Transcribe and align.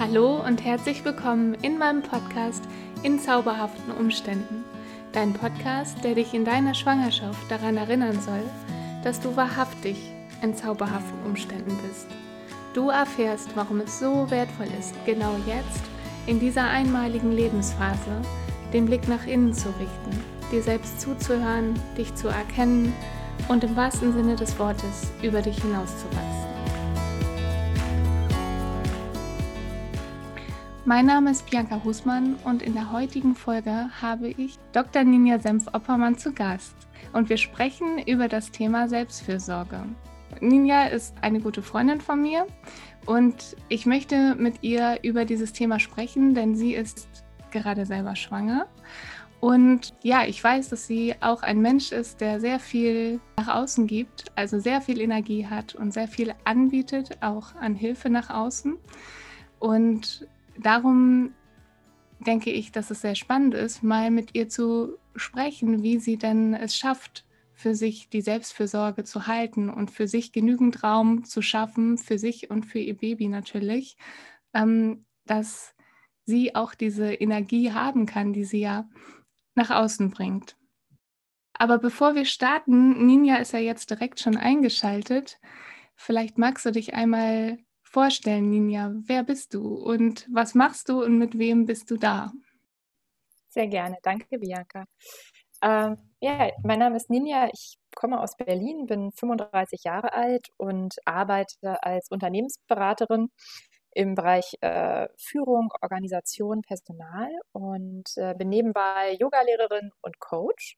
Hallo 0.00 0.42
und 0.42 0.64
herzlich 0.64 1.04
willkommen 1.04 1.52
in 1.60 1.76
meinem 1.76 2.00
Podcast 2.00 2.64
In 3.02 3.18
zauberhaften 3.20 3.92
Umständen. 3.92 4.64
Dein 5.12 5.34
Podcast, 5.34 6.02
der 6.02 6.14
dich 6.14 6.32
in 6.32 6.46
deiner 6.46 6.72
Schwangerschaft 6.72 7.50
daran 7.50 7.76
erinnern 7.76 8.18
soll, 8.18 8.42
dass 9.04 9.20
du 9.20 9.36
wahrhaftig 9.36 9.98
in 10.40 10.56
zauberhaften 10.56 11.22
Umständen 11.26 11.76
bist. 11.86 12.06
Du 12.72 12.88
erfährst, 12.88 13.54
warum 13.56 13.80
es 13.80 13.98
so 13.98 14.30
wertvoll 14.30 14.68
ist, 14.78 14.94
genau 15.04 15.36
jetzt, 15.46 15.82
in 16.26 16.40
dieser 16.40 16.64
einmaligen 16.64 17.32
Lebensphase, 17.32 18.22
den 18.72 18.86
Blick 18.86 19.06
nach 19.06 19.26
innen 19.26 19.52
zu 19.52 19.68
richten, 19.68 20.24
dir 20.50 20.62
selbst 20.62 20.98
zuzuhören, 21.02 21.74
dich 21.98 22.14
zu 22.14 22.28
erkennen 22.28 22.94
und 23.48 23.64
im 23.64 23.76
wahrsten 23.76 24.14
Sinne 24.14 24.34
des 24.34 24.58
Wortes 24.58 25.12
über 25.22 25.42
dich 25.42 25.60
hinauszuwachsen. 25.60 26.39
Mein 30.90 31.06
Name 31.06 31.30
ist 31.30 31.48
Bianca 31.48 31.84
Husmann 31.84 32.34
und 32.42 32.62
in 32.62 32.74
der 32.74 32.90
heutigen 32.90 33.36
Folge 33.36 33.88
habe 34.02 34.26
ich 34.26 34.58
Dr. 34.72 35.04
Ninja 35.04 35.38
Senf-Oppermann 35.38 36.18
zu 36.18 36.32
Gast 36.32 36.74
und 37.12 37.28
wir 37.28 37.36
sprechen 37.36 38.00
über 38.08 38.26
das 38.26 38.50
Thema 38.50 38.88
Selbstfürsorge. 38.88 39.84
Ninja 40.40 40.86
ist 40.86 41.14
eine 41.20 41.38
gute 41.38 41.62
Freundin 41.62 42.00
von 42.00 42.20
mir 42.20 42.44
und 43.06 43.56
ich 43.68 43.86
möchte 43.86 44.34
mit 44.34 44.64
ihr 44.64 44.98
über 45.04 45.24
dieses 45.24 45.52
Thema 45.52 45.78
sprechen, 45.78 46.34
denn 46.34 46.56
sie 46.56 46.74
ist 46.74 47.06
gerade 47.52 47.86
selber 47.86 48.16
schwanger. 48.16 48.66
Und 49.38 49.94
ja, 50.02 50.24
ich 50.24 50.42
weiß, 50.42 50.70
dass 50.70 50.88
sie 50.88 51.14
auch 51.20 51.44
ein 51.44 51.60
Mensch 51.60 51.92
ist, 51.92 52.20
der 52.20 52.40
sehr 52.40 52.58
viel 52.58 53.20
nach 53.36 53.46
außen 53.46 53.86
gibt, 53.86 54.24
also 54.34 54.58
sehr 54.58 54.80
viel 54.80 55.00
Energie 55.00 55.46
hat 55.46 55.76
und 55.76 55.94
sehr 55.94 56.08
viel 56.08 56.34
anbietet, 56.42 57.18
auch 57.20 57.54
an 57.54 57.76
Hilfe 57.76 58.10
nach 58.10 58.28
außen. 58.28 58.76
Und 59.60 60.26
darum 60.60 61.34
denke 62.20 62.50
ich, 62.50 62.72
dass 62.72 62.90
es 62.90 63.00
sehr 63.00 63.14
spannend 63.14 63.54
ist, 63.54 63.82
mal 63.82 64.10
mit 64.10 64.34
ihr 64.34 64.48
zu 64.48 64.98
sprechen, 65.16 65.82
wie 65.82 65.98
sie 65.98 66.16
denn 66.16 66.54
es 66.54 66.76
schafft, 66.76 67.24
für 67.52 67.74
sich 67.74 68.08
die 68.08 68.22
Selbstfürsorge 68.22 69.04
zu 69.04 69.26
halten 69.26 69.68
und 69.68 69.90
für 69.90 70.08
sich 70.08 70.32
genügend 70.32 70.82
Raum 70.82 71.24
zu 71.24 71.42
schaffen, 71.42 71.98
für 71.98 72.18
sich 72.18 72.50
und 72.50 72.64
für 72.64 72.78
ihr 72.78 72.96
Baby 72.96 73.28
natürlich, 73.28 73.96
ähm, 74.54 75.04
dass 75.26 75.74
sie 76.24 76.54
auch 76.54 76.74
diese 76.74 77.12
Energie 77.12 77.72
haben 77.72 78.06
kann, 78.06 78.32
die 78.32 78.44
sie 78.44 78.60
ja 78.60 78.88
nach 79.54 79.70
außen 79.70 80.10
bringt. 80.10 80.56
Aber 81.52 81.76
bevor 81.76 82.14
wir 82.14 82.24
starten, 82.24 83.06
Ninja 83.06 83.36
ist 83.36 83.52
ja 83.52 83.58
jetzt 83.58 83.90
direkt 83.90 84.20
schon 84.20 84.38
eingeschaltet. 84.38 85.38
Vielleicht 85.94 86.38
magst 86.38 86.64
du 86.64 86.72
dich 86.72 86.94
einmal 86.94 87.58
vorstellen, 87.90 88.48
Ninja. 88.50 88.92
Wer 89.06 89.24
bist 89.24 89.54
du 89.54 89.74
und 89.74 90.26
was 90.32 90.54
machst 90.54 90.88
du 90.88 91.02
und 91.02 91.18
mit 91.18 91.38
wem 91.38 91.66
bist 91.66 91.90
du 91.90 91.96
da? 91.96 92.32
Sehr 93.48 93.66
gerne. 93.66 93.96
Danke, 94.02 94.38
Bianca. 94.38 94.84
Ähm, 95.62 95.98
ja, 96.20 96.50
mein 96.62 96.78
Name 96.78 96.96
ist 96.96 97.10
Ninja. 97.10 97.48
Ich 97.52 97.78
komme 97.94 98.20
aus 98.20 98.36
Berlin, 98.36 98.86
bin 98.86 99.12
35 99.12 99.84
Jahre 99.84 100.12
alt 100.12 100.48
und 100.56 100.96
arbeite 101.04 101.82
als 101.82 102.10
Unternehmensberaterin 102.10 103.28
im 103.92 104.14
Bereich 104.14 104.54
äh, 104.60 105.08
Führung, 105.18 105.72
Organisation, 105.82 106.62
Personal 106.62 107.30
und 107.52 108.08
äh, 108.16 108.34
bin 108.34 108.48
nebenbei 108.48 109.16
Yogalehrerin 109.18 109.90
und 110.00 110.18
Coach. 110.20 110.76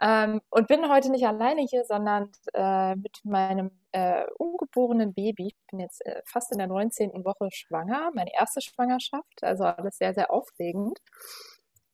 Ähm, 0.00 0.40
und 0.50 0.66
bin 0.68 0.88
heute 0.90 1.10
nicht 1.10 1.26
alleine 1.26 1.62
hier, 1.62 1.84
sondern 1.84 2.30
äh, 2.52 2.96
mit 2.96 3.20
meinem 3.24 3.70
äh, 3.92 4.24
ungeborenen 4.38 5.14
Baby. 5.14 5.48
Ich 5.48 5.56
bin 5.70 5.80
jetzt 5.80 6.04
äh, 6.04 6.20
fast 6.26 6.50
in 6.52 6.58
der 6.58 6.66
19. 6.66 7.24
Woche 7.24 7.48
schwanger, 7.52 8.10
meine 8.14 8.34
erste 8.34 8.60
Schwangerschaft, 8.60 9.42
also 9.42 9.64
alles 9.64 9.98
sehr, 9.98 10.14
sehr 10.14 10.32
aufregend. 10.32 10.98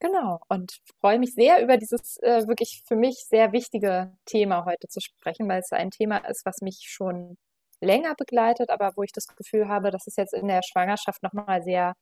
Genau, 0.00 0.41
und 0.48 0.80
freue 1.00 1.19
mich 1.19 1.34
sehr 1.34 1.62
über 1.62 1.76
dieses 1.76 2.16
äh, 2.22 2.48
wirklich 2.48 2.82
für 2.86 2.97
mich 2.97 3.26
sehr 3.28 3.52
wichtige 3.52 4.16
Thema 4.25 4.64
heute 4.64 4.88
zu 4.88 5.00
sprechen, 5.00 5.46
weil 5.46 5.60
es 5.60 5.72
ein 5.72 5.91
Thema 5.91 6.19
ist, 6.19 6.46
was 6.46 6.62
mich 6.62 6.86
schon 6.88 7.36
länger 7.80 8.14
begleitet, 8.14 8.70
aber 8.70 8.92
wo 8.96 9.02
ich 9.02 9.12
das 9.12 9.26
Gefühl 9.28 9.69
habe, 9.69 9.91
dass 9.91 10.06
es 10.06 10.16
jetzt 10.16 10.32
in 10.34 10.48
der 10.48 10.62
Schwangerschaft 10.62 11.22
nochmal 11.22 11.62
sehr 11.62 11.94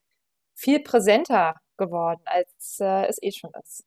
viel 0.55 0.81
präsenter 0.81 1.57
geworden, 1.77 2.23
als 2.27 2.79
äh, 2.81 3.07
es 3.07 3.23
eh 3.23 3.33
schon 3.33 3.51
ist. 3.63 3.85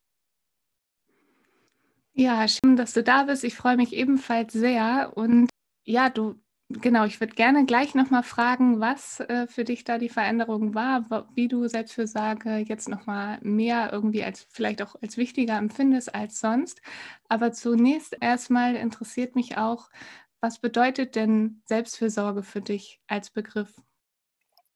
Ja, 2.14 2.46
schön, 2.46 2.76
dass 2.76 2.92
du 2.92 3.02
da 3.02 3.24
bist. 3.24 3.42
Ich 3.44 3.54
freue 3.54 3.76
mich 3.76 3.92
ebenfalls 3.94 4.52
sehr. 4.52 5.12
Und 5.16 5.48
ja, 5.84 6.10
du, 6.10 6.34
genau, 6.68 7.04
ich 7.06 7.20
würde 7.20 7.34
gerne 7.34 7.64
gleich 7.64 7.94
nochmal 7.94 8.22
fragen, 8.22 8.80
was 8.80 9.20
äh, 9.20 9.46
für 9.46 9.64
dich 9.64 9.84
da 9.84 9.96
die 9.98 10.10
Veränderung 10.10 10.74
war, 10.74 11.06
wie 11.34 11.48
du 11.48 11.66
Selbstfürsorge 11.68 12.58
jetzt 12.58 12.88
nochmal 12.88 13.38
mehr 13.42 13.90
irgendwie 13.92 14.22
als 14.24 14.46
vielleicht 14.50 14.82
auch 14.82 14.94
als 15.00 15.16
wichtiger 15.16 15.56
empfindest 15.56 16.14
als 16.14 16.38
sonst. 16.38 16.82
Aber 17.28 17.52
zunächst 17.52 18.16
erstmal 18.20 18.76
interessiert 18.76 19.34
mich 19.34 19.56
auch, 19.56 19.88
was 20.40 20.58
bedeutet 20.58 21.16
denn 21.16 21.62
Selbstfürsorge 21.66 22.42
für 22.42 22.60
dich 22.60 23.00
als 23.06 23.30
Begriff? 23.30 23.80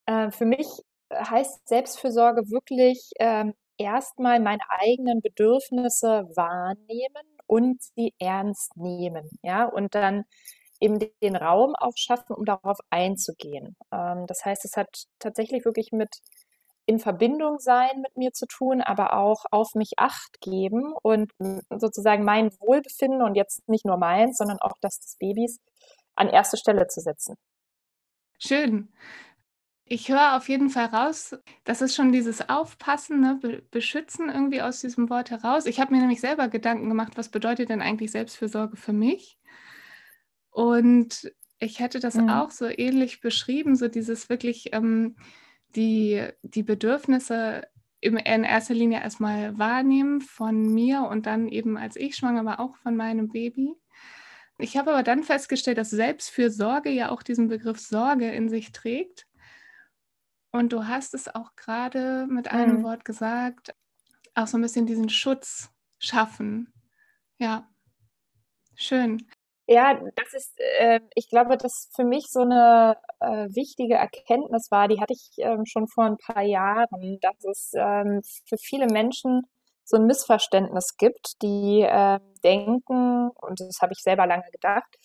Äh, 0.07 0.31
für 0.31 0.47
mich 0.47 0.67
heißt 1.13 1.69
Selbstfürsorge 1.69 2.51
wirklich 2.51 3.11
ähm, 3.19 3.55
erstmal 3.79 4.41
meine 4.41 4.63
eigenen 4.69 5.21
Bedürfnisse 5.23 6.29
wahrnehmen 6.35 7.39
und 7.47 7.83
sie 7.83 8.15
ernst 8.19 8.77
nehmen, 8.77 9.29
ja, 9.43 9.65
und 9.65 9.95
dann 9.95 10.25
eben 10.81 10.99
den 11.23 11.37
Raum 11.37 11.75
auch 11.77 11.97
schaffen, 11.97 12.35
um 12.35 12.45
darauf 12.45 12.79
einzugehen. 12.91 13.77
Ähm, 13.93 14.27
das 14.27 14.45
heißt, 14.45 14.65
es 14.65 14.77
hat 14.77 15.05
tatsächlich 15.19 15.65
wirklich 15.65 15.91
mit 15.93 16.11
in 16.87 17.01
Verbindung 17.01 17.59
sein 17.59 18.01
mit 18.01 18.17
mir 18.17 18.33
zu 18.33 18.47
tun, 18.47 18.81
aber 18.81 19.15
auch 19.15 19.45
auf 19.51 19.75
mich 19.75 19.93
acht 19.99 20.41
geben 20.41 20.95
und 21.03 21.33
sozusagen 21.71 22.25
mein 22.25 22.51
Wohlbefinden 22.61 23.23
und 23.23 23.35
jetzt 23.35 23.69
nicht 23.69 23.85
nur 23.85 23.97
meins, 23.97 24.39
sondern 24.39 24.59
auch 24.61 24.75
das 24.81 25.01
des 25.01 25.17
Babys 25.19 25.59
an 26.15 26.29
erste 26.29 26.57
Stelle 26.57 26.87
zu 26.87 27.01
setzen. 27.01 27.37
Schön. 28.39 28.89
Ich 29.89 30.09
höre 30.09 30.37
auf 30.37 30.49
jeden 30.49 30.69
Fall 30.69 30.87
raus, 30.87 31.37
das 31.63 31.81
ist 31.81 31.95
schon 31.95 32.11
dieses 32.11 32.49
Aufpassen, 32.49 33.21
ne, 33.21 33.39
be 33.41 33.63
beschützen 33.71 34.29
irgendwie 34.29 34.61
aus 34.61 34.81
diesem 34.81 35.09
Wort 35.09 35.31
heraus. 35.31 35.65
Ich 35.65 35.79
habe 35.79 35.95
mir 35.95 36.01
nämlich 36.01 36.21
selber 36.21 36.49
Gedanken 36.49 36.89
gemacht, 36.89 37.13
was 37.15 37.29
bedeutet 37.29 37.69
denn 37.69 37.81
eigentlich 37.81 38.11
Selbstfürsorge 38.11 38.77
für 38.77 38.93
mich? 38.93 39.39
Und 40.51 41.33
ich 41.61 41.79
hätte 41.79 42.01
das 42.01 42.17
mhm. 42.17 42.31
auch 42.31 42.51
so 42.51 42.67
ähnlich 42.67 43.21
beschrieben, 43.21 43.77
so 43.77 43.87
dieses 43.87 44.29
wirklich 44.29 44.73
ähm, 44.73 45.15
die, 45.77 46.27
die 46.43 46.65
Bedürfnisse 46.65 47.69
in 48.01 48.17
erster 48.17 48.75
Linie 48.75 49.01
erstmal 49.01 49.57
wahrnehmen 49.57 50.21
von 50.21 50.75
mir 50.75 51.03
und 51.03 51.27
dann 51.27 51.47
eben 51.47 51.77
als 51.77 51.95
ich 51.95 52.17
schwanger 52.17 52.45
war, 52.45 52.59
auch 52.59 52.77
von 52.77 52.97
meinem 52.97 53.29
Baby. 53.29 53.75
Ich 54.59 54.77
habe 54.77 54.91
aber 54.91 55.03
dann 55.03 55.23
festgestellt, 55.23 55.79
dass 55.79 55.91
Selbstfürsorge 55.91 56.91
ja 56.91 57.11
auch 57.11 57.23
diesen 57.23 57.49
Begriff 57.49 57.79
Sorge 57.79 58.31
in 58.31 58.49
sich 58.49 58.73
trägt. 58.73 59.26
Und 60.57 60.73
du 60.73 60.87
hast 60.87 61.13
es 61.13 61.29
auch 61.35 61.55
gerade 61.55 62.27
mit 62.31 62.51
einem 62.51 62.79
mhm. 62.79 62.85
Wort 62.85 63.05
gesagt, 63.05 63.75
auch 64.35 64.47
so 64.47 64.57
ein 64.57 64.63
bisschen 64.63 64.87
diesen 64.87 65.11
Schutz 65.11 65.71
schaffen. 65.99 66.73
Ja, 67.39 67.69
schön. 68.75 69.27
Ja, 69.67 70.01
das 70.15 70.33
ist, 70.33 70.59
äh, 70.79 71.01
ich 71.15 71.29
glaube, 71.29 71.59
dass 71.59 71.91
für 71.95 72.05
mich 72.05 72.29
so 72.31 72.41
eine 72.41 72.97
äh, 73.21 73.49
wichtige 73.55 73.97
Erkenntnis 73.97 74.71
war, 74.71 74.89
die 74.89 74.99
hatte 74.99 75.13
ich 75.13 75.31
ähm, 75.39 75.67
schon 75.67 75.89
vor 75.89 76.05
ein 76.05 76.17
paar 76.17 76.43
Jahren, 76.43 77.19
dass 77.21 77.45
es 77.45 77.73
ähm, 77.75 78.23
für 78.49 78.57
viele 78.57 78.87
Menschen 78.87 79.43
so 79.85 79.99
ein 79.99 80.07
Missverständnis 80.07 80.97
gibt, 80.97 81.43
die 81.43 81.83
äh, 81.83 82.19
denken, 82.43 83.29
und 83.29 83.61
das 83.61 83.81
habe 83.83 83.93
ich 83.93 84.03
selber 84.03 84.27
lange 84.27 84.49
gedacht, 84.53 84.97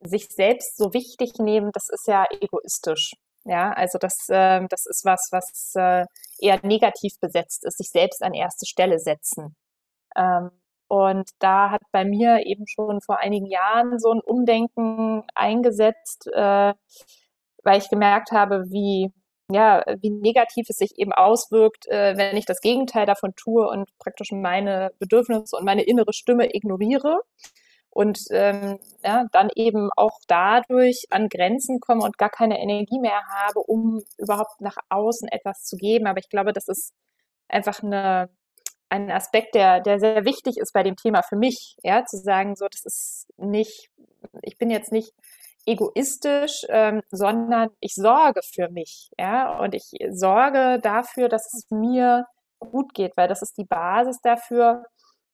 sich 0.00 0.26
selbst 0.30 0.76
so 0.76 0.92
wichtig 0.94 1.38
nehmen, 1.38 1.70
das 1.72 1.90
ist 1.90 2.08
ja 2.08 2.26
egoistisch. 2.40 3.12
Ja, 3.48 3.72
also 3.72 3.98
das, 3.98 4.28
äh, 4.28 4.66
das 4.68 4.86
ist 4.86 5.04
was, 5.04 5.28
was 5.30 5.72
äh, 5.76 6.04
eher 6.40 6.58
negativ 6.66 7.12
besetzt 7.20 7.64
ist, 7.64 7.78
sich 7.78 7.90
selbst 7.90 8.22
an 8.22 8.34
erste 8.34 8.66
Stelle 8.66 8.98
setzen. 8.98 9.54
Ähm, 10.16 10.50
und 10.88 11.30
da 11.40 11.70
hat 11.70 11.82
bei 11.92 12.04
mir 12.04 12.46
eben 12.46 12.66
schon 12.66 13.00
vor 13.00 13.18
einigen 13.20 13.46
Jahren 13.46 13.98
so 14.00 14.12
ein 14.12 14.20
Umdenken 14.20 15.22
eingesetzt, 15.34 16.28
äh, 16.34 16.74
weil 17.64 17.78
ich 17.78 17.88
gemerkt 17.90 18.32
habe, 18.32 18.64
wie 18.70 19.12
ja, 19.50 19.84
wie 20.00 20.10
negativ 20.10 20.66
es 20.68 20.76
sich 20.78 20.98
eben 20.98 21.12
auswirkt, 21.12 21.86
äh, 21.88 22.16
wenn 22.16 22.36
ich 22.36 22.46
das 22.46 22.60
Gegenteil 22.60 23.06
davon 23.06 23.32
tue 23.36 23.68
und 23.68 23.88
praktisch 23.98 24.32
meine 24.32 24.90
Bedürfnisse 24.98 25.56
und 25.56 25.64
meine 25.64 25.84
innere 25.84 26.12
Stimme 26.12 26.52
ignoriere 26.52 27.20
und 27.96 28.18
ähm, 28.30 28.78
ja, 29.02 29.24
dann 29.32 29.48
eben 29.54 29.88
auch 29.96 30.18
dadurch 30.28 31.06
an 31.08 31.30
Grenzen 31.30 31.80
komme 31.80 32.04
und 32.04 32.18
gar 32.18 32.28
keine 32.28 32.60
Energie 32.60 32.98
mehr 33.00 33.22
habe, 33.26 33.60
um 33.60 34.02
überhaupt 34.18 34.60
nach 34.60 34.76
außen 34.90 35.28
etwas 35.28 35.62
zu 35.64 35.78
geben. 35.78 36.06
Aber 36.06 36.18
ich 36.18 36.28
glaube, 36.28 36.52
das 36.52 36.68
ist 36.68 36.92
einfach 37.48 37.82
eine, 37.82 38.28
ein 38.90 39.10
Aspekt, 39.10 39.54
der, 39.54 39.80
der 39.80 39.98
sehr 39.98 40.26
wichtig 40.26 40.58
ist 40.58 40.74
bei 40.74 40.82
dem 40.82 40.96
Thema 40.96 41.22
für 41.22 41.36
mich, 41.36 41.76
ja, 41.82 42.04
zu 42.04 42.18
sagen, 42.18 42.54
so, 42.54 42.66
das 42.70 42.84
ist 42.84 43.28
nicht, 43.38 43.88
ich 44.42 44.58
bin 44.58 44.68
jetzt 44.68 44.92
nicht 44.92 45.12
egoistisch, 45.64 46.66
ähm, 46.68 47.00
sondern 47.10 47.70
ich 47.80 47.94
sorge 47.94 48.42
für 48.54 48.68
mich, 48.68 49.08
ja, 49.18 49.58
und 49.58 49.74
ich 49.74 49.90
sorge 50.10 50.80
dafür, 50.82 51.30
dass 51.30 51.46
es 51.54 51.64
mir 51.70 52.26
gut 52.58 52.92
geht, 52.92 53.16
weil 53.16 53.28
das 53.28 53.40
ist 53.40 53.56
die 53.56 53.64
Basis 53.64 54.20
dafür, 54.22 54.84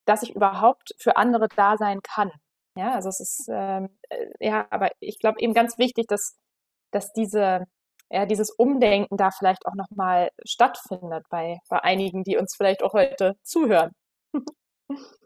dass 0.04 0.22
ich 0.22 0.36
überhaupt 0.36 0.92
für 1.00 1.16
andere 1.16 1.48
da 1.56 1.76
sein 1.76 2.00
kann. 2.02 2.30
Ja, 2.76 2.94
also 2.94 3.08
es 3.10 3.20
ist 3.20 3.48
ähm, 3.52 3.88
äh, 4.08 4.26
ja, 4.40 4.66
aber 4.70 4.90
ich 5.00 5.18
glaube 5.18 5.40
eben 5.40 5.52
ganz 5.54 5.76
wichtig, 5.78 6.06
dass 6.08 6.36
dass 6.90 7.12
diese 7.12 7.66
ja, 8.10 8.26
dieses 8.26 8.50
Umdenken 8.50 9.16
da 9.16 9.30
vielleicht 9.30 9.64
auch 9.66 9.74
nochmal 9.74 10.30
stattfindet 10.44 11.24
bei, 11.30 11.58
bei 11.70 11.82
einigen, 11.82 12.24
die 12.24 12.36
uns 12.36 12.54
vielleicht 12.56 12.82
auch 12.82 12.92
heute 12.92 13.36
zuhören. 13.42 13.92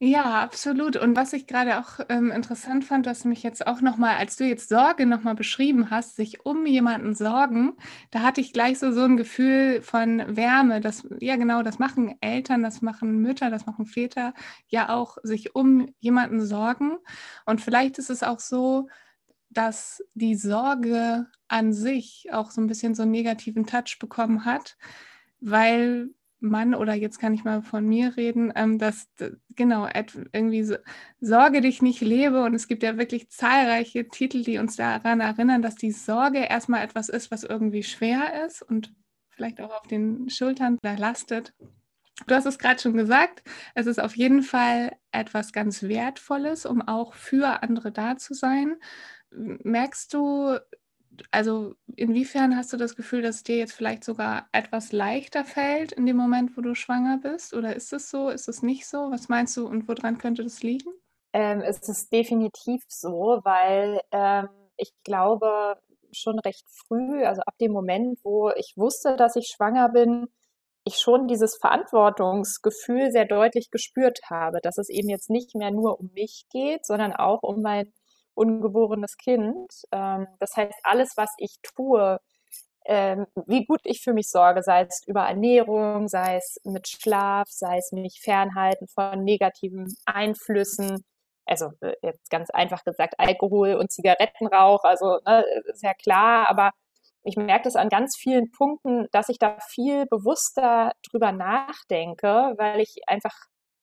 Ja, 0.00 0.42
absolut. 0.42 0.94
Und 0.96 1.16
was 1.16 1.32
ich 1.32 1.48
gerade 1.48 1.80
auch 1.80 1.98
ähm, 2.08 2.30
interessant 2.30 2.84
fand, 2.84 3.04
was 3.06 3.24
mich 3.24 3.42
jetzt 3.42 3.66
auch 3.66 3.80
nochmal, 3.80 4.16
als 4.16 4.36
du 4.36 4.44
jetzt 4.44 4.68
Sorge 4.68 5.06
nochmal 5.06 5.34
beschrieben 5.34 5.90
hast, 5.90 6.14
sich 6.14 6.46
um 6.46 6.66
jemanden 6.66 7.16
sorgen, 7.16 7.72
da 8.12 8.20
hatte 8.22 8.40
ich 8.40 8.52
gleich 8.52 8.78
so, 8.78 8.92
so 8.92 9.02
ein 9.02 9.16
Gefühl 9.16 9.82
von 9.82 10.22
Wärme. 10.36 10.80
Das, 10.80 11.04
ja, 11.18 11.34
genau, 11.34 11.62
das 11.64 11.80
machen 11.80 12.14
Eltern, 12.20 12.62
das 12.62 12.80
machen 12.80 13.18
Mütter, 13.22 13.50
das 13.50 13.66
machen 13.66 13.86
Väter 13.86 14.34
ja 14.68 14.88
auch, 14.90 15.18
sich 15.24 15.56
um 15.56 15.88
jemanden 15.98 16.40
sorgen. 16.46 16.98
Und 17.44 17.60
vielleicht 17.60 17.98
ist 17.98 18.10
es 18.10 18.22
auch 18.22 18.38
so, 18.38 18.88
dass 19.50 20.04
die 20.14 20.36
Sorge 20.36 21.26
an 21.48 21.72
sich 21.72 22.28
auch 22.32 22.50
so 22.52 22.60
ein 22.60 22.66
bisschen 22.68 22.94
so 22.94 23.02
einen 23.02 23.12
negativen 23.12 23.66
Touch 23.66 23.98
bekommen 24.00 24.44
hat, 24.44 24.76
weil 25.40 26.10
man, 26.40 26.74
oder 26.74 26.94
jetzt 26.94 27.18
kann 27.18 27.34
ich 27.34 27.44
mal 27.44 27.62
von 27.62 27.86
mir 27.86 28.16
reden, 28.16 28.52
ähm, 28.54 28.78
dass 28.78 29.08
genau 29.56 29.88
irgendwie 30.32 30.62
so, 30.62 30.76
Sorge 31.20 31.60
dich 31.60 31.82
nicht 31.82 32.00
lebe 32.00 32.44
und 32.44 32.54
es 32.54 32.68
gibt 32.68 32.82
ja 32.82 32.96
wirklich 32.96 33.30
zahlreiche 33.30 34.08
Titel, 34.08 34.42
die 34.42 34.58
uns 34.58 34.76
daran 34.76 35.20
erinnern, 35.20 35.62
dass 35.62 35.74
die 35.74 35.92
Sorge 35.92 36.38
erstmal 36.38 36.84
etwas 36.84 37.08
ist, 37.08 37.30
was 37.30 37.44
irgendwie 37.44 37.82
schwer 37.82 38.44
ist 38.46 38.62
und 38.62 38.94
vielleicht 39.30 39.60
auch 39.60 39.70
auf 39.70 39.86
den 39.86 40.28
Schultern 40.30 40.78
lastet. 40.82 41.54
Du 42.26 42.34
hast 42.34 42.46
es 42.46 42.58
gerade 42.58 42.80
schon 42.80 42.96
gesagt, 42.96 43.42
es 43.74 43.86
ist 43.86 44.00
auf 44.00 44.16
jeden 44.16 44.42
Fall 44.42 44.92
etwas 45.12 45.52
ganz 45.52 45.84
Wertvolles, 45.84 46.66
um 46.66 46.82
auch 46.82 47.14
für 47.14 47.62
andere 47.62 47.92
da 47.92 48.16
zu 48.16 48.34
sein. 48.34 48.76
Merkst 49.30 50.12
du, 50.14 50.58
also 51.30 51.74
inwiefern 51.96 52.56
hast 52.56 52.72
du 52.72 52.76
das 52.76 52.96
Gefühl, 52.96 53.22
dass 53.22 53.36
es 53.36 53.42
dir 53.42 53.56
jetzt 53.56 53.72
vielleicht 53.72 54.04
sogar 54.04 54.48
etwas 54.52 54.92
leichter 54.92 55.44
fällt 55.44 55.92
in 55.92 56.06
dem 56.06 56.16
Moment, 56.16 56.56
wo 56.56 56.60
du 56.60 56.74
schwanger 56.74 57.18
bist? 57.18 57.54
Oder 57.54 57.76
ist 57.76 57.92
es 57.92 58.10
so? 58.10 58.28
Ist 58.28 58.48
es 58.48 58.62
nicht 58.62 58.86
so? 58.86 59.10
Was 59.10 59.28
meinst 59.28 59.56
du 59.56 59.66
und 59.66 59.88
woran 59.88 60.18
könnte 60.18 60.42
das 60.42 60.62
liegen? 60.62 60.90
Ähm, 61.32 61.60
es 61.60 61.88
ist 61.88 62.12
definitiv 62.12 62.82
so, 62.88 63.40
weil 63.44 64.00
ähm, 64.12 64.48
ich 64.76 64.92
glaube 65.04 65.78
schon 66.12 66.38
recht 66.38 66.64
früh, 66.86 67.24
also 67.24 67.42
ab 67.42 67.54
dem 67.60 67.72
Moment, 67.72 68.18
wo 68.24 68.50
ich 68.50 68.74
wusste, 68.76 69.16
dass 69.16 69.36
ich 69.36 69.48
schwanger 69.54 69.90
bin, 69.90 70.28
ich 70.84 70.98
schon 70.98 71.28
dieses 71.28 71.56
Verantwortungsgefühl 71.56 73.10
sehr 73.10 73.26
deutlich 73.26 73.70
gespürt 73.70 74.20
habe, 74.30 74.60
dass 74.62 74.78
es 74.78 74.88
eben 74.88 75.08
jetzt 75.10 75.30
nicht 75.30 75.54
mehr 75.54 75.70
nur 75.70 76.00
um 76.00 76.10
mich 76.14 76.46
geht, 76.50 76.86
sondern 76.86 77.12
auch 77.12 77.42
um 77.42 77.60
mein 77.62 77.92
ungeborenes 78.38 79.16
Kind. 79.16 79.72
Ähm, 79.92 80.26
das 80.40 80.56
heißt, 80.56 80.74
alles, 80.84 81.14
was 81.16 81.30
ich 81.38 81.56
tue, 81.62 82.18
ähm, 82.86 83.26
wie 83.46 83.66
gut 83.66 83.80
ich 83.84 84.00
für 84.02 84.14
mich 84.14 84.30
sorge, 84.30 84.62
sei 84.62 84.82
es 84.82 85.02
über 85.06 85.22
Ernährung, 85.28 86.08
sei 86.08 86.36
es 86.36 86.58
mit 86.64 86.88
Schlaf, 86.88 87.48
sei 87.50 87.78
es 87.78 87.92
mich 87.92 88.20
fernhalten 88.22 88.88
von 88.88 89.24
negativen 89.24 89.94
Einflüssen, 90.06 91.04
also 91.46 91.72
äh, 91.80 91.94
jetzt 92.02 92.30
ganz 92.30 92.50
einfach 92.50 92.84
gesagt 92.84 93.14
Alkohol 93.18 93.74
und 93.74 93.92
Zigarettenrauch, 93.92 94.84
also 94.84 95.18
ne, 95.26 95.44
ist 95.66 95.82
ja 95.82 95.94
klar, 95.94 96.48
aber 96.48 96.70
ich 97.24 97.36
merke 97.36 97.64
das 97.64 97.76
an 97.76 97.88
ganz 97.90 98.16
vielen 98.16 98.50
Punkten, 98.52 99.06
dass 99.12 99.28
ich 99.28 99.38
da 99.38 99.58
viel 99.68 100.06
bewusster 100.06 100.92
drüber 101.10 101.32
nachdenke, 101.32 102.54
weil 102.56 102.80
ich 102.80 102.96
einfach 103.06 103.34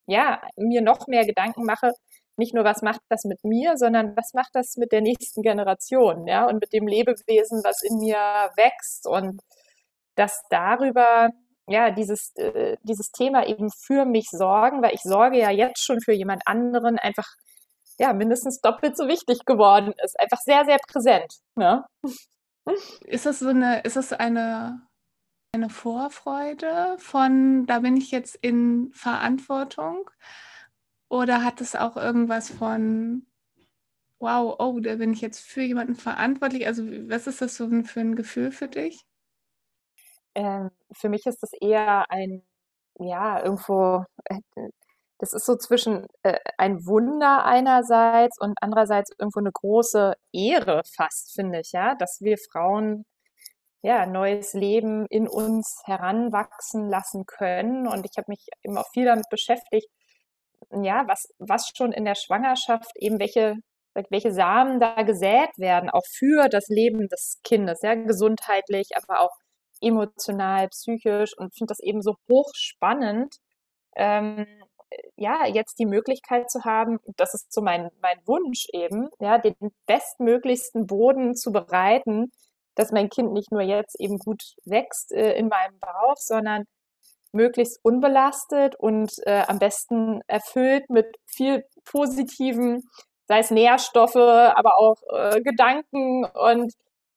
ja 0.06 0.40
mir 0.56 0.82
noch 0.82 1.06
mehr 1.06 1.26
Gedanken 1.26 1.64
mache, 1.64 1.92
nicht 2.38 2.54
nur, 2.54 2.64
was 2.64 2.82
macht 2.82 3.00
das 3.08 3.24
mit 3.24 3.44
mir, 3.44 3.76
sondern 3.76 4.16
was 4.16 4.32
macht 4.34 4.50
das 4.54 4.76
mit 4.76 4.92
der 4.92 5.00
nächsten 5.02 5.42
Generation, 5.42 6.26
ja, 6.26 6.46
und 6.46 6.60
mit 6.60 6.72
dem 6.72 6.86
Lebewesen, 6.86 7.62
was 7.64 7.82
in 7.82 7.98
mir 7.98 8.16
wächst 8.56 9.06
und 9.06 9.40
dass 10.16 10.42
darüber, 10.50 11.30
ja, 11.68 11.90
dieses, 11.90 12.32
äh, 12.36 12.76
dieses 12.82 13.10
Thema 13.12 13.46
eben 13.46 13.68
für 13.70 14.04
mich 14.06 14.28
sorgen, 14.30 14.82
weil 14.82 14.94
ich 14.94 15.02
sorge 15.02 15.38
ja 15.38 15.50
jetzt 15.50 15.84
schon 15.84 16.00
für 16.00 16.12
jemand 16.12 16.42
anderen, 16.46 16.98
einfach, 16.98 17.26
ja, 17.98 18.12
mindestens 18.12 18.60
doppelt 18.60 18.96
so 18.96 19.08
wichtig 19.08 19.44
geworden 19.46 19.92
ist, 20.04 20.18
einfach 20.20 20.38
sehr, 20.44 20.64
sehr 20.66 20.78
präsent, 20.88 21.32
ne? 21.56 21.84
Ist 23.04 23.26
das 23.26 23.38
so 23.38 23.48
eine, 23.48 23.80
ist 23.82 23.96
das 23.96 24.12
eine, 24.12 24.82
eine 25.52 25.70
Vorfreude 25.70 26.96
von, 26.98 27.66
da 27.66 27.80
bin 27.80 27.96
ich 27.96 28.10
jetzt 28.10 28.36
in 28.36 28.90
Verantwortung? 28.92 30.10
Oder 31.08 31.44
hat 31.44 31.60
es 31.60 31.74
auch 31.76 31.96
irgendwas 31.96 32.50
von, 32.50 33.26
wow, 34.20 34.56
oh, 34.58 34.80
da 34.80 34.96
bin 34.96 35.12
ich 35.12 35.20
jetzt 35.22 35.40
für 35.40 35.62
jemanden 35.62 35.96
verantwortlich? 35.96 36.66
Also 36.66 36.84
was 37.08 37.26
ist 37.26 37.42
das 37.42 37.56
so 37.56 37.68
für 37.84 38.00
ein 38.00 38.16
Gefühl 38.16 38.52
für 38.52 38.68
dich? 38.68 39.04
Ähm, 40.34 40.70
für 40.92 41.08
mich 41.08 41.26
ist 41.26 41.42
das 41.42 41.50
eher 41.60 42.10
ein, 42.10 42.42
ja, 42.98 43.42
irgendwo, 43.42 44.04
äh, 44.26 44.40
das 45.18 45.32
ist 45.32 45.46
so 45.46 45.56
zwischen 45.56 46.06
äh, 46.24 46.38
ein 46.58 46.86
Wunder 46.86 47.44
einerseits 47.46 48.38
und 48.40 48.54
andererseits 48.60 49.10
irgendwo 49.18 49.40
eine 49.40 49.52
große 49.52 50.14
Ehre 50.32 50.82
fast, 50.96 51.34
finde 51.34 51.60
ich, 51.60 51.72
ja, 51.72 51.94
dass 51.94 52.20
wir 52.20 52.36
Frauen 52.52 53.04
ja, 53.82 54.06
neues 54.06 54.54
Leben 54.54 55.06
in 55.10 55.28
uns 55.28 55.82
heranwachsen 55.86 56.88
lassen 56.88 57.26
können. 57.26 57.86
Und 57.88 58.06
ich 58.06 58.16
habe 58.18 58.26
mich 58.30 58.46
eben 58.64 58.78
auch 58.78 58.88
viel 58.92 59.06
damit 59.06 59.26
beschäftigt, 59.30 59.88
ja, 60.72 61.04
was, 61.08 61.26
was 61.38 61.70
schon 61.76 61.92
in 61.92 62.04
der 62.04 62.14
Schwangerschaft 62.14 62.90
eben 62.96 63.18
welche, 63.20 63.56
welche 64.10 64.32
Samen 64.32 64.80
da 64.80 65.02
gesät 65.02 65.50
werden, 65.56 65.90
auch 65.90 66.04
für 66.18 66.48
das 66.48 66.68
Leben 66.68 67.08
des 67.08 67.40
Kindes, 67.44 67.80
ja, 67.82 67.94
gesundheitlich, 67.94 68.90
aber 68.96 69.20
auch 69.20 69.32
emotional, 69.80 70.68
psychisch 70.68 71.36
und 71.36 71.54
finde 71.56 71.72
das 71.72 71.80
eben 71.80 72.02
so 72.02 72.14
hochspannend, 72.30 73.36
ähm, 73.96 74.46
ja, 75.16 75.46
jetzt 75.46 75.78
die 75.78 75.86
Möglichkeit 75.86 76.50
zu 76.50 76.64
haben, 76.64 76.98
das 77.16 77.34
ist 77.34 77.52
so 77.52 77.60
mein, 77.62 77.90
mein 78.02 78.18
Wunsch 78.26 78.66
eben, 78.72 79.08
ja, 79.20 79.38
den 79.38 79.54
bestmöglichsten 79.86 80.86
Boden 80.86 81.34
zu 81.34 81.52
bereiten, 81.52 82.30
dass 82.76 82.92
mein 82.92 83.08
Kind 83.08 83.32
nicht 83.32 83.50
nur 83.52 83.62
jetzt 83.62 83.98
eben 84.00 84.18
gut 84.18 84.42
wächst 84.64 85.12
äh, 85.12 85.34
in 85.34 85.48
meinem 85.48 85.78
Bauch, 85.80 86.16
sondern 86.16 86.64
möglichst 87.32 87.78
unbelastet 87.82 88.76
und 88.76 89.10
äh, 89.24 89.42
am 89.46 89.58
besten 89.58 90.20
erfüllt 90.26 90.88
mit 90.90 91.06
viel 91.26 91.64
positiven, 91.84 92.82
sei 93.28 93.40
es 93.40 93.50
Nährstoffe, 93.50 94.16
aber 94.16 94.78
auch 94.78 94.96
äh, 95.12 95.40
Gedanken 95.40 96.24
und 96.24 96.72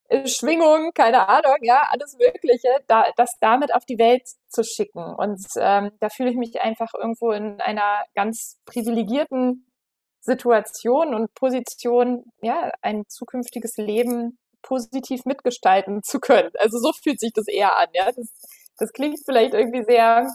äh, 0.09 0.27
Schwingung, 0.27 0.91
keine 0.93 1.29
Ahnung, 1.29 1.57
ja, 1.61 1.87
alles 1.89 2.17
Mögliche, 2.17 2.69
da, 2.87 3.05
das 3.15 3.29
damit 3.39 3.73
auf 3.73 3.85
die 3.85 3.99
Welt 3.99 4.23
zu 4.47 4.63
schicken. 4.63 5.03
Und 5.15 5.39
ähm, 5.57 5.91
da 5.99 6.09
fühle 6.09 6.31
ich 6.31 6.37
mich 6.37 6.61
einfach 6.61 6.93
irgendwo 6.95 7.31
in 7.31 7.61
einer 7.61 8.03
ganz 8.15 8.57
privilegierten 8.65 9.65
Situation 10.21 11.13
und 11.13 11.33
Position, 11.35 12.25
ja, 12.41 12.71
ein 12.81 13.03
zukünftiges 13.07 13.77
Leben 13.77 14.37
positiv 14.61 15.25
mitgestalten 15.25 16.03
zu 16.03 16.19
können. 16.19 16.51
Also 16.57 16.79
so 16.79 16.91
fühlt 16.91 17.19
sich 17.19 17.31
das 17.33 17.47
eher 17.47 17.77
an, 17.77 17.87
ja. 17.93 18.11
Das, 18.11 18.27
das 18.79 18.91
klingt 18.93 19.19
vielleicht 19.25 19.53
irgendwie 19.53 19.83
sehr, 19.83 20.27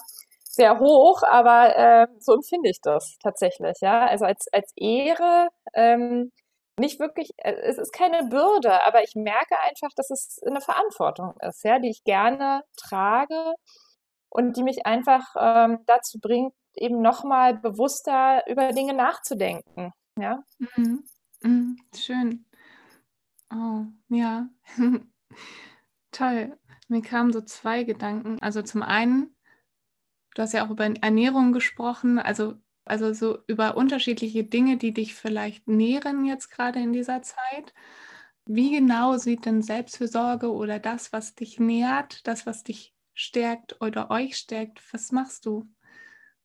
sehr 0.44 0.78
hoch, 0.78 1.22
aber 1.24 1.76
äh, 1.76 2.06
so 2.20 2.34
empfinde 2.34 2.70
ich 2.70 2.80
das 2.82 3.16
tatsächlich, 3.22 3.76
ja. 3.80 4.06
Also 4.06 4.24
als, 4.26 4.46
als 4.52 4.72
Ehre, 4.76 5.48
ähm, 5.74 6.32
nicht 6.78 7.00
wirklich, 7.00 7.30
äh, 7.38 7.52
es 7.52 7.78
ist 7.78 7.92
keine 7.92 8.24
Bürde, 8.28 8.84
aber 8.84 9.02
ich 9.02 9.14
merke 9.14 9.58
einfach, 9.62 9.90
dass 9.96 10.10
es 10.10 10.40
eine 10.46 10.60
Verantwortung 10.60 11.34
ist, 11.40 11.64
ja, 11.64 11.78
die 11.78 11.90
ich 11.90 12.04
gerne 12.04 12.62
trage 12.76 13.54
und 14.30 14.56
die 14.56 14.62
mich 14.64 14.86
einfach 14.86 15.22
ähm, 15.38 15.80
dazu 15.86 16.18
bringt, 16.20 16.54
eben 16.76 17.00
nochmal 17.00 17.54
bewusster 17.56 18.44
über 18.48 18.72
Dinge 18.72 18.94
nachzudenken, 18.94 19.92
ja. 20.18 20.42
Mhm. 20.58 21.04
Mhm. 21.42 21.76
Schön. 21.96 22.44
Oh, 23.52 23.84
ja. 24.08 24.48
Toll. 26.12 26.56
Mir 26.90 27.02
kamen 27.02 27.32
so 27.32 27.40
zwei 27.40 27.84
Gedanken. 27.84 28.38
Also 28.42 28.62
zum 28.62 28.82
einen, 28.82 29.34
du 30.34 30.42
hast 30.42 30.52
ja 30.54 30.66
auch 30.66 30.70
über 30.70 30.84
Ernährung 30.86 31.52
gesprochen, 31.52 32.18
also, 32.18 32.54
also 32.84 33.12
so 33.14 33.38
über 33.46 33.76
unterschiedliche 33.76 34.44
Dinge, 34.44 34.76
die 34.76 34.92
dich 34.94 35.14
vielleicht 35.14 35.68
nähren 35.68 36.24
jetzt 36.24 36.50
gerade 36.50 36.80
in 36.80 36.92
dieser 36.92 37.22
Zeit. 37.22 37.74
Wie 38.46 38.72
genau 38.76 39.16
sieht 39.16 39.46
denn 39.46 39.62
Selbstfürsorge 39.62 40.52
oder 40.52 40.78
das, 40.78 41.12
was 41.12 41.34
dich 41.34 41.60
nährt, 41.60 42.26
das, 42.26 42.46
was 42.46 42.64
dich 42.64 42.94
stärkt 43.14 43.80
oder 43.80 44.10
euch 44.10 44.36
stärkt, 44.36 44.82
was 44.92 45.12
machst 45.12 45.46
du? 45.46 45.66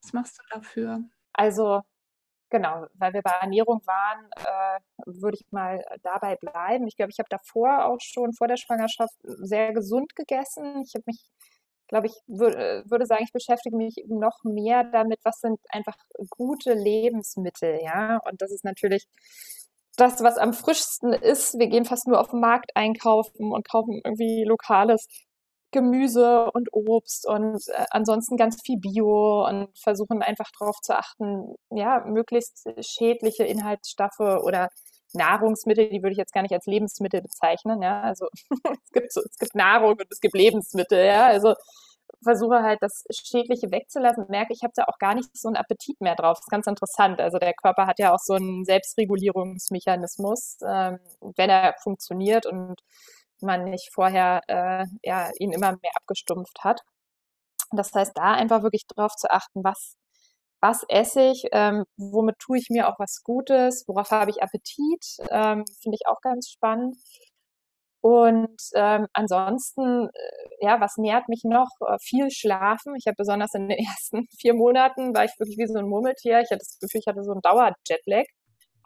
Was 0.03 0.13
machst 0.13 0.39
du 0.39 0.43
dafür? 0.55 1.03
Also 1.33 1.81
genau, 2.49 2.85
weil 2.95 3.13
wir 3.13 3.21
bei 3.21 3.31
Ernährung 3.41 3.81
waren, 3.85 4.29
äh, 4.37 4.79
würde 5.05 5.37
ich 5.39 5.51
mal 5.51 5.83
dabei 6.03 6.35
bleiben. 6.35 6.87
Ich 6.87 6.95
glaube, 6.95 7.11
ich 7.11 7.19
habe 7.19 7.29
davor 7.29 7.85
auch 7.85 7.99
schon 8.01 8.33
vor 8.33 8.47
der 8.47 8.57
Schwangerschaft 8.57 9.15
sehr 9.23 9.73
gesund 9.73 10.15
gegessen. 10.15 10.83
Ich 10.85 10.93
habe 10.95 11.03
mich, 11.07 11.23
glaube 11.87 12.07
ich, 12.07 12.13
würd, 12.27 12.55
würde 12.89 13.05
sagen, 13.05 13.23
ich 13.23 13.33
beschäftige 13.33 13.75
mich 13.75 14.03
noch 14.07 14.43
mehr 14.43 14.83
damit, 14.83 15.19
was 15.23 15.39
sind 15.39 15.59
einfach 15.69 15.95
gute 16.29 16.73
Lebensmittel, 16.73 17.79
ja. 17.83 18.17
Und 18.29 18.41
das 18.41 18.51
ist 18.51 18.65
natürlich 18.65 19.05
das, 19.97 20.23
was 20.23 20.37
am 20.37 20.53
frischsten 20.53 21.13
ist. 21.13 21.57
Wir 21.59 21.67
gehen 21.67 21.85
fast 21.85 22.07
nur 22.07 22.19
auf 22.19 22.29
den 22.29 22.39
Markt 22.39 22.71
einkaufen 22.75 23.51
und 23.51 23.67
kaufen 23.69 23.99
irgendwie 24.03 24.43
lokales 24.45 25.07
Gemüse 25.71 26.51
und 26.51 26.69
Obst 26.73 27.27
und 27.27 27.59
äh, 27.67 27.85
ansonsten 27.91 28.37
ganz 28.37 28.61
viel 28.63 28.77
Bio 28.79 29.47
und 29.47 29.69
versuchen 29.77 30.21
einfach 30.21 30.49
darauf 30.59 30.79
zu 30.81 30.97
achten, 30.97 31.55
ja, 31.71 32.03
möglichst 32.05 32.67
schädliche 32.81 33.43
Inhaltsstoffe 33.43 34.19
oder 34.19 34.69
Nahrungsmittel, 35.13 35.89
die 35.89 36.01
würde 36.03 36.11
ich 36.11 36.17
jetzt 36.17 36.33
gar 36.33 36.41
nicht 36.43 36.53
als 36.53 36.65
Lebensmittel 36.65 37.21
bezeichnen, 37.21 37.81
ja, 37.81 38.01
also 38.01 38.27
es 38.83 38.91
gibt 38.91 39.15
es 39.15 39.37
gibt 39.39 39.55
Nahrung 39.55 39.93
und 39.93 40.07
es 40.09 40.19
gibt 40.19 40.35
Lebensmittel, 40.35 41.05
ja, 41.05 41.27
also 41.27 41.55
versuche 42.23 42.61
halt 42.61 42.79
das 42.81 43.03
Schädliche 43.11 43.71
wegzulassen, 43.71 44.25
merke, 44.29 44.53
ich 44.53 44.63
habe 44.63 44.73
da 44.75 44.85
auch 44.85 44.97
gar 44.99 45.15
nicht 45.15 45.29
so 45.37 45.47
einen 45.47 45.57
Appetit 45.57 46.01
mehr 46.01 46.15
drauf. 46.15 46.37
Das 46.37 46.45
ist 46.45 46.51
ganz 46.51 46.67
interessant. 46.67 47.19
Also 47.19 47.37
der 47.37 47.53
Körper 47.53 47.87
hat 47.87 47.99
ja 47.99 48.13
auch 48.13 48.19
so 48.19 48.33
einen 48.33 48.65
Selbstregulierungsmechanismus, 48.65 50.57
ähm, 50.65 50.99
wenn 51.35 51.49
er 51.49 51.75
funktioniert 51.81 52.45
und 52.45 52.81
man 53.41 53.65
nicht 53.65 53.89
vorher 53.93 54.41
äh, 54.47 54.85
ja, 55.03 55.29
ihn 55.39 55.51
immer 55.51 55.71
mehr 55.71 55.91
abgestumpft 55.95 56.59
hat. 56.63 56.81
Das 57.71 57.93
heißt, 57.93 58.13
da 58.15 58.33
einfach 58.33 58.63
wirklich 58.63 58.85
drauf 58.87 59.15
zu 59.15 59.29
achten, 59.31 59.63
was, 59.63 59.95
was 60.61 60.83
esse 60.89 61.21
ich, 61.31 61.45
ähm, 61.51 61.85
womit 61.97 62.39
tue 62.39 62.57
ich 62.59 62.69
mir 62.69 62.89
auch 62.89 62.99
was 62.99 63.23
Gutes, 63.23 63.85
worauf 63.87 64.11
habe 64.11 64.31
ich 64.31 64.43
Appetit, 64.43 65.05
ähm, 65.31 65.65
finde 65.81 65.97
ich 66.01 66.07
auch 66.07 66.21
ganz 66.21 66.49
spannend. 66.49 66.97
Und 68.01 68.61
ähm, 68.75 69.07
ansonsten, 69.13 70.07
äh, 70.07 70.65
ja, 70.65 70.79
was 70.79 70.97
nährt 70.97 71.27
mich 71.27 71.41
noch? 71.43 71.69
Äh, 71.85 71.97
viel 72.01 72.29
schlafen. 72.31 72.95
Ich 72.95 73.07
habe 73.07 73.15
besonders 73.17 73.53
in 73.53 73.67
den 73.67 73.77
ersten 73.85 74.27
vier 74.39 74.53
Monaten, 74.53 75.13
war 75.15 75.25
ich 75.25 75.31
wirklich 75.37 75.57
wie 75.57 75.67
so 75.67 75.79
ein 75.79 75.87
Murmeltier. 75.89 76.39
Ich 76.41 76.49
hatte 76.51 76.59
das 76.59 76.79
Gefühl, 76.79 77.01
ich 77.01 77.07
hatte 77.07 77.23
so 77.23 77.31
einen 77.33 77.41
Dauer-Jetlag. 77.41 78.25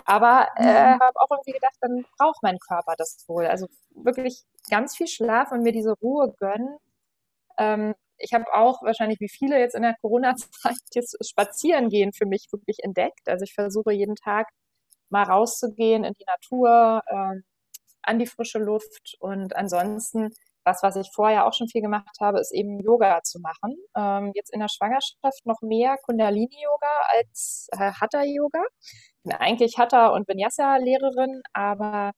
Aber 0.06 0.50
äh, 0.56 0.64
habe 1.00 1.20
auch 1.20 1.32
irgendwie 1.32 1.54
gedacht, 1.54 1.76
dann 1.82 2.06
braucht 2.18 2.44
mein 2.44 2.60
Körper 2.60 2.96
das 2.98 3.24
wohl. 3.28 3.46
Also 3.48 3.68
wirklich 3.92 4.44
ganz 4.70 4.96
viel 4.96 5.08
Schlaf 5.08 5.52
und 5.52 5.64
mir 5.64 5.72
diese 5.72 5.94
Ruhe 5.94 6.34
gönnen. 6.40 6.78
Ähm, 7.58 7.96
ich 8.18 8.34
habe 8.34 8.46
auch 8.54 8.82
wahrscheinlich 8.84 9.20
wie 9.20 9.30
viele 9.30 9.60
jetzt 9.60 9.76
in 9.76 9.84
der 9.84 9.96
Corona-Zeit 10.02 10.76
jetzt 10.94 11.18
spazieren 11.28 11.90
gehen 11.90 12.14
für 12.14 12.26
mich 12.26 12.48
wirklich 12.52 12.78
entdeckt. 12.84 13.28
Also 13.28 13.44
ich 13.44 13.54
versuche 13.54 13.94
jeden 13.94 14.16
Tag 14.16 14.48
mal 15.10 15.24
rauszugehen 15.24 16.04
in 16.04 16.14
die 16.14 16.26
Natur, 16.26 17.02
äh, 17.08 17.42
an 18.04 18.20
die 18.20 18.28
frische 18.28 18.60
Luft 18.60 19.16
und 19.20 19.56
ansonsten 19.56 20.34
was, 20.66 20.84
was 20.84 20.96
ich 20.96 21.10
vorher 21.14 21.46
auch 21.46 21.54
schon 21.54 21.68
viel 21.68 21.82
gemacht 21.82 22.18
habe, 22.22 22.40
ist 22.40 22.54
eben 22.54 22.80
Yoga 22.80 23.22
zu 23.24 23.40
machen. 23.40 23.76
Ähm, 23.96 24.32
jetzt 24.34 24.54
in 24.54 24.60
der 24.60 24.70
Schwangerschaft 24.70 25.46
noch 25.46 25.62
mehr 25.62 25.98
Kundalini-Yoga 26.04 27.02
als 27.18 27.68
äh, 27.72 27.92
Hatha-Yoga. 27.92 28.64
Bin 29.24 29.34
eigentlich 29.34 29.78
Hatha- 29.78 30.10
und 30.10 30.28
Vinyasa-Lehrerin, 30.28 31.42
aber 31.54 32.12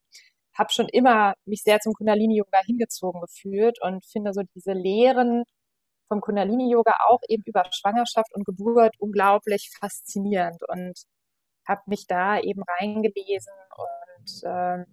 habe 0.54 0.72
schon 0.72 0.88
immer 0.88 1.34
mich 1.44 1.62
sehr 1.62 1.80
zum 1.80 1.92
Kundalini-Yoga 1.94 2.60
hingezogen 2.66 3.20
gefühlt 3.20 3.80
und 3.82 4.04
finde 4.06 4.32
so 4.32 4.42
diese 4.54 4.72
Lehren 4.72 5.44
vom 6.08 6.20
Kundalini-Yoga 6.20 6.94
auch 7.08 7.20
eben 7.28 7.42
über 7.46 7.64
Schwangerschaft 7.72 8.34
und 8.34 8.44
Geburt 8.46 8.94
unglaublich 8.98 9.70
faszinierend 9.78 10.62
und 10.68 10.94
habe 11.66 11.82
mich 11.86 12.06
da 12.06 12.38
eben 12.40 12.62
reingelesen 12.80 13.52
und 13.76 14.42
äh, 14.44 14.84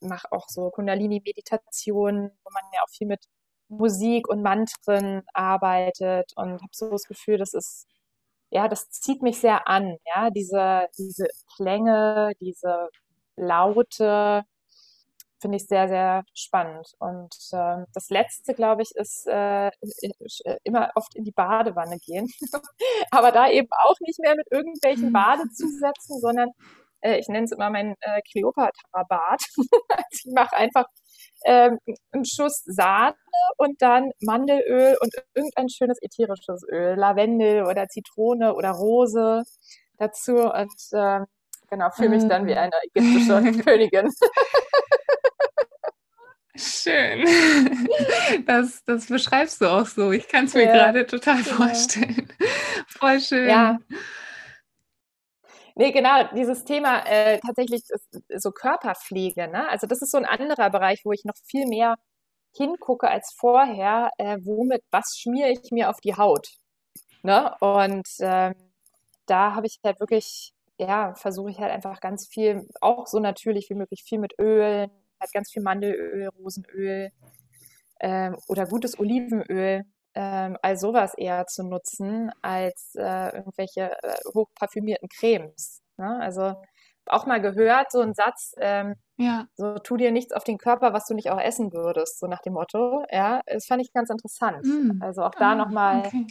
mache 0.00 0.32
auch 0.32 0.48
so 0.48 0.70
Kundalini-Meditationen, 0.70 2.30
wo 2.44 2.50
man 2.52 2.62
ja 2.74 2.80
auch 2.82 2.90
viel 2.90 3.06
mit 3.08 3.24
Musik 3.68 4.28
und 4.28 4.42
Mantren 4.42 5.22
arbeitet 5.34 6.32
und 6.36 6.54
habe 6.54 6.70
so 6.72 6.90
das 6.90 7.04
Gefühl, 7.04 7.38
das 7.38 7.54
ist, 7.54 7.86
ja, 8.50 8.68
das 8.68 8.90
zieht 8.90 9.22
mich 9.22 9.40
sehr 9.40 9.68
an, 9.68 9.96
ja, 10.14 10.30
diese, 10.30 10.88
diese 10.98 11.28
Klänge, 11.56 12.32
diese 12.40 12.88
Laute, 13.36 14.44
finde 15.40 15.56
ich 15.56 15.66
sehr, 15.66 15.88
sehr 15.88 16.24
spannend. 16.34 16.88
Und 16.98 17.34
äh, 17.52 17.84
das 17.94 18.10
Letzte, 18.10 18.54
glaube 18.54 18.82
ich, 18.82 18.90
ist 18.94 19.26
äh, 19.26 19.70
immer 20.64 20.90
oft 20.94 21.14
in 21.14 21.24
die 21.24 21.32
Badewanne 21.32 21.98
gehen. 21.98 22.28
Aber 23.10 23.32
da 23.32 23.48
eben 23.48 23.68
auch 23.70 23.96
nicht 24.00 24.18
mehr 24.20 24.34
mit 24.36 24.46
irgendwelchen 24.50 25.08
mhm. 25.08 25.12
Badezusätzen, 25.12 26.20
sondern 26.20 26.50
äh, 27.00 27.18
ich 27.18 27.28
nenne 27.28 27.44
es 27.44 27.52
immer 27.52 27.70
mein 27.70 27.94
äh, 28.00 28.20
Kleopatra-Bad. 28.32 29.40
also 29.88 30.28
ich 30.28 30.32
mache 30.34 30.56
einfach 30.56 30.86
ähm, 31.44 31.78
einen 32.12 32.24
Schuss 32.24 32.62
Sahne 32.64 33.14
und 33.56 33.80
dann 33.80 34.10
Mandelöl 34.20 34.96
und 35.00 35.14
irgendein 35.34 35.68
schönes 35.68 35.98
ätherisches 36.02 36.64
Öl, 36.70 36.96
Lavendel 36.96 37.64
oder 37.64 37.88
Zitrone 37.88 38.54
oder 38.54 38.70
Rose 38.70 39.44
dazu 39.98 40.36
und 40.36 40.74
äh, 40.92 41.20
genau, 41.70 41.90
fühle 41.90 42.10
mich 42.10 42.26
dann 42.26 42.46
wie 42.46 42.54
mm. 42.54 42.58
eine 42.58 42.72
ägyptische 42.94 43.62
Königin. 43.64 44.10
Schön. 46.56 47.24
Das, 48.46 48.82
das 48.84 49.06
beschreibst 49.06 49.60
du 49.60 49.66
auch 49.66 49.86
so. 49.86 50.10
Ich 50.10 50.26
kann 50.26 50.46
es 50.46 50.54
mir 50.54 50.64
ja, 50.64 50.72
gerade 50.72 51.06
total 51.06 51.42
genau. 51.42 51.56
vorstellen. 51.56 52.32
Voll 52.88 53.20
schön. 53.20 53.48
Ja. 53.48 53.78
Nee, 55.78 55.92
genau, 55.92 56.24
dieses 56.34 56.64
Thema 56.64 57.06
äh, 57.06 57.38
tatsächlich 57.38 57.82
so 58.36 58.50
Körperpflege, 58.50 59.46
ne? 59.46 59.68
Also 59.68 59.86
das 59.86 60.02
ist 60.02 60.10
so 60.10 60.18
ein 60.18 60.24
anderer 60.24 60.70
Bereich, 60.70 61.02
wo 61.04 61.12
ich 61.12 61.24
noch 61.24 61.36
viel 61.46 61.66
mehr 61.68 61.94
hingucke 62.56 63.08
als 63.08 63.32
vorher, 63.38 64.10
äh, 64.18 64.38
womit, 64.44 64.82
was 64.90 65.16
schmiere 65.18 65.50
ich 65.50 65.70
mir 65.70 65.90
auf 65.90 66.00
die 66.00 66.16
Haut? 66.16 66.48
Ne? 67.22 67.54
Und 67.60 68.08
ähm, 68.20 68.54
da 69.26 69.54
habe 69.54 69.66
ich 69.68 69.78
halt 69.84 70.00
wirklich, 70.00 70.52
ja, 70.78 71.14
versuche 71.16 71.50
ich 71.52 71.58
halt 71.60 71.72
einfach 71.72 72.00
ganz 72.00 72.28
viel, 72.28 72.68
auch 72.80 73.06
so 73.06 73.20
natürlich 73.20 73.70
wie 73.70 73.74
möglich, 73.76 74.04
viel 74.06 74.18
mit 74.20 74.34
Ölen, 74.40 74.90
halt 75.20 75.32
ganz 75.34 75.52
viel 75.52 75.62
Mandelöl, 75.62 76.28
Rosenöl 76.38 77.10
ähm, 78.00 78.36
oder 78.48 78.66
gutes 78.66 78.98
Olivenöl 78.98 79.84
ähm, 80.14 80.56
all 80.62 80.76
sowas 80.76 81.14
eher 81.16 81.46
zu 81.46 81.62
nutzen 81.62 82.30
als 82.42 82.94
äh, 82.96 83.36
irgendwelche 83.36 83.92
äh, 84.02 84.14
hochparfümierten 84.34 85.08
Cremes. 85.08 85.82
Ne? 85.96 86.18
Also 86.20 86.54
auch 87.10 87.26
mal 87.26 87.40
gehört, 87.40 87.90
so 87.90 88.00
ein 88.00 88.14
Satz, 88.14 88.54
ähm, 88.58 88.94
ja. 89.16 89.46
so 89.56 89.78
tu 89.78 89.96
dir 89.96 90.10
nichts 90.10 90.32
auf 90.32 90.44
den 90.44 90.58
Körper, 90.58 90.92
was 90.92 91.06
du 91.06 91.14
nicht 91.14 91.30
auch 91.30 91.40
essen 91.40 91.72
würdest, 91.72 92.18
so 92.18 92.26
nach 92.26 92.42
dem 92.42 92.54
Motto. 92.54 93.04
Ja, 93.10 93.40
das 93.46 93.66
fand 93.66 93.82
ich 93.82 93.92
ganz 93.92 94.10
interessant. 94.10 94.64
Mm. 94.64 95.02
Also 95.02 95.22
auch 95.22 95.34
da 95.38 95.52
ah, 95.52 95.54
nochmal 95.54 96.06
okay. 96.06 96.26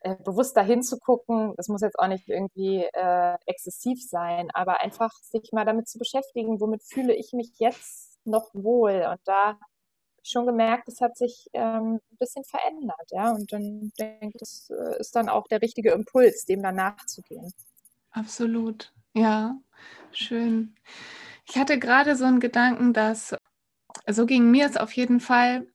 äh, 0.00 0.16
bewusst 0.24 0.56
dahin 0.56 0.82
zu 0.82 0.98
gucken, 0.98 1.54
das 1.56 1.68
muss 1.68 1.82
jetzt 1.82 1.98
auch 1.98 2.08
nicht 2.08 2.28
irgendwie 2.28 2.84
äh, 2.92 3.36
exzessiv 3.46 3.98
sein, 4.02 4.48
aber 4.54 4.80
einfach 4.80 5.10
sich 5.22 5.50
mal 5.52 5.64
damit 5.64 5.88
zu 5.88 5.98
beschäftigen, 5.98 6.60
womit 6.60 6.82
fühle 6.82 7.14
ich 7.14 7.32
mich 7.32 7.52
jetzt 7.58 8.18
noch 8.24 8.50
wohl 8.52 9.06
und 9.10 9.20
da 9.24 9.58
schon 10.22 10.46
gemerkt, 10.46 10.88
es 10.88 11.00
hat 11.00 11.16
sich 11.16 11.48
ähm, 11.52 12.00
ein 12.10 12.16
bisschen 12.18 12.44
verändert, 12.44 13.10
ja. 13.10 13.30
Und 13.30 13.52
dann 13.52 13.92
denke 13.98 14.30
ich, 14.34 14.40
das 14.40 14.70
äh, 14.70 15.00
ist 15.00 15.14
dann 15.16 15.28
auch 15.28 15.46
der 15.48 15.62
richtige 15.62 15.92
Impuls, 15.92 16.44
dem 16.44 16.62
dann 16.62 16.76
nachzugehen. 16.76 17.52
Absolut, 18.10 18.92
ja, 19.14 19.56
schön. 20.12 20.74
Ich 21.46 21.56
hatte 21.56 21.78
gerade 21.78 22.16
so 22.16 22.24
einen 22.24 22.40
Gedanken, 22.40 22.92
dass 22.92 23.34
so 24.06 24.26
ging 24.26 24.50
mir 24.50 24.66
es 24.66 24.76
auf 24.76 24.92
jeden 24.92 25.20
Fall, 25.20 25.66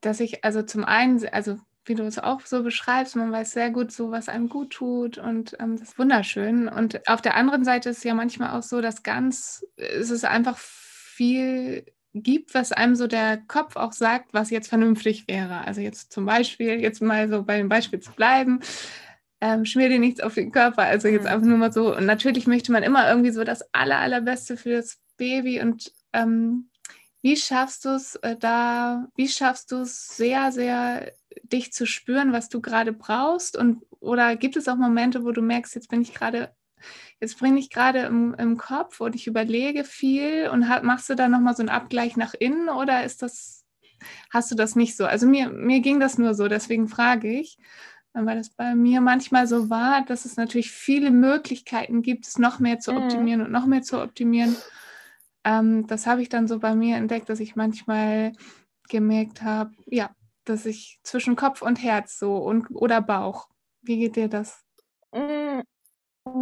dass 0.00 0.20
ich 0.20 0.44
also 0.44 0.62
zum 0.62 0.84
einen, 0.84 1.24
also 1.28 1.58
wie 1.84 1.94
du 1.94 2.04
es 2.04 2.18
auch 2.18 2.42
so 2.42 2.62
beschreibst, 2.62 3.16
man 3.16 3.32
weiß 3.32 3.52
sehr 3.52 3.70
gut 3.70 3.90
so, 3.90 4.10
was 4.10 4.28
einem 4.28 4.48
gut 4.48 4.70
tut 4.70 5.18
und 5.18 5.56
ähm, 5.58 5.76
das 5.76 5.90
ist 5.90 5.98
wunderschön. 5.98 6.68
Und 6.68 7.08
auf 7.08 7.20
der 7.20 7.34
anderen 7.36 7.64
Seite 7.64 7.90
ist 7.90 7.98
es 7.98 8.04
ja 8.04 8.14
manchmal 8.14 8.56
auch 8.56 8.62
so, 8.62 8.80
dass 8.80 9.02
ganz, 9.02 9.64
es 9.76 10.10
ist 10.10 10.24
einfach 10.24 10.58
viel 10.58 11.84
gibt, 12.14 12.54
was 12.54 12.72
einem 12.72 12.94
so 12.94 13.06
der 13.06 13.38
Kopf 13.38 13.76
auch 13.76 13.92
sagt, 13.92 14.34
was 14.34 14.50
jetzt 14.50 14.68
vernünftig 14.68 15.26
wäre. 15.28 15.66
Also 15.66 15.80
jetzt 15.80 16.12
zum 16.12 16.26
Beispiel, 16.26 16.80
jetzt 16.80 17.00
mal 17.00 17.28
so 17.28 17.42
bei 17.42 17.58
dem 17.58 17.68
Beispiel 17.68 18.00
zu 18.00 18.12
bleiben, 18.12 18.60
ähm, 19.40 19.64
schmier 19.64 19.88
dir 19.88 19.98
nichts 19.98 20.20
auf 20.20 20.34
den 20.34 20.52
Körper. 20.52 20.82
Also 20.82 21.08
jetzt 21.08 21.22
mhm. 21.22 21.28
einfach 21.28 21.46
nur 21.46 21.58
mal 21.58 21.72
so. 21.72 21.96
Und 21.96 22.06
natürlich 22.06 22.46
möchte 22.46 22.72
man 22.72 22.82
immer 22.82 23.08
irgendwie 23.08 23.30
so 23.30 23.44
das 23.44 23.62
aller, 23.72 23.98
allerbeste 23.98 24.56
für 24.56 24.70
das 24.70 24.98
Baby. 25.16 25.60
Und 25.60 25.92
ähm, 26.12 26.68
wie 27.22 27.36
schaffst 27.36 27.84
du 27.84 27.90
es 27.90 28.16
äh, 28.16 28.36
da, 28.36 29.06
wie 29.16 29.28
schaffst 29.28 29.72
du 29.72 29.76
es 29.76 30.08
sehr, 30.08 30.52
sehr 30.52 31.12
dich 31.42 31.72
zu 31.72 31.86
spüren, 31.86 32.32
was 32.32 32.48
du 32.50 32.60
gerade 32.60 32.92
brauchst? 32.92 33.56
Und 33.56 33.82
oder 34.00 34.36
gibt 34.36 34.56
es 34.56 34.68
auch 34.68 34.76
Momente, 34.76 35.24
wo 35.24 35.32
du 35.32 35.42
merkst, 35.42 35.74
jetzt 35.74 35.88
bin 35.88 36.02
ich 36.02 36.12
gerade 36.12 36.54
jetzt 37.22 37.38
bringe 37.38 37.60
ich 37.60 37.70
gerade 37.70 38.00
im, 38.00 38.34
im, 38.34 38.56
Kopf 38.56 39.00
und 39.00 39.14
ich 39.14 39.28
überlege 39.28 39.84
viel 39.84 40.48
und 40.52 40.68
hat, 40.68 40.82
machst 40.82 41.08
du 41.08 41.14
da 41.14 41.28
nochmal 41.28 41.54
so 41.54 41.62
einen 41.62 41.68
Abgleich 41.68 42.16
nach 42.16 42.34
innen 42.34 42.68
oder 42.68 43.04
ist 43.04 43.22
das, 43.22 43.64
hast 44.30 44.50
du 44.50 44.56
das 44.56 44.74
nicht 44.74 44.96
so? 44.96 45.06
Also 45.06 45.28
mir, 45.28 45.48
mir 45.48 45.78
ging 45.78 46.00
das 46.00 46.18
nur 46.18 46.34
so, 46.34 46.48
deswegen 46.48 46.88
frage 46.88 47.32
ich. 47.32 47.58
weil 48.12 48.38
es 48.38 48.50
bei 48.50 48.74
mir 48.74 49.00
manchmal 49.00 49.46
so 49.46 49.70
war, 49.70 50.04
dass 50.04 50.24
es 50.24 50.36
natürlich 50.36 50.72
viele 50.72 51.12
Möglichkeiten 51.12 52.02
gibt, 52.02 52.26
es 52.26 52.38
noch 52.38 52.58
mehr 52.58 52.80
zu 52.80 52.90
mhm. 52.90 52.98
optimieren 52.98 53.40
mhm. 53.40 53.46
und 53.46 53.52
noch 53.52 53.66
mehr 53.66 53.82
zu 53.82 54.02
optimieren. 54.02 54.56
Ähm, 55.44 55.86
das 55.86 56.08
habe 56.08 56.22
ich 56.22 56.28
dann 56.28 56.48
so 56.48 56.58
bei 56.58 56.74
mir 56.74 56.96
entdeckt, 56.96 57.28
dass 57.28 57.38
ich 57.38 57.54
manchmal 57.54 58.32
gemerkt 58.88 59.42
habe, 59.42 59.70
ja, 59.86 60.10
dass 60.44 60.66
ich 60.66 60.98
zwischen 61.04 61.36
Kopf 61.36 61.62
und 61.62 61.80
Herz 61.84 62.18
so 62.18 62.36
und 62.38 62.66
oder 62.72 63.00
Bauch. 63.00 63.48
Wie 63.80 63.98
geht 63.98 64.16
dir 64.16 64.28
das? 64.28 64.64
Mm, 65.12 65.60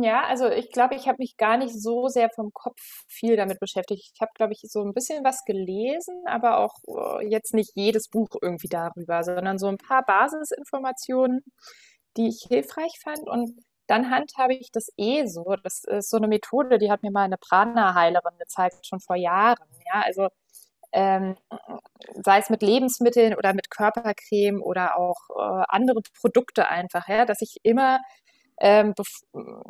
ja, 0.03 0.25
also 0.25 0.49
ich 0.49 0.71
glaube, 0.73 0.95
ich 0.95 1.09
habe 1.09 1.17
mich 1.19 1.37
gar 1.39 1.57
nicht 1.57 1.73
so 1.81 2.09
sehr 2.09 2.29
vom 2.31 2.53
Kopf 2.53 2.81
viel 3.09 3.37
damit 3.37 3.61
beschäftigt. 3.61 4.11
Ich 4.15 4.21
habe, 4.21 4.33
glaube 4.35 4.53
ich, 4.53 4.61
so 4.63 4.83
ein 4.83 4.93
bisschen 4.93 5.25
was 5.25 5.45
gelesen, 5.45 6.23
aber 6.27 6.59
auch 6.59 6.75
äh, 7.21 7.27
jetzt 7.29 7.55
nicht 7.55 7.73
jedes 7.75 8.09
Buch 8.09 8.29
irgendwie 8.43 8.69
darüber, 8.69 9.23
sondern 9.25 9.59
so 9.59 9.69
ein 9.69 9.79
paar 9.79 10.05
Basisinformationen, 10.05 11.45
die 12.17 12.29
ich 12.29 12.47
hilfreich 12.49 13.01
fand. 13.03 13.29
Und 13.29 13.59
dann 13.87 14.11
handhabe 14.11 14.55
ich 14.55 14.71
das 14.71 14.89
eh 14.99 15.27
so. 15.27 15.57
Das 15.65 15.85
ist 15.85 16.11
so 16.11 16.19
eine 16.19 16.29
Methode, 16.29 16.79
die 16.79 16.91
hat 16.91 17.03
mir 17.03 17.11
mal 17.11 17.25
eine 17.25 17.39
Prana-Heilerin 17.39 18.39
gezeigt, 18.39 18.87
schon 18.87 19.01
vor 19.01 19.17
Jahren. 19.17 19.65
Ja, 19.93 20.03
also 20.05 20.29
ähm, 20.93 21.37
sei 22.25 22.39
es 22.39 22.51
mit 22.51 22.63
Lebensmitteln 22.63 23.35
oder 23.35 23.55
mit 23.55 23.71
Körpercreme 23.71 24.61
oder 24.63 24.99
auch 24.99 25.17
äh, 25.31 25.65
andere 25.69 26.03
Produkte 26.21 26.69
einfach, 26.69 27.09
ja, 27.09 27.25
dass 27.27 27.43
ich 27.43 27.57
immer 27.63 28.01
ähm, 28.61 28.95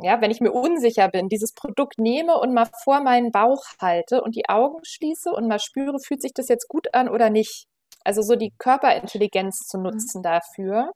ja, 0.03 0.21
wenn 0.21 0.33
ich 0.33 0.41
mir 0.41 0.53
unsicher 0.53 1.09
bin, 1.09 1.29
dieses 1.29 1.53
Produkt 1.55 1.99
nehme 1.99 2.37
und 2.39 2.53
mal 2.53 2.69
vor 2.83 3.01
meinen 3.01 3.31
Bauch 3.31 3.63
halte 3.81 4.21
und 4.23 4.35
die 4.35 4.49
Augen 4.49 4.81
schließe 4.83 5.31
und 5.31 5.47
mal 5.47 5.61
spüre, 5.61 5.99
fühlt 6.01 6.23
sich 6.23 6.33
das 6.35 6.49
jetzt 6.49 6.69
gut 6.69 6.93
an 6.93 7.09
oder 7.09 7.31
nicht. 7.31 7.67
Also 8.05 8.23
so 8.23 8.35
die 8.35 8.53
Körperintelligenz 8.59 9.67
zu 9.69 9.79
mhm. 9.79 9.85
nutzen 9.85 10.23
dafür. 10.23 10.93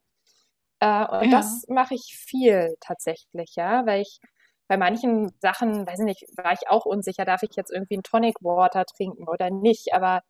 Äh, 0.80 1.06
und 1.06 1.30
ja. 1.30 1.38
das 1.38 1.64
mache 1.68 1.94
ich 1.94 2.16
viel 2.26 2.74
tatsächlich, 2.80 3.52
ja, 3.56 3.86
weil 3.86 4.02
ich 4.02 4.18
bei 4.66 4.76
manchen 4.76 5.30
Sachen, 5.40 5.86
weiß 5.86 6.00
ich 6.00 6.04
nicht, 6.04 6.24
war 6.36 6.52
ich 6.52 6.68
auch 6.68 6.86
unsicher, 6.86 7.24
darf 7.24 7.42
ich 7.42 7.54
jetzt 7.56 7.70
irgendwie 7.70 7.98
ein 7.98 8.02
Tonic 8.02 8.36
Water 8.40 8.84
trinken 8.86 9.28
oder 9.28 9.50
nicht, 9.50 9.92
aber 9.92 10.22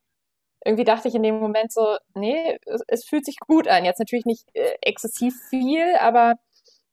irgendwie 0.64 0.84
dachte 0.84 1.08
ich 1.08 1.14
in 1.14 1.22
dem 1.22 1.38
Moment 1.38 1.72
so, 1.72 1.96
nee, 2.14 2.58
es, 2.66 2.82
es 2.88 3.04
fühlt 3.04 3.24
sich 3.24 3.36
gut 3.38 3.68
an. 3.68 3.84
Jetzt 3.84 3.98
natürlich 4.00 4.24
nicht 4.24 4.44
äh, 4.54 4.74
exzessiv 4.82 5.34
viel, 5.50 5.94
aber 6.00 6.34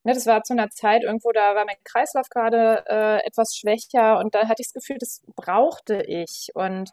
ne, 0.03 0.13
das 0.13 0.25
war 0.25 0.43
zu 0.43 0.53
einer 0.53 0.69
Zeit 0.69 1.03
irgendwo, 1.03 1.31
da 1.31 1.55
war 1.55 1.65
mein 1.65 1.75
Kreislauf 1.83 2.29
gerade 2.29 2.83
äh, 2.87 3.25
etwas 3.25 3.55
schwächer 3.55 4.19
und 4.19 4.35
da 4.35 4.47
hatte 4.47 4.61
ich 4.61 4.67
das 4.67 4.73
Gefühl, 4.73 4.97
das 4.99 5.21
brauchte 5.35 6.03
ich. 6.03 6.49
Und 6.53 6.91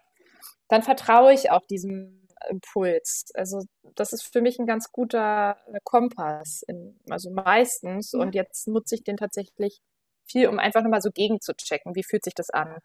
dann 0.69 0.83
vertraue 0.83 1.33
ich 1.33 1.51
auch 1.51 1.67
diesem 1.67 2.27
Impuls. 2.49 3.31
Also 3.35 3.63
das 3.95 4.13
ist 4.13 4.33
für 4.33 4.41
mich 4.41 4.59
ein 4.59 4.67
ganz 4.67 4.93
guter 4.93 5.57
äh, 5.73 5.81
Kompass, 5.85 6.63
in, 6.67 6.99
also 7.09 7.31
meistens. 7.31 8.13
Ja. 8.13 8.21
Und 8.21 8.35
jetzt 8.35 8.69
nutze 8.69 8.95
ich 8.95 9.05
den 9.05 9.17
tatsächlich 9.17 9.81
viel, 10.25 10.49
um 10.49 10.59
einfach 10.59 10.83
nochmal 10.83 11.03
so 11.03 11.11
gegen 11.11 11.41
zu 11.41 11.55
checken, 11.55 11.95
wie 11.95 12.05
fühlt 12.05 12.25
sich 12.25 12.35
das 12.35 12.51
an. 12.51 12.79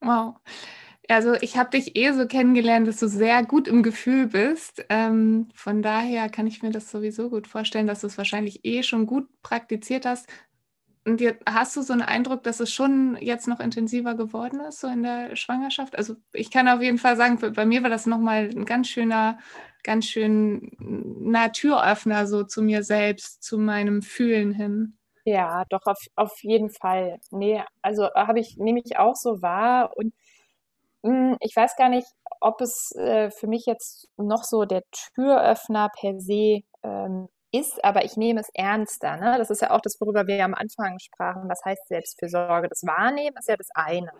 Wow. 0.00 0.34
Also 1.12 1.34
ich 1.34 1.58
habe 1.58 1.70
dich 1.70 1.94
eh 1.94 2.12
so 2.12 2.26
kennengelernt, 2.26 2.88
dass 2.88 2.96
du 2.96 3.06
sehr 3.06 3.44
gut 3.44 3.68
im 3.68 3.82
Gefühl 3.82 4.28
bist. 4.28 4.84
Ähm, 4.88 5.48
von 5.54 5.82
daher 5.82 6.30
kann 6.30 6.46
ich 6.46 6.62
mir 6.62 6.70
das 6.70 6.90
sowieso 6.90 7.28
gut 7.28 7.46
vorstellen, 7.46 7.86
dass 7.86 8.00
du 8.00 8.06
es 8.06 8.16
wahrscheinlich 8.16 8.64
eh 8.64 8.82
schon 8.82 9.06
gut 9.06 9.28
praktiziert 9.42 10.06
hast. 10.06 10.26
Und 11.04 11.20
dir, 11.20 11.36
hast 11.46 11.76
du 11.76 11.82
so 11.82 11.92
einen 11.92 12.00
Eindruck, 12.00 12.44
dass 12.44 12.60
es 12.60 12.72
schon 12.72 13.18
jetzt 13.20 13.46
noch 13.46 13.60
intensiver 13.60 14.14
geworden 14.14 14.60
ist, 14.60 14.80
so 14.80 14.86
in 14.86 15.02
der 15.02 15.36
Schwangerschaft? 15.36 15.98
Also 15.98 16.16
ich 16.32 16.50
kann 16.50 16.66
auf 16.68 16.80
jeden 16.80 16.98
Fall 16.98 17.16
sagen, 17.16 17.38
bei 17.54 17.66
mir 17.66 17.82
war 17.82 17.90
das 17.90 18.06
nochmal 18.06 18.48
ein 18.48 18.64
ganz 18.64 18.88
schöner, 18.88 19.38
ganz 19.82 20.06
schön 20.06 20.70
Türöffner 21.52 22.26
so 22.26 22.44
zu 22.44 22.62
mir 22.62 22.84
selbst, 22.84 23.42
zu 23.42 23.58
meinem 23.58 24.00
Fühlen 24.00 24.52
hin. 24.52 24.96
Ja, 25.24 25.64
doch, 25.68 25.86
auf, 25.86 26.00
auf 26.16 26.42
jeden 26.42 26.70
Fall. 26.70 27.18
Nee, 27.30 27.62
also 27.80 28.08
habe 28.14 28.40
ich, 28.40 28.56
nehme 28.56 28.80
ich 28.84 28.98
auch 28.98 29.14
so 29.14 29.42
wahr 29.42 29.96
und 29.96 30.14
ich 31.40 31.56
weiß 31.56 31.76
gar 31.76 31.88
nicht, 31.88 32.06
ob 32.40 32.60
es 32.60 32.92
äh, 32.96 33.30
für 33.30 33.46
mich 33.46 33.66
jetzt 33.66 34.08
noch 34.16 34.44
so 34.44 34.64
der 34.64 34.82
Türöffner 35.14 35.90
per 35.98 36.20
se 36.20 36.62
ähm, 36.82 37.28
ist, 37.52 37.84
aber 37.84 38.04
ich 38.04 38.16
nehme 38.16 38.40
es 38.40 38.48
ernster. 38.54 39.16
Ne? 39.16 39.36
Das 39.38 39.50
ist 39.50 39.62
ja 39.62 39.70
auch 39.70 39.80
das, 39.80 40.00
worüber 40.00 40.26
wir 40.26 40.44
am 40.44 40.54
Anfang 40.54 40.98
sprachen. 40.98 41.48
Was 41.48 41.64
heißt 41.64 41.86
Selbstfürsorge? 41.88 42.68
Das 42.68 42.82
Wahrnehmen 42.84 43.36
ist 43.38 43.48
ja 43.48 43.56
das 43.56 43.68
eine. 43.74 44.12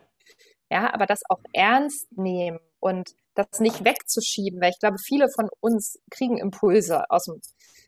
Ja, 0.71 0.93
aber 0.93 1.07
das 1.07 1.21
auch 1.29 1.41
ernst 1.53 2.07
nehmen 2.13 2.59
und 2.81 3.11
das 3.35 3.61
nicht 3.61 3.85
wegzuschieben, 3.85 4.61
weil 4.61 4.71
ich 4.71 4.79
glaube, 4.79 4.97
viele 4.99 5.29
von 5.29 5.49
uns 5.61 5.99
kriegen 6.11 6.39
Impulse 6.39 7.09
aus 7.11 7.25
dem, 7.25 7.41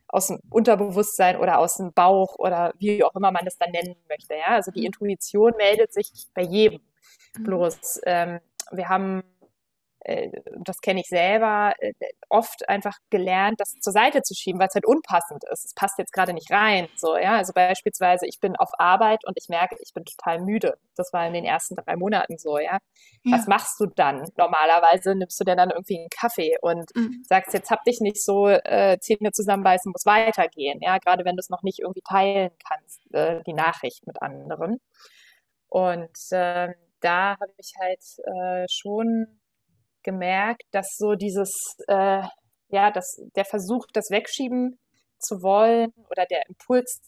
aus 0.08 0.28
dem 0.28 0.40
Unterbewusstsein 0.50 1.38
oder 1.38 1.58
aus 1.58 1.76
dem 1.76 1.92
Bauch 1.92 2.36
oder 2.38 2.72
wie 2.78 3.04
auch 3.04 3.14
immer 3.14 3.30
man 3.30 3.44
das 3.44 3.56
dann 3.58 3.70
nennen 3.70 3.96
möchte. 4.08 4.34
Ja, 4.34 4.54
also 4.54 4.70
die 4.70 4.80
mhm. 4.80 4.86
Intuition 4.86 5.52
meldet 5.56 5.92
sich 5.92 6.10
bei 6.34 6.42
jedem. 6.42 6.80
Mhm. 7.36 7.44
Bloß 7.44 8.00
ähm, 8.04 8.40
wir 8.72 8.88
haben, 8.88 9.22
äh, 10.00 10.30
das 10.64 10.80
kenne 10.80 11.00
ich 11.00 11.06
selber, 11.08 11.74
äh, 11.78 11.92
oft 12.28 12.68
einfach 12.68 12.96
gelernt, 13.10 13.60
das 13.60 13.70
zur 13.80 13.92
Seite 13.92 14.22
zu 14.22 14.34
schieben, 14.34 14.60
weil 14.60 14.68
es 14.68 14.74
halt 14.74 14.86
unpassend 14.86 15.44
ist. 15.50 15.64
Es 15.64 15.74
passt 15.74 15.98
jetzt 15.98 16.12
gerade 16.12 16.32
nicht 16.32 16.50
rein. 16.50 16.88
So, 16.96 17.16
ja, 17.16 17.36
also 17.36 17.52
beispielsweise, 17.54 18.26
ich 18.26 18.40
bin 18.40 18.56
auf 18.56 18.70
Arbeit 18.78 19.24
und 19.26 19.36
ich 19.36 19.48
merke, 19.48 19.76
ich 19.80 19.92
bin 19.94 20.04
total 20.04 20.40
müde. 20.40 20.74
Das 20.96 21.12
war 21.12 21.26
in 21.26 21.32
den 21.32 21.44
ersten 21.44 21.76
drei 21.76 21.96
Monaten 21.96 22.38
so, 22.38 22.58
ja. 22.58 22.78
ja. 23.24 23.36
Was 23.36 23.46
machst 23.46 23.80
du 23.80 23.86
dann? 23.86 24.28
Normalerweise 24.36 25.14
nimmst 25.14 25.40
du 25.40 25.44
dir 25.44 25.56
dann 25.56 25.70
irgendwie 25.70 25.98
einen 25.98 26.08
Kaffee 26.10 26.56
und 26.60 26.94
mhm. 26.94 27.22
sagst, 27.26 27.54
jetzt 27.54 27.70
hab 27.70 27.84
dich 27.84 28.00
nicht 28.00 28.22
so 28.22 28.48
äh, 28.48 28.98
Zähne 29.00 29.32
zusammenbeißen, 29.32 29.90
muss 29.90 30.06
weitergehen. 30.06 30.80
Ja, 30.82 30.98
gerade 30.98 31.24
wenn 31.24 31.36
du 31.36 31.40
es 31.40 31.50
noch 31.50 31.62
nicht 31.62 31.80
irgendwie 31.80 32.02
teilen 32.02 32.50
kannst, 32.68 33.00
äh, 33.14 33.42
die 33.46 33.54
Nachricht 33.54 34.06
mit 34.06 34.20
anderen. 34.22 34.80
Und 35.68 36.16
ähm, 36.30 36.74
da 37.04 37.36
habe 37.40 37.52
ich 37.58 37.72
halt 37.80 38.02
äh, 38.26 38.66
schon 38.70 39.40
gemerkt, 40.02 40.62
dass 40.72 40.96
so 40.96 41.14
dieses, 41.14 41.76
äh, 41.88 42.22
ja, 42.68 42.90
dass 42.90 43.20
der 43.36 43.44
Versuch, 43.44 43.86
das 43.92 44.10
wegschieben 44.10 44.78
zu 45.18 45.42
wollen 45.42 45.92
oder 46.10 46.26
der 46.26 46.46
Impuls, 46.48 47.00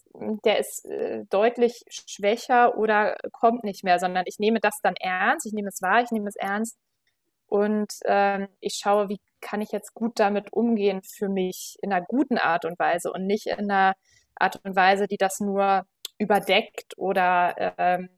der 0.43 0.59
ist 0.59 0.85
äh, 0.85 1.23
deutlich 1.29 1.83
schwächer 1.89 2.77
oder 2.77 3.17
kommt 3.31 3.63
nicht 3.63 3.83
mehr, 3.83 3.99
sondern 3.99 4.25
ich 4.27 4.39
nehme 4.39 4.59
das 4.59 4.79
dann 4.81 4.95
ernst, 4.99 5.45
ich 5.45 5.53
nehme 5.53 5.69
es 5.69 5.81
wahr, 5.81 6.01
ich 6.01 6.11
nehme 6.11 6.27
es 6.29 6.35
ernst 6.35 6.77
und 7.47 7.91
ähm, 8.05 8.47
ich 8.59 8.79
schaue, 8.81 9.09
wie 9.09 9.19
kann 9.41 9.61
ich 9.61 9.71
jetzt 9.71 9.93
gut 9.93 10.19
damit 10.19 10.51
umgehen 10.51 11.01
für 11.03 11.29
mich 11.29 11.77
in 11.81 11.93
einer 11.93 12.05
guten 12.05 12.37
Art 12.37 12.65
und 12.65 12.79
Weise 12.79 13.11
und 13.11 13.25
nicht 13.25 13.47
in 13.47 13.71
einer 13.71 13.93
Art 14.35 14.59
und 14.63 14.75
Weise, 14.75 15.07
die 15.07 15.17
das 15.17 15.39
nur 15.39 15.83
überdeckt 16.17 16.97
oder 16.97 17.75
ähm, 17.77 18.09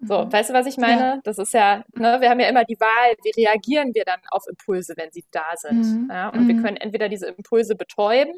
so, 0.00 0.24
mhm. 0.24 0.32
weißt 0.32 0.50
du, 0.50 0.54
was 0.54 0.66
ich 0.66 0.76
meine? 0.76 1.00
Ja. 1.00 1.20
Das 1.24 1.38
ist 1.38 1.52
ja, 1.52 1.84
ne, 1.94 2.20
wir 2.20 2.30
haben 2.30 2.40
ja 2.40 2.48
immer 2.48 2.64
die 2.64 2.78
Wahl, 2.78 3.16
wie 3.22 3.42
reagieren 3.42 3.94
wir 3.94 4.04
dann 4.04 4.20
auf 4.30 4.44
Impulse, 4.48 4.94
wenn 4.96 5.10
sie 5.10 5.24
da 5.30 5.56
sind. 5.56 5.84
Mhm. 5.84 6.08
Ja? 6.10 6.28
Und 6.28 6.44
mhm. 6.44 6.48
wir 6.48 6.62
können 6.62 6.76
entweder 6.76 7.08
diese 7.08 7.26
Impulse 7.26 7.74
betäuben 7.74 8.34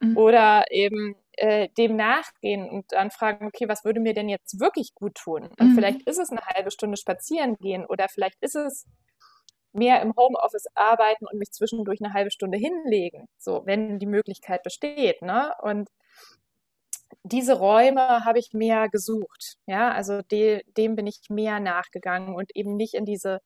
mhm. 0.00 0.16
oder 0.16 0.64
eben 0.70 1.16
äh, 1.32 1.68
dem 1.78 1.96
nachgehen 1.96 2.68
und 2.68 2.92
dann 2.92 3.10
fragen, 3.10 3.46
okay, 3.46 3.68
was 3.68 3.84
würde 3.84 4.00
mir 4.00 4.14
denn 4.14 4.28
jetzt 4.28 4.60
wirklich 4.60 4.94
gut 4.94 5.14
tun? 5.14 5.48
Und 5.58 5.70
mhm. 5.70 5.74
vielleicht 5.74 6.02
ist 6.02 6.18
es 6.18 6.30
eine 6.30 6.44
halbe 6.44 6.70
Stunde 6.70 6.96
spazieren 6.96 7.56
gehen 7.56 7.86
oder 7.86 8.08
vielleicht 8.08 8.36
ist 8.42 8.56
es 8.56 8.86
mehr 9.72 10.00
im 10.02 10.14
Homeoffice 10.16 10.66
arbeiten 10.74 11.26
und 11.30 11.38
mich 11.38 11.52
zwischendurch 11.52 12.00
eine 12.02 12.14
halbe 12.14 12.30
Stunde 12.30 12.58
hinlegen, 12.58 13.28
so, 13.38 13.62
wenn 13.66 13.98
die 13.98 14.06
Möglichkeit 14.06 14.62
besteht, 14.62 15.20
ne? 15.22 15.52
Und 15.60 15.90
diese 17.26 17.54
Räume 17.54 18.24
habe 18.24 18.38
ich 18.38 18.52
mehr 18.52 18.88
gesucht. 18.88 19.56
Ja, 19.66 19.90
also 19.90 20.22
de, 20.22 20.62
dem 20.76 20.94
bin 20.96 21.06
ich 21.06 21.20
mehr 21.28 21.60
nachgegangen 21.60 22.34
und 22.34 22.54
eben 22.54 22.76
nicht 22.76 22.94
in 22.94 23.04
diese 23.04 23.40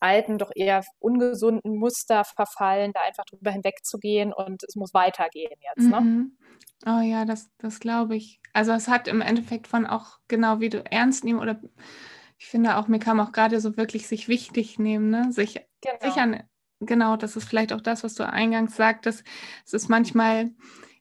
alten, 0.00 0.38
doch 0.38 0.50
eher 0.54 0.84
ungesunden 0.98 1.76
Muster 1.76 2.24
verfallen, 2.24 2.92
da 2.92 3.00
einfach 3.00 3.24
drüber 3.24 3.50
hinwegzugehen 3.50 4.32
und 4.32 4.62
es 4.62 4.76
muss 4.76 4.92
weitergehen 4.92 5.58
jetzt. 5.60 5.88
Ne? 5.88 6.00
Mhm. 6.00 6.38
Oh 6.84 7.00
ja, 7.00 7.24
das, 7.24 7.48
das 7.58 7.80
glaube 7.80 8.16
ich. 8.16 8.40
Also 8.52 8.72
es 8.72 8.88
hat 8.88 9.08
im 9.08 9.22
Endeffekt 9.22 9.66
von 9.66 9.86
auch 9.86 10.18
genau 10.28 10.60
wie 10.60 10.68
du 10.68 10.84
ernst 10.84 11.24
nehmen 11.24 11.40
oder 11.40 11.60
ich 12.38 12.46
finde 12.46 12.76
auch, 12.76 12.88
mir 12.88 12.98
kam 12.98 13.18
auch 13.20 13.32
gerade 13.32 13.60
so 13.60 13.78
wirklich 13.78 14.06
sich 14.06 14.28
wichtig 14.28 14.78
nehmen, 14.78 15.08
ne? 15.08 15.32
sich, 15.32 15.54
genau. 15.80 15.96
sich 16.02 16.20
an, 16.20 16.42
genau, 16.80 17.16
das 17.16 17.36
ist 17.36 17.48
vielleicht 17.48 17.72
auch 17.72 17.80
das, 17.80 18.04
was 18.04 18.14
du 18.14 18.28
eingangs 18.28 18.76
sagtest. 18.76 19.24
Es 19.64 19.72
ist 19.72 19.88
manchmal 19.88 20.50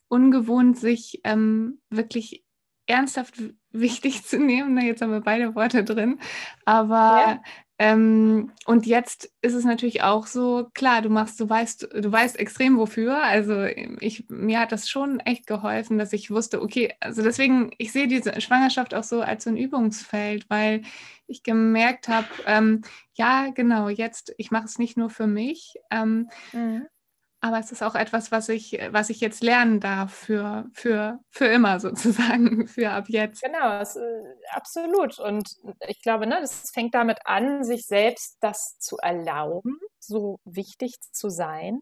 ungewohnt, 0.07 0.77
sich 0.77 1.21
ähm, 1.23 1.79
wirklich 1.89 2.45
ernsthaft 2.87 3.35
wichtig 3.71 4.25
zu 4.25 4.39
nehmen. 4.39 4.77
Jetzt 4.77 5.01
haben 5.01 5.11
wir 5.11 5.21
beide 5.21 5.55
Worte 5.55 5.83
drin. 5.83 6.19
Aber 6.65 7.23
ja. 7.27 7.41
ähm, 7.79 8.51
und 8.65 8.85
jetzt 8.85 9.31
ist 9.41 9.53
es 9.53 9.65
natürlich 9.65 10.03
auch 10.03 10.27
so, 10.27 10.69
klar, 10.73 11.01
du 11.01 11.09
machst, 11.09 11.39
du 11.39 11.49
weißt, 11.49 11.89
du 11.93 12.11
weißt 12.11 12.39
extrem 12.39 12.77
wofür. 12.77 13.21
Also 13.21 13.63
ich, 13.63 14.25
mir 14.29 14.59
hat 14.59 14.71
das 14.71 14.89
schon 14.89 15.19
echt 15.19 15.47
geholfen, 15.47 15.97
dass 15.97 16.13
ich 16.13 16.31
wusste, 16.31 16.61
okay, 16.61 16.93
also 16.99 17.21
deswegen, 17.21 17.71
ich 17.77 17.91
sehe 17.91 18.07
diese 18.07 18.39
Schwangerschaft 18.39 18.93
auch 18.93 19.03
so 19.03 19.21
als 19.21 19.43
so 19.43 19.49
ein 19.49 19.57
Übungsfeld, 19.57 20.49
weil 20.49 20.83
ich 21.27 21.41
gemerkt 21.41 22.07
habe, 22.07 22.27
ähm, 22.45 22.83
ja, 23.15 23.49
genau, 23.49 23.89
jetzt, 23.89 24.33
ich 24.37 24.51
mache 24.51 24.65
es 24.65 24.77
nicht 24.77 24.95
nur 24.95 25.09
für 25.09 25.27
mich. 25.27 25.75
Ähm, 25.89 26.29
mhm 26.53 26.85
aber 27.45 27.60
es 27.60 27.71
ist 27.71 27.84
auch 27.84 27.93
etwas, 27.93 28.31
was 28.31 28.49
ich, 28.49 28.79
was 28.89 29.12
ich 29.12 29.19
jetzt 29.21 29.43
lernen 29.43 29.79
darf 29.79 30.12
für, 30.12 30.65
für, 30.73 31.19
für 31.29 31.45
immer 31.45 31.79
sozusagen, 31.79 32.67
für 32.67 32.89
ab 32.89 33.05
jetzt. 33.08 33.43
Genau, 33.43 33.79
es, 33.79 33.95
äh, 33.95 34.23
absolut. 34.51 35.19
Und 35.19 35.47
ich 35.88 36.01
glaube, 36.01 36.25
ne, 36.25 36.39
das 36.41 36.71
fängt 36.73 36.95
damit 36.95 37.19
an, 37.25 37.63
sich 37.63 37.86
selbst 37.86 38.38
das 38.39 38.79
zu 38.79 38.97
erlauben, 38.97 39.77
so 39.99 40.39
wichtig 40.43 40.95
zu 41.12 41.29
sein 41.29 41.81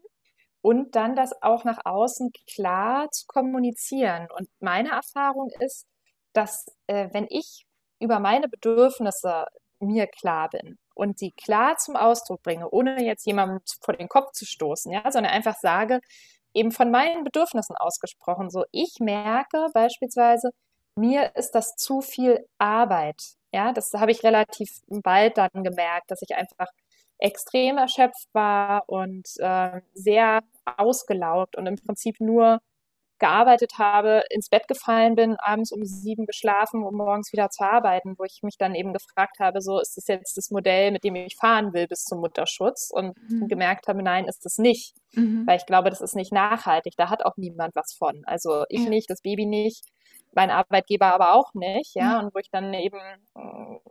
und 0.60 0.96
dann 0.96 1.16
das 1.16 1.32
auch 1.40 1.64
nach 1.64 1.78
außen 1.84 2.30
klar 2.54 3.10
zu 3.10 3.24
kommunizieren. 3.26 4.28
Und 4.36 4.48
meine 4.60 4.90
Erfahrung 4.90 5.50
ist, 5.60 5.86
dass 6.34 6.66
äh, 6.88 7.08
wenn 7.12 7.26
ich 7.30 7.64
über 8.00 8.20
meine 8.20 8.48
Bedürfnisse 8.50 9.46
mir 9.80 10.06
klar 10.08 10.50
bin 10.50 10.78
und 10.94 11.18
sie 11.18 11.32
klar 11.32 11.76
zum 11.76 11.96
Ausdruck 11.96 12.42
bringe, 12.42 12.68
ohne 12.70 13.04
jetzt 13.04 13.26
jemandem 13.26 13.60
vor 13.82 13.94
den 13.94 14.08
Kopf 14.08 14.32
zu 14.32 14.46
stoßen, 14.46 14.92
ja, 14.92 15.10
sondern 15.10 15.32
einfach 15.32 15.56
sage, 15.56 16.00
eben 16.54 16.72
von 16.72 16.90
meinen 16.90 17.24
Bedürfnissen 17.24 17.76
ausgesprochen, 17.76 18.50
so 18.50 18.64
ich 18.72 18.96
merke 19.00 19.68
beispielsweise, 19.74 20.50
mir 20.96 21.34
ist 21.36 21.52
das 21.52 21.76
zu 21.76 22.00
viel 22.00 22.46
Arbeit. 22.58 23.20
Ja, 23.52 23.72
das 23.72 23.92
habe 23.94 24.12
ich 24.12 24.22
relativ 24.22 24.68
bald 24.88 25.38
dann 25.38 25.50
gemerkt, 25.52 26.10
dass 26.10 26.22
ich 26.22 26.36
einfach 26.36 26.68
extrem 27.18 27.78
erschöpft 27.78 28.28
war 28.32 28.84
und 28.88 29.28
äh, 29.38 29.80
sehr 29.94 30.42
ausgelaugt 30.64 31.56
und 31.56 31.66
im 31.66 31.76
Prinzip 31.76 32.20
nur 32.20 32.60
gearbeitet 33.24 33.78
habe, 33.78 34.22
ins 34.28 34.50
Bett 34.50 34.68
gefallen 34.68 35.14
bin, 35.14 35.36
abends 35.38 35.72
um 35.72 35.82
sieben 35.82 36.26
geschlafen, 36.26 36.84
um 36.84 36.94
morgens 36.94 37.32
wieder 37.32 37.48
zu 37.48 37.64
arbeiten, 37.64 38.16
wo 38.18 38.24
ich 38.24 38.40
mich 38.42 38.58
dann 38.58 38.74
eben 38.74 38.92
gefragt 38.92 39.38
habe, 39.40 39.62
so 39.62 39.80
ist 39.80 39.96
das 39.96 40.06
jetzt 40.08 40.36
das 40.36 40.50
Modell, 40.50 40.90
mit 40.92 41.04
dem 41.04 41.16
ich 41.16 41.36
fahren 41.36 41.72
will 41.72 41.88
bis 41.88 42.04
zum 42.04 42.20
Mutterschutz 42.20 42.90
und 42.92 43.16
mhm. 43.30 43.48
gemerkt 43.48 43.88
habe, 43.88 44.02
nein, 44.02 44.26
ist 44.26 44.44
es 44.44 44.58
nicht, 44.58 44.94
mhm. 45.12 45.46
weil 45.46 45.56
ich 45.56 45.64
glaube, 45.64 45.88
das 45.88 46.02
ist 46.02 46.14
nicht 46.14 46.34
nachhaltig, 46.34 46.94
da 46.98 47.08
hat 47.08 47.24
auch 47.24 47.38
niemand 47.38 47.74
was 47.74 47.94
von. 47.94 48.22
Also 48.26 48.64
ich 48.68 48.84
ja. 48.84 48.90
nicht, 48.90 49.08
das 49.08 49.22
Baby 49.22 49.46
nicht, 49.46 49.86
mein 50.34 50.50
Arbeitgeber 50.50 51.06
aber 51.06 51.32
auch 51.32 51.54
nicht, 51.54 51.94
ja, 51.94 52.18
mhm. 52.18 52.26
und 52.26 52.34
wo 52.34 52.40
ich 52.40 52.50
dann 52.50 52.74
eben, 52.74 53.00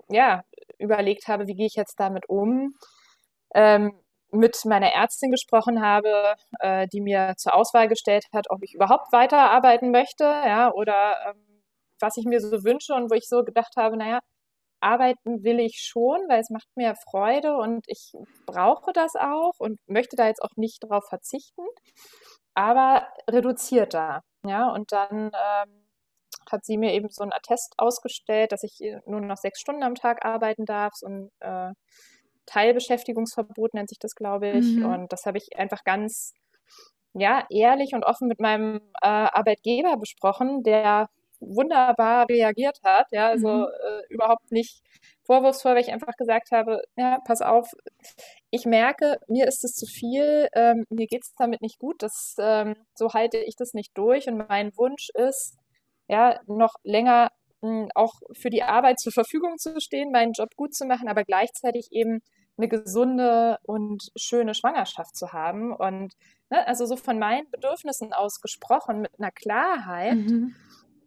ja, 0.09 0.43
überlegt 0.77 1.27
habe, 1.27 1.47
wie 1.47 1.55
gehe 1.55 1.65
ich 1.65 1.75
jetzt 1.75 1.99
damit 1.99 2.29
um, 2.29 2.75
ähm, 3.55 3.93
mit 4.33 4.65
meiner 4.65 4.91
Ärztin 4.91 5.31
gesprochen 5.31 5.81
habe, 5.81 6.35
äh, 6.59 6.87
die 6.87 7.01
mir 7.01 7.35
zur 7.37 7.55
Auswahl 7.55 7.87
gestellt 7.87 8.25
hat, 8.33 8.49
ob 8.49 8.63
ich 8.63 8.73
überhaupt 8.73 9.11
weiterarbeiten 9.13 9.91
möchte, 9.91 10.23
ja, 10.23 10.71
oder 10.73 11.15
ähm, 11.29 11.63
was 11.99 12.17
ich 12.17 12.25
mir 12.25 12.41
so 12.41 12.63
wünsche 12.63 12.93
und 12.93 13.09
wo 13.11 13.15
ich 13.15 13.27
so 13.27 13.43
gedacht 13.43 13.75
habe, 13.77 13.97
naja, 13.97 14.19
arbeiten 14.81 15.43
will 15.43 15.59
ich 15.59 15.79
schon, 15.81 16.19
weil 16.27 16.41
es 16.41 16.49
macht 16.49 16.67
mir 16.75 16.95
Freude 17.09 17.55
und 17.57 17.85
ich 17.87 18.13
brauche 18.45 18.91
das 18.93 19.15
auch 19.15 19.53
und 19.59 19.79
möchte 19.87 20.15
da 20.15 20.27
jetzt 20.27 20.43
auch 20.43 20.55
nicht 20.57 20.83
drauf 20.83 21.05
verzichten, 21.07 21.63
aber 22.55 23.07
reduzierter, 23.29 24.21
ja, 24.45 24.69
und 24.69 24.91
dann 24.91 25.31
ähm, 25.33 25.87
hat 26.51 26.65
sie 26.65 26.77
mir 26.77 26.93
eben 26.93 27.09
so 27.09 27.23
einen 27.23 27.33
Attest 27.33 27.73
ausgestellt, 27.77 28.51
dass 28.51 28.63
ich 28.63 28.79
nur 29.05 29.21
noch 29.21 29.37
sechs 29.37 29.59
Stunden 29.61 29.83
am 29.83 29.95
Tag 29.95 30.25
arbeiten 30.25 30.65
darf 30.65 30.93
und 31.01 31.31
äh, 31.39 31.71
Teilbeschäftigungsverbot 32.45 33.73
nennt 33.73 33.89
sich 33.89 33.99
das, 33.99 34.15
glaube 34.15 34.49
ich. 34.49 34.65
Mhm. 34.75 34.85
Und 34.85 35.13
das 35.13 35.25
habe 35.25 35.37
ich 35.37 35.57
einfach 35.57 35.83
ganz 35.83 36.33
ja, 37.13 37.45
ehrlich 37.49 37.93
und 37.93 38.03
offen 38.05 38.27
mit 38.27 38.39
meinem 38.39 38.77
äh, 39.01 39.07
Arbeitgeber 39.07 39.97
besprochen, 39.97 40.63
der 40.63 41.09
wunderbar 41.39 42.27
reagiert 42.29 42.79
hat. 42.83 43.07
Ja, 43.11 43.27
also 43.27 43.47
mhm. 43.49 43.65
äh, 43.65 44.13
überhaupt 44.13 44.51
nicht 44.51 44.81
vorwurfsvoll, 45.25 45.75
weil 45.75 45.81
ich 45.81 45.91
einfach 45.91 46.15
gesagt 46.17 46.51
habe, 46.51 46.81
ja, 46.97 47.19
pass 47.25 47.41
auf, 47.41 47.69
ich 48.49 48.65
merke, 48.65 49.17
mir 49.27 49.47
ist 49.47 49.63
es 49.63 49.73
zu 49.75 49.85
viel, 49.85 50.47
ähm, 50.53 50.85
mir 50.89 51.07
geht 51.07 51.23
es 51.23 51.33
damit 51.37 51.61
nicht 51.61 51.79
gut, 51.79 52.01
das, 52.01 52.35
ähm, 52.39 52.75
so 52.95 53.13
halte 53.13 53.37
ich 53.37 53.55
das 53.55 53.73
nicht 53.73 53.97
durch 53.97 54.27
und 54.27 54.47
mein 54.49 54.75
Wunsch 54.77 55.09
ist, 55.13 55.57
ja, 56.07 56.39
noch 56.47 56.75
länger 56.83 57.29
auch 57.95 58.21
für 58.33 58.49
die 58.49 58.63
Arbeit 58.63 58.99
zur 58.99 59.13
Verfügung 59.13 59.57
zu 59.57 59.79
stehen, 59.79 60.11
meinen 60.11 60.33
Job 60.33 60.55
gut 60.55 60.73
zu 60.73 60.85
machen, 60.85 61.07
aber 61.07 61.23
gleichzeitig 61.23 61.87
eben 61.91 62.21
eine 62.57 62.67
gesunde 62.67 63.57
und 63.63 64.11
schöne 64.15 64.53
Schwangerschaft 64.53 65.15
zu 65.15 65.33
haben. 65.33 65.73
Und 65.73 66.13
ne, 66.49 66.67
also 66.67 66.85
so 66.85 66.95
von 66.95 67.17
meinen 67.17 67.49
Bedürfnissen 67.51 68.13
aus 68.13 68.41
gesprochen, 68.41 69.01
mit 69.01 69.11
einer 69.17 69.31
Klarheit, 69.31 70.15
mhm. 70.15 70.55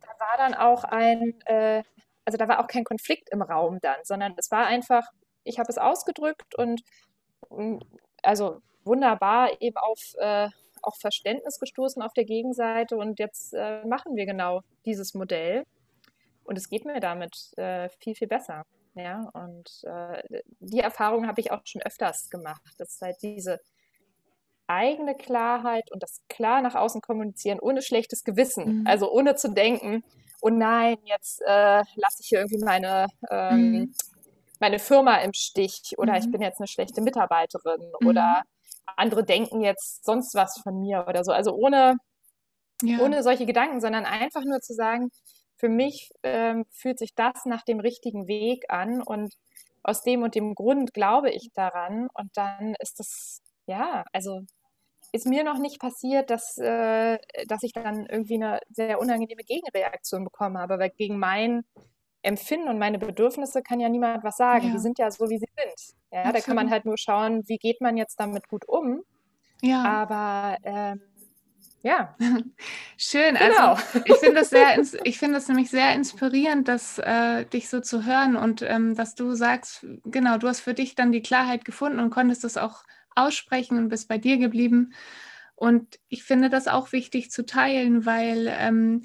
da 0.01 0.09
war 0.19 0.37
dann 0.39 0.55
auch 0.55 0.85
ein, 0.85 1.39
äh, 1.45 1.83
also 2.25 2.39
da 2.39 2.49
war 2.49 2.61
auch 2.61 2.69
kein 2.69 2.85
Konflikt 2.85 3.29
im 3.31 3.43
Raum 3.43 3.79
dann, 3.81 3.99
sondern 4.03 4.35
es 4.37 4.51
war 4.51 4.67
einfach, 4.67 5.07
ich 5.45 5.59
habe 5.59 5.71
es 5.71 5.79
ausgedrückt 5.79 6.55
und 6.57 6.83
also 8.23 8.61
wunderbar 8.83 9.61
eben 9.61 9.77
auf 9.77 10.01
äh, 10.19 10.49
auch 10.83 10.97
Verständnis 10.97 11.59
gestoßen 11.59 12.03
auf 12.03 12.13
der 12.13 12.25
Gegenseite 12.25 12.97
und 12.97 13.19
jetzt 13.19 13.53
äh, 13.55 13.85
machen 13.85 14.17
wir 14.17 14.27
genau 14.27 14.63
dieses 14.85 15.15
Modell. 15.15 15.65
Und 16.47 16.57
es 16.57 16.69
geht 16.69 16.85
mir 16.85 17.01
damit 17.01 17.35
äh, 17.57 17.89
viel, 18.01 18.15
viel 18.15 18.29
besser. 18.29 18.65
Ja, 18.95 19.29
und 19.35 19.69
äh, 19.85 20.23
die 20.59 20.81
Erfahrung 20.81 21.27
habe 21.27 21.41
ich 21.41 21.53
auch 21.53 21.61
schon 21.65 21.83
öfters 21.83 22.31
gemacht, 22.31 22.63
dass 22.79 22.99
halt 23.03 23.17
diese 23.21 23.61
eigene 24.67 25.15
Klarheit 25.15 25.93
und 25.93 26.03
das 26.03 26.23
klar 26.29 26.63
nach 26.63 26.75
außen 26.75 27.01
kommunizieren 27.01 27.61
ohne 27.61 27.83
schlechtes 27.83 28.25
Gewissen, 28.25 28.81
mhm. 28.81 28.87
also 28.87 29.13
ohne 29.13 29.37
zu 29.37 29.53
denken, 29.53 30.03
oh 30.41 30.49
nein, 30.49 30.97
jetzt 31.05 31.43
äh, 31.43 31.83
lasse 31.95 32.21
ich 32.21 32.29
hier 32.29 32.39
irgendwie 32.41 32.65
meine, 32.65 33.07
ähm, 33.31 33.71
mhm. 33.71 33.95
meine 34.61 34.79
Firma 34.79 35.19
im 35.19 35.33
Stich 35.35 35.95
oder 35.99 36.13
mhm. 36.13 36.19
ich 36.19 36.31
bin 36.31 36.41
jetzt 36.41 36.59
eine 36.59 36.69
schlechte 36.69 37.01
Mitarbeiterin 37.01 37.93
oder 38.05 38.43
mhm. 38.43 38.93
andere 38.97 39.25
denken 39.25 39.61
jetzt 39.61 40.05
sonst 40.05 40.35
was 40.35 40.59
von 40.63 40.81
mir 40.81 41.07
oder 41.09 41.23
so. 41.23 41.33
Also 41.33 41.53
ohne, 41.55 41.97
ja. 42.83 42.99
ohne 43.01 43.23
solche 43.23 43.47
Gedanken, 43.47 43.81
sondern 43.81 44.05
einfach 44.05 44.43
nur 44.45 44.61
zu 44.61 44.75
sagen, 44.75 45.11
für 45.57 45.69
mich 45.69 46.11
ähm, 46.23 46.65
fühlt 46.71 46.99
sich 46.99 47.15
das 47.15 47.45
nach 47.45 47.63
dem 47.63 47.81
richtigen 47.81 48.27
Weg 48.27 48.67
an 48.69 49.03
und 49.03 49.35
aus 49.83 50.03
dem 50.03 50.23
und 50.23 50.35
dem 50.35 50.55
Grund 50.55 50.93
glaube 50.93 51.31
ich 51.31 51.51
daran 51.55 52.09
und 52.15 52.37
dann 52.37 52.75
ist 52.81 52.99
das, 52.99 53.43
ja, 53.67 54.05
also 54.13 54.43
ist 55.13 55.27
mir 55.27 55.45
noch 55.45 55.59
nicht 55.59 55.81
passiert, 55.81 56.31
dass, 56.31 56.59
äh, 56.59 57.19
dass 57.47 57.63
ich 57.63 57.73
dann 57.73 58.07
irgendwie 58.07 58.35
eine 58.35 58.61
sehr 58.71 59.01
unangenehme 59.01 59.43
Gegenreaktion 59.43 60.25
bekommen 60.25 60.59
habe, 60.59 60.79
weil 60.79 60.91
gegen 60.91 61.19
mein 61.19 61.65
Empfinden 62.23 62.69
und 62.69 62.79
meine 62.79 62.99
Bedürfnisse 62.99 63.63
kann 63.63 63.79
ja 63.79 63.89
niemand 63.89 64.25
was 64.25 64.37
sagen. 64.37 64.67
Ja. 64.67 64.73
Die 64.73 64.79
sind 64.79 64.99
ja 64.99 65.11
so, 65.11 65.31
wie 65.31 65.39
sie 65.39 65.49
sind. 65.57 65.97
Ja, 66.11 66.33
da 66.33 66.41
kann 66.41 66.57
man 66.57 66.71
halt 66.71 66.85
nur 66.85 66.99
schauen, 66.99 67.43
wie 67.47 67.57
geht 67.57 67.81
man 67.81 67.97
jetzt 67.97 68.19
damit 68.19 68.49
gut 68.49 68.69
um. 68.69 69.03
Ja. 69.63 69.85
Aber 69.85 70.57
ähm, 70.65 71.01
ja. 71.83 72.17
Schön. 72.97 73.37
Also 73.37 73.53
genau. 73.53 73.69
Also 73.75 74.01
ich 74.05 74.17
finde 74.17 74.35
das 74.35 74.51
sehr, 74.51 74.83
ich 75.05 75.19
finde 75.19 75.35
das 75.35 75.49
nämlich 75.49 75.71
sehr 75.71 75.95
inspirierend, 75.95 76.69
dass 76.69 76.99
äh, 76.99 77.45
dich 77.45 77.69
so 77.69 77.81
zu 77.81 78.05
hören 78.05 78.37
und 78.37 78.63
ähm, 78.63 78.95
dass 78.95 79.15
du 79.15 79.35
sagst, 79.35 79.87
genau, 80.05 80.39
du 80.39 80.49
hast 80.49 80.61
für 80.61 80.75
dich 80.75 80.95
dann 80.95 81.13
die 81.13 81.23
Klarheit 81.23 81.65
gefunden 81.65 82.01
und 82.01 82.11
konntest 82.11 82.45
das 82.45 82.57
auch 82.57 82.85
aussprechen 83.15 83.79
und 83.79 83.89
bist 83.89 84.09
bei 84.09 84.19
dir 84.19 84.39
geblieben. 84.39 84.93
Und 85.55 85.99
ich 86.09 86.23
finde 86.23 86.51
das 86.51 86.69
auch 86.69 86.93
wichtig 86.93 87.31
zu 87.31 87.47
teilen, 87.47 88.05
weil 88.05 88.47
ähm, 88.59 89.03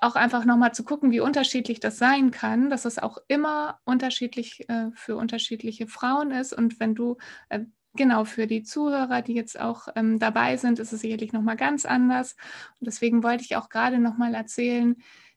auch 0.00 0.16
einfach 0.16 0.44
nochmal 0.44 0.72
zu 0.72 0.84
gucken, 0.84 1.10
wie 1.10 1.20
unterschiedlich 1.20 1.80
das 1.80 1.98
sein 1.98 2.30
kann, 2.30 2.70
dass 2.70 2.84
es 2.84 2.98
auch 2.98 3.18
immer 3.28 3.80
unterschiedlich 3.84 4.68
äh, 4.68 4.90
für 4.94 5.16
unterschiedliche 5.16 5.86
Frauen 5.86 6.30
ist. 6.30 6.52
Und 6.52 6.80
wenn 6.80 6.94
du 6.94 7.16
äh, 7.48 7.60
genau, 7.94 8.24
für 8.24 8.46
die 8.46 8.62
Zuhörer, 8.62 9.22
die 9.22 9.34
jetzt 9.34 9.58
auch 9.58 9.88
ähm, 9.96 10.18
dabei 10.18 10.56
sind, 10.56 10.78
ist 10.78 10.92
es 10.92 11.00
sicherlich 11.00 11.32
nochmal 11.32 11.56
ganz 11.56 11.84
anders. 11.84 12.36
Und 12.80 12.86
deswegen 12.86 13.22
wollte 13.22 13.44
ich 13.44 13.56
auch 13.56 13.68
gerade 13.68 13.98
nochmal 13.98 14.34
erzählen, 14.34 14.96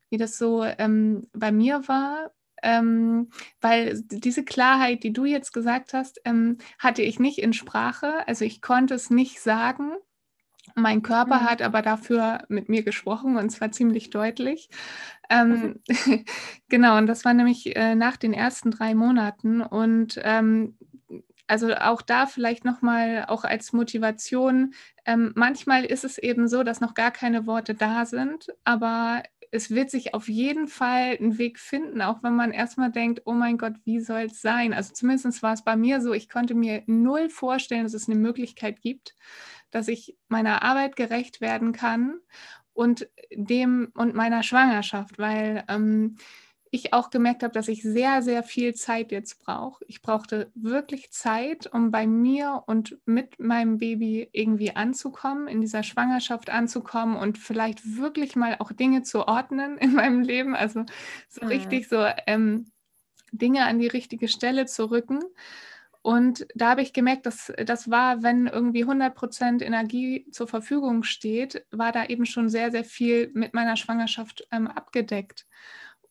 wie 0.10 0.18
das 0.18 0.38
so 0.38 0.64
ähm, 0.64 1.28
bei 1.34 1.52
mir 1.52 1.88
war. 1.88 2.32
Ähm, 2.64 3.30
weil 3.60 4.04
diese 4.04 4.46
Klarheit, 4.46 5.04
die 5.04 5.14
du 5.14 5.26
jetzt 5.26 5.52
gesagt 5.52 5.94
hast, 5.94 6.22
ähm, 6.26 6.60
hatte 6.78 7.02
ich 7.02 7.20
nicht 7.20 7.40
in 7.40 7.54
Sprache. 7.54 8.28
Also 8.28 8.46
ich 8.46 8.62
konnte 8.62 8.94
es 8.94 9.10
nicht 9.10 9.42
sagen. 9.42 9.94
Mein 10.76 11.02
Körper 11.02 11.42
mhm. 11.42 11.50
hat 11.50 11.62
aber 11.62 11.82
dafür 11.82 12.44
mit 12.50 12.70
mir 12.70 12.84
gesprochen 12.84 13.38
und 13.38 13.50
zwar 13.50 13.72
ziemlich 13.72 14.12
deutlich. 14.12 14.70
Ähm, 15.30 15.80
mhm. 15.88 16.26
genau, 16.70 16.98
und 16.98 17.08
das 17.08 17.26
war 17.26 17.34
nämlich 17.34 17.76
äh, 17.76 17.96
nach 17.96 18.18
den 18.18 18.34
ersten 18.34 18.72
drei 18.72 18.94
Monaten. 18.94 19.62
Und 19.62 20.20
ähm, 20.24 20.78
also 21.52 21.76
auch 21.76 22.02
da 22.02 22.28
vielleicht 22.28 22.64
nochmal 22.64 23.26
auch 23.28 23.44
als 23.44 23.74
Motivation. 23.74 24.74
Ähm, 25.06 25.34
manchmal 25.36 25.84
ist 25.84 26.06
es 26.06 26.18
eben 26.18 26.48
so, 26.48 26.64
dass 26.64 26.80
noch 26.80 26.94
gar 26.94 27.12
keine 27.12 27.46
Worte 27.46 27.76
da 27.76 28.06
sind, 28.06 28.48
aber 28.64 29.22
es 29.52 29.70
wird 29.70 29.92
sich 29.92 30.14
auf 30.14 30.30
jeden 30.30 30.70
Fall 30.70 31.18
einen 31.20 31.38
Weg 31.38 31.60
finden, 31.60 32.02
auch 32.02 32.24
wenn 32.24 32.38
man 32.38 32.52
erstmal 32.52 32.90
denkt, 32.90 33.24
oh 33.26 33.34
mein 33.34 33.58
Gott, 33.58 33.74
wie 33.84 34.00
soll 34.00 34.22
es 34.22 34.42
sein? 34.42 34.74
Also 34.74 34.94
zumindest 34.94 35.44
war 35.44 35.52
es 35.52 35.66
bei 35.66 35.76
mir 35.76 36.00
so, 36.00 36.14
ich 36.14 36.30
konnte 36.30 36.56
mir 36.56 36.84
null 36.86 37.30
vorstellen, 37.30 37.84
dass 37.84 37.94
es 37.94 38.08
eine 38.08 38.18
Möglichkeit 38.18 38.82
gibt, 38.82 39.14
dass 39.72 39.90
ich 39.90 40.16
meiner 40.30 40.64
Arbeit 40.64 40.96
gerecht 40.96 41.42
werden 41.42 41.74
kann 41.74 42.18
und 42.72 43.10
dem 43.36 43.92
und 43.94 44.16
meiner 44.16 44.44
Schwangerschaft, 44.44 45.20
weil 45.20 45.66
ähm, 45.68 46.16
ich 46.74 46.94
auch 46.94 47.10
gemerkt 47.10 47.44
habe, 47.44 47.54
dass 47.54 47.68
ich 47.68 47.84
sehr, 47.84 48.22
sehr 48.22 48.44
viel 48.44 48.74
Zeit 48.74 49.12
jetzt 49.12 49.44
brauche. 49.44 49.84
Ich 49.88 50.02
brauchte 50.02 50.50
wirklich 50.56 51.12
Zeit, 51.12 51.68
um 51.72 51.92
bei 51.92 52.08
mir 52.08 52.64
und 52.66 52.98
mit 53.06 53.40
meinem 53.40 53.78
Baby 53.78 54.30
irgendwie 54.32 54.74
anzukommen, 54.74 55.50
in 55.50 55.60
dieser 55.60 55.84
Schwangerschaft 55.84 56.50
anzukommen 56.50 57.18
und 57.18 57.38
vielleicht 57.38 57.98
wirklich 57.98 58.38
mal 58.38 58.56
auch 58.60 58.72
Dinge 58.72 59.04
zu 59.04 59.28
ordnen 59.28 59.78
in 59.78 59.94
meinem 59.94 60.22
Leben. 60.22 60.56
Also 60.56 60.86
so 61.28 61.44
mhm. 61.44 61.50
richtig 61.50 61.90
so 61.90 62.06
ähm, 62.26 62.72
Dinge 63.34 63.66
an 63.66 63.80
die 63.80 63.88
richtige 63.88 64.30
Stelle 64.30 64.66
zu 64.66 64.90
rücken. 64.90 65.20
Und 66.04 66.48
da 66.56 66.70
habe 66.72 66.82
ich 66.82 66.94
gemerkt, 66.94 67.26
dass 67.26 67.54
das 67.64 67.92
war, 67.92 68.24
wenn 68.24 68.48
irgendwie 68.48 68.82
100 68.82 69.14
Prozent 69.14 69.62
Energie 69.62 70.26
zur 70.32 70.48
Verfügung 70.48 71.04
steht, 71.04 71.66
war 71.70 71.92
da 71.92 72.06
eben 72.06 72.26
schon 72.26 72.50
sehr, 72.50 72.72
sehr 72.72 72.86
viel 72.86 73.30
mit 73.34 73.54
meiner 73.54 73.76
Schwangerschaft 73.76 74.48
ähm, 74.52 74.68
abgedeckt. 74.68 75.46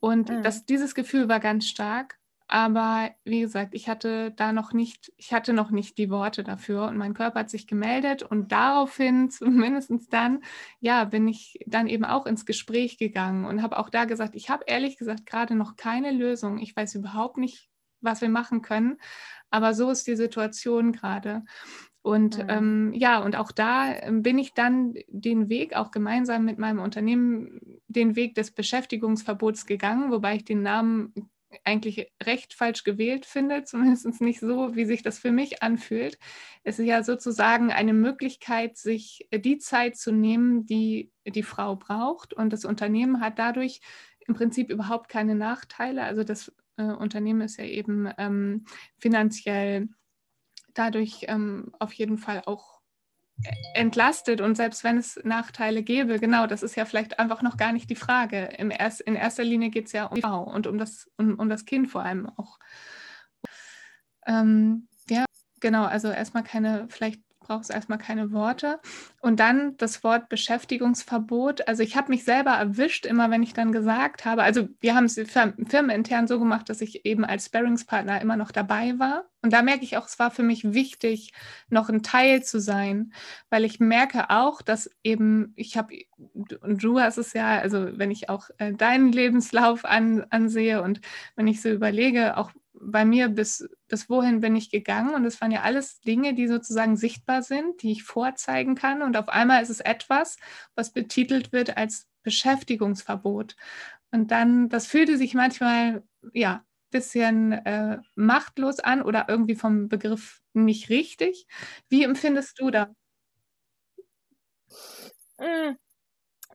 Und 0.01 0.31
mhm. 0.31 0.43
das, 0.43 0.65
dieses 0.65 0.95
Gefühl 0.95 1.29
war 1.29 1.41
ganz 1.41 1.67
stark. 1.67 2.19
Aber 2.53 3.11
wie 3.23 3.43
gesagt, 3.43 3.75
ich 3.77 3.89
hatte 3.89 4.33
da 4.33 4.53
noch 4.53 4.73
nicht, 4.73 5.13
ich 5.17 5.33
hatte 5.33 5.53
noch 5.53 5.71
nicht 5.71 5.99
die 5.99 6.11
Worte 6.11 6.43
dafür 6.43 6.89
und 6.89 6.97
mein 6.97 7.15
Körper 7.15 7.41
hat 7.41 7.51
sich 7.51 7.69
gemeldet 7.69 8.25
und 8.25 8.51
daraufhin, 8.51 9.31
zumindest 9.31 9.93
dann, 10.13 10.43
ja, 10.81 11.05
bin 11.05 11.29
ich 11.29 11.61
dann 11.67 11.87
eben 11.87 12.05
auch 12.05 12.27
ins 12.27 12.47
Gespräch 12.47 12.99
gegangen 12.99 13.45
und 13.45 13.63
habe 13.63 13.79
auch 13.79 13.89
da 13.89 14.05
gesagt, 14.05 14.35
ich 14.35 14.51
habe 14.51 14.65
ehrlich 14.67 14.99
gesagt 14.99 15.27
gerade 15.27 15.55
noch 15.55 15.77
keine 15.77 16.11
Lösung. 16.11 16.59
Ich 16.59 16.75
weiß 16.75 16.97
überhaupt 16.97 17.37
nicht, 17.37 17.71
was 18.01 18.21
wir 18.21 18.29
machen 18.29 18.63
können, 18.63 18.97
aber 19.51 19.73
so 19.73 19.89
ist 19.89 20.09
die 20.09 20.17
Situation 20.17 20.91
gerade. 20.91 21.45
Und 22.03 22.39
mhm. 22.39 22.47
ähm, 22.49 22.93
ja, 22.95 23.19
und 23.19 23.37
auch 23.37 23.53
da 23.53 23.95
ähm, 23.95 24.23
bin 24.23 24.39
ich 24.39 24.55
dann 24.55 24.95
den 25.09 25.49
Weg 25.49 25.75
auch 25.77 25.91
gemeinsam 25.91 26.45
mit 26.45 26.59
meinem 26.59 26.81
Unternehmen, 26.81 27.81
den 27.89 28.17
Weg 28.17 28.35
des 28.35 28.53
Beschäftigungsverbots 28.53 29.67
gegangen, 29.67 30.11
wobei 30.11 30.37
ich 30.37 30.45
den 30.45 30.63
Namen 30.63 31.13
eigentlich 31.65 32.11
recht 32.23 32.55
falsch 32.55 32.85
gewählt 32.85 33.27
finde, 33.27 33.65
zumindest 33.65 34.21
nicht 34.21 34.41
so, 34.41 34.75
wie 34.77 34.85
sich 34.85 35.03
das 35.03 35.19
für 35.19 35.33
mich 35.33 35.63
anfühlt. 35.63 36.19
Es 36.63 36.79
ist 36.79 36.87
ja 36.87 37.03
sozusagen 37.03 37.71
eine 37.71 37.93
Möglichkeit, 37.93 38.77
sich 38.77 39.29
die 39.35 39.59
Zeit 39.59 39.97
zu 39.97 40.13
nehmen, 40.13 40.67
die 40.67 41.11
die 41.27 41.43
Frau 41.43 41.77
braucht. 41.77 42.33
Und 42.33 42.53
das 42.53 42.65
Unternehmen 42.65 43.21
hat 43.21 43.39
dadurch 43.39 43.81
im 44.27 44.35
Prinzip 44.35 44.71
überhaupt 44.71 45.09
keine 45.09 45.35
Nachteile. 45.35 46.05
Also 46.05 46.25
das 46.25 46.53
äh, 46.77 46.85
Unternehmen 46.85 47.43
ist 47.43 47.59
ja 47.59 47.65
eben 47.65 48.09
ähm, 48.17 48.65
finanziell 48.99 49.89
dadurch 50.75 51.25
ähm, 51.29 51.73
auf 51.79 51.93
jeden 51.93 52.19
Fall 52.19 52.43
auch 52.47 52.81
entlastet 53.75 54.41
und 54.41 54.55
selbst 54.55 54.85
wenn 54.85 54.99
es 54.99 55.19
Nachteile 55.25 55.83
gäbe, 55.83 56.19
genau, 56.19 56.47
das 56.47 56.63
ist 56.63 56.75
ja 56.77 56.85
vielleicht 56.85 57.19
einfach 57.19 57.43
noch 57.43 57.57
gar 57.57 57.73
nicht 57.73 57.89
die 57.89 57.97
Frage. 57.97 58.51
Im 58.59 58.71
erst, 58.71 59.01
in 59.01 59.17
erster 59.17 59.45
Linie 59.45 59.71
geht 59.71 59.87
es 59.87 59.93
ja 59.93 60.07
um 60.07 60.17
die 60.17 60.23
Frau 60.23 60.43
und 60.43 60.67
um 60.67 60.77
das, 60.79 61.11
um, 61.17 61.39
um 61.39 61.49
das 61.49 61.65
Kind 61.65 61.91
vor 61.91 62.03
allem 62.03 62.29
auch. 62.37 62.59
Ähm, 64.27 64.89
ja, 65.09 65.25
genau, 65.61 65.85
also 65.85 66.09
erstmal 66.09 66.45
keine, 66.45 66.87
vielleicht 66.91 67.23
braucht 67.41 67.65
es 67.65 67.71
erstmal 67.71 67.99
keine 67.99 68.31
Worte. 68.33 68.79
Und 69.21 69.41
dann 69.41 69.77
das 69.79 70.05
Wort 70.05 70.29
Beschäftigungsverbot. 70.29 71.67
Also 71.67 71.83
ich 71.83 71.97
habe 71.97 72.11
mich 72.11 72.25
selber 72.25 72.53
erwischt, 72.53 73.07
immer 73.07 73.31
wenn 73.31 73.43
ich 73.43 73.55
dann 73.55 73.73
gesagt 73.73 74.25
habe, 74.25 74.43
also 74.43 74.69
wir 74.81 74.95
haben 74.95 75.07
es 75.07 75.15
firmenintern 75.15 76.29
so 76.29 76.39
gemacht, 76.39 76.69
dass 76.69 76.81
ich 76.81 77.05
eben 77.05 77.25
als 77.25 77.47
Sparringspartner 77.47 78.21
immer 78.21 78.37
noch 78.37 78.53
dabei 78.53 78.99
war. 78.99 79.25
Und 79.43 79.53
da 79.53 79.63
merke 79.63 79.85
ich 79.85 79.97
auch, 79.97 80.07
es 80.07 80.19
war 80.19 80.31
für 80.31 80.43
mich 80.43 80.73
wichtig, 80.75 81.33
noch 81.71 81.89
ein 81.89 82.03
Teil 82.03 82.43
zu 82.43 82.61
sein, 82.61 83.13
weil 83.49 83.65
ich 83.65 83.81
merke 83.81 84.31
auch, 84.31 84.61
dass 84.61 84.91
eben, 85.03 85.53
ich 85.57 85.77
habe, 85.79 85.95
und 86.61 86.83
du 86.85 87.01
hast 87.01 87.17
es 87.17 87.33
ja, 87.33 87.59
also 87.59 87.99
wenn 87.99 88.11
ich 88.11 88.29
auch 88.29 88.51
äh, 88.59 88.75
deinen 88.75 89.13
Lebenslauf 89.13 89.85
an, 89.85 90.27
ansehe 90.31 90.83
und 90.83 91.01
wenn 91.37 91.47
ich 91.47 91.63
so 91.63 91.71
überlege, 91.71 92.37
auch 92.37 92.53
bei 92.81 93.05
mir, 93.05 93.29
bis, 93.29 93.69
bis 93.89 94.09
wohin 94.11 94.41
bin 94.41 94.57
ich 94.57 94.71
gegangen. 94.71 95.15
Und 95.15 95.25
es 95.25 95.41
waren 95.41 95.51
ja 95.53 95.63
alles 95.63 96.01
Dinge, 96.01 96.35
die 96.35 96.49
sozusagen 96.49 96.97
sichtbar 96.97 97.43
sind, 97.43 97.83
die 97.83 97.93
ich 97.93 98.03
vorzeigen 98.05 98.75
kann. 98.75 99.03
Und 99.03 99.17
auf 99.17 99.29
einmal 99.29 99.63
ist 99.63 99.71
es 99.71 99.81
etwas, 99.81 100.37
was 100.75 100.93
betitelt 100.93 101.53
wird 101.53 101.77
als 101.77 102.09
Beschäftigungsverbot. 102.23 103.57
Und 104.13 104.31
dann, 104.31 104.69
das 104.69 104.87
fühlte 104.87 105.17
sich 105.19 105.35
manchmal, 105.35 106.03
ja, 106.33 106.65
bisschen 106.91 107.53
äh, 107.53 107.99
machtlos 108.17 108.81
an 108.81 109.03
oder 109.03 109.27
irgendwie 109.29 109.55
vom 109.55 109.89
Begriff 109.89 110.41
nicht 110.55 110.89
richtig. 110.91 111.47
Wie 111.89 112.03
empfindest 112.05 112.61
du 112.61 112.71
da? 112.71 112.91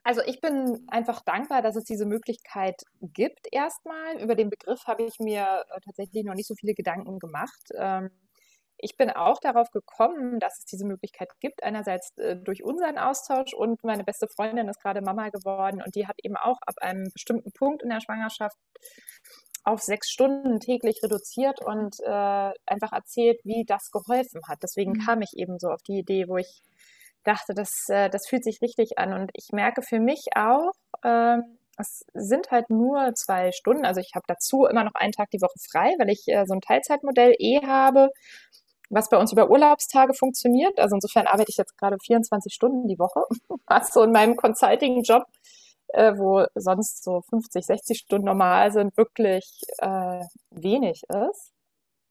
Also 0.05 0.21
ich 0.21 0.39
bin 0.39 0.85
einfach 0.87 1.21
dankbar, 1.21 1.63
dass 1.63 1.75
es 1.75 1.83
diese 1.83 2.05
Möglichkeit 2.05 2.83
gibt 3.01 3.47
erstmal. 3.51 4.21
Über 4.21 4.35
den 4.35 4.51
Begriff 4.51 4.85
habe 4.85 5.01
ich 5.01 5.19
mir 5.19 5.65
äh, 5.67 5.79
tatsächlich 5.83 6.23
noch 6.23 6.35
nicht 6.35 6.47
so 6.47 6.53
viele 6.53 6.75
Gedanken 6.75 7.17
gemacht. 7.17 7.71
Ähm, 7.75 8.11
ich 8.77 8.97
bin 8.97 9.09
auch 9.09 9.39
darauf 9.39 9.71
gekommen, 9.71 10.39
dass 10.39 10.59
es 10.59 10.65
diese 10.65 10.85
Möglichkeit 10.85 11.29
gibt. 11.39 11.63
Einerseits 11.63 12.15
äh, 12.19 12.35
durch 12.35 12.63
unseren 12.63 12.99
Austausch 12.99 13.55
und 13.55 13.83
meine 13.83 14.03
beste 14.03 14.27
Freundin 14.27 14.69
ist 14.69 14.79
gerade 14.79 15.01
Mama 15.01 15.29
geworden 15.29 15.81
und 15.83 15.95
die 15.95 16.05
hat 16.05 16.19
eben 16.21 16.37
auch 16.37 16.59
ab 16.67 16.75
einem 16.81 17.09
bestimmten 17.11 17.51
Punkt 17.51 17.81
in 17.81 17.89
der 17.89 17.99
Schwangerschaft 17.99 18.57
auf 19.63 19.81
sechs 19.81 20.11
Stunden 20.11 20.59
täglich 20.59 21.01
reduziert 21.01 21.65
und 21.65 21.99
äh, 22.01 22.51
einfach 22.67 22.93
erzählt, 22.93 23.39
wie 23.43 23.65
das 23.65 23.89
geholfen 23.89 24.41
hat. 24.47 24.59
Deswegen 24.61 24.91
mhm. 24.91 24.99
kam 24.99 25.23
ich 25.23 25.33
eben 25.35 25.57
so 25.57 25.69
auf 25.69 25.81
die 25.81 25.97
Idee, 25.97 26.27
wo 26.27 26.37
ich 26.37 26.61
dachte, 27.25 27.53
das, 27.53 27.71
äh, 27.89 28.09
das 28.09 28.27
fühlt 28.27 28.43
sich 28.43 28.61
richtig 28.61 28.97
an. 28.97 29.13
Und 29.13 29.31
ich 29.33 29.49
merke 29.51 29.81
für 29.81 29.99
mich 29.99 30.25
auch, 30.35 30.71
äh, 31.03 31.37
es 31.77 32.05
sind 32.13 32.51
halt 32.51 32.69
nur 32.69 33.13
zwei 33.15 33.51
Stunden. 33.51 33.85
Also 33.85 33.99
ich 33.99 34.11
habe 34.15 34.23
dazu 34.27 34.65
immer 34.65 34.85
noch 34.85 34.95
einen 34.95 35.11
Tag 35.11 35.29
die 35.31 35.41
Woche 35.41 35.59
frei, 35.69 35.93
weil 35.99 36.09
ich 36.09 36.23
äh, 36.27 36.45
so 36.45 36.53
ein 36.53 36.61
Teilzeitmodell 36.61 37.35
eh 37.37 37.65
habe, 37.65 38.09
was 38.89 39.09
bei 39.09 39.17
uns 39.17 39.33
über 39.33 39.49
Urlaubstage 39.49 40.13
funktioniert. 40.13 40.79
Also 40.79 40.95
insofern 40.95 41.27
arbeite 41.27 41.51
ich 41.51 41.57
jetzt 41.57 41.77
gerade 41.77 41.97
24 42.01 42.53
Stunden 42.53 42.87
die 42.87 42.99
Woche, 42.99 43.23
was 43.67 43.91
so 43.91 44.03
in 44.03 44.11
meinem 44.11 44.37
Consulting-Job, 44.37 45.23
äh, 45.89 46.13
wo 46.17 46.45
sonst 46.55 47.03
so 47.03 47.21
50, 47.29 47.65
60 47.65 47.99
Stunden 47.99 48.25
normal 48.27 48.71
sind, 48.71 48.95
wirklich 48.97 49.61
wenig 50.51 51.03
ist. 51.09 51.51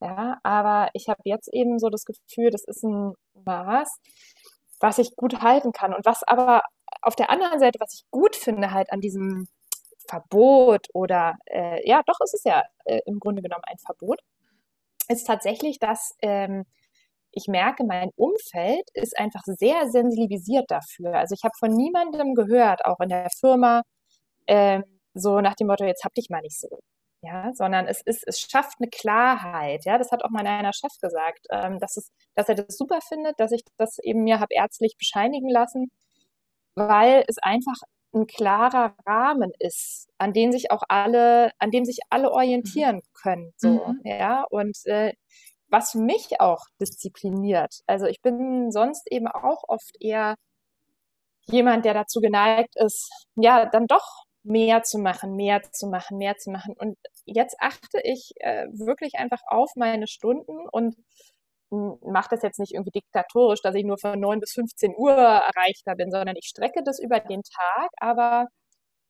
Ja, 0.01 0.39
aber 0.43 0.91
ich 0.93 1.09
habe 1.09 1.21
jetzt 1.25 1.49
eben 1.53 1.79
so 1.79 1.89
das 1.89 2.05
Gefühl, 2.05 2.51
das 2.51 2.65
ist 2.65 2.83
ein 2.85 3.15
Maß, 3.47 3.89
was 4.85 4.99
ich 4.99 5.17
gut 5.17 5.41
halten 5.41 5.73
kann. 5.73 5.95
Und 5.95 6.05
was 6.05 6.23
aber 6.25 6.63
auf 7.03 7.17
der 7.17 7.31
anderen 7.31 7.59
Seite, 7.59 7.81
was 7.81 7.95
ich 7.95 8.05
gut 8.11 8.37
finde 8.37 8.73
halt 8.73 8.93
an 8.93 9.01
diesem 9.01 9.49
Verbot 10.09 10.89
oder 10.93 11.37
äh, 11.47 11.89
ja, 11.89 12.03
doch 12.07 12.21
ist 12.23 12.35
es 12.35 12.45
ja 12.45 12.63
äh, 12.85 13.01
im 13.07 13.19
Grunde 13.19 13.43
genommen 13.43 13.65
ein 13.67 13.79
Verbot, 13.79 14.21
ist 15.09 15.27
tatsächlich, 15.27 15.79
dass 15.79 16.15
ähm, 16.23 16.67
ich 17.33 17.49
merke, 17.49 17.85
mein 17.85 18.11
Umfeld 18.17 18.89
ist 18.95 19.19
einfach 19.19 19.43
sehr 19.45 19.91
sensibilisiert 19.91 20.71
dafür. 20.71 21.15
Also 21.15 21.35
ich 21.35 21.45
habe 21.45 21.55
von 21.59 21.73
niemandem 21.73 22.35
gehört, 22.35 22.85
auch 22.85 23.01
in 23.01 23.09
der 23.09 23.29
Firma, 23.41 23.83
äh, 24.47 24.83
so 25.15 25.41
nach 25.41 25.55
dem 25.55 25.69
Motto, 25.69 25.85
jetzt 25.85 26.05
hab 26.05 26.15
dich 26.15 26.29
mal 26.31 26.43
nicht 26.43 26.61
so 26.61 26.69
ja, 27.25 27.53
sondern 27.55 27.87
es 27.87 28.01
ist, 28.03 28.27
es 28.27 28.41
schafft 28.41 28.79
eine 28.81 28.91
Klarheit, 28.91 29.85
ja, 29.85 29.99
das 29.99 30.13
hat 30.13 30.25
auch 30.25 30.31
mein 30.31 30.47
einer 30.47 30.73
Chef 30.73 30.93
gesagt, 31.01 31.47
ähm, 31.51 31.79
dass 31.79 31.97
es, 31.97 32.13
dass 32.35 32.49
er 32.49 32.55
das 32.55 32.77
super 32.77 33.01
findet, 33.01 33.41
dass 33.41 33.53
ich 33.53 33.63
das 33.79 33.99
eben 33.99 34.25
mir 34.25 34.41
habe 34.41 34.55
ärztlich 34.55 34.97
bescheinigen 34.99 35.49
lassen, 35.49 35.91
weil 36.75 37.25
es 37.29 37.39
einfach 37.39 37.77
ein 38.15 38.27
klarer 38.27 38.95
Rahmen 39.07 39.53
ist, 39.59 40.09
an 40.19 40.33
dem 40.33 40.53
sich 40.53 40.71
auch 40.71 40.83
alle, 40.89 41.51
an 41.59 41.71
dem 41.71 41.85
sich 41.85 41.99
alle 42.11 42.31
orientieren 42.31 42.97
mhm. 42.97 43.03
können, 43.23 43.53
so, 43.57 43.69
mhm. 43.69 44.01
ja, 44.05 44.45
und 44.51 44.77
äh, 44.87 45.13
was 45.69 45.95
mich 45.95 46.41
auch 46.41 46.67
diszipliniert. 46.81 47.81
Also 47.87 48.07
ich 48.07 48.23
bin 48.23 48.71
sonst 48.71 49.11
eben 49.11 49.27
auch 49.27 49.65
oft 49.67 49.97
eher 50.01 50.37
jemand, 51.47 51.85
der 51.85 51.95
dazu 51.95 52.21
geneigt 52.21 52.77
ist, 52.77 53.11
ja, 53.35 53.67
dann 53.67 53.87
doch 53.87 54.24
mehr 54.45 54.83
zu 54.83 54.99
machen, 54.99 55.37
mehr 55.37 55.63
zu 55.73 55.89
machen, 55.89 56.19
mehr 56.19 56.37
zu 56.37 56.51
machen. 56.51 56.75
Und 56.79 56.99
jetzt 57.25 57.57
achte 57.61 58.01
ich 58.03 58.33
äh, 58.37 58.67
wirklich 58.73 59.17
einfach 59.17 59.41
auf 59.47 59.73
meine 59.77 60.07
Stunden 60.07 60.69
und 60.71 60.97
mache 61.71 62.29
das 62.31 62.43
jetzt 62.43 62.61
nicht 62.61 62.73
irgendwie 62.75 62.93
diktatorisch, 62.93 63.63
dass 63.63 63.75
ich 63.75 63.85
nur 63.85 63.99
von 63.99 64.21
9 64.21 64.41
bis 64.41 64.53
15 64.53 64.95
Uhr 64.97 65.13
erreichter 65.13 65.97
bin, 65.97 66.11
sondern 66.11 66.37
ich 66.37 66.47
strecke 66.47 66.83
das 66.85 67.01
über 67.01 67.21
den 67.21 67.43
Tag, 67.43 67.91
aber 67.97 68.49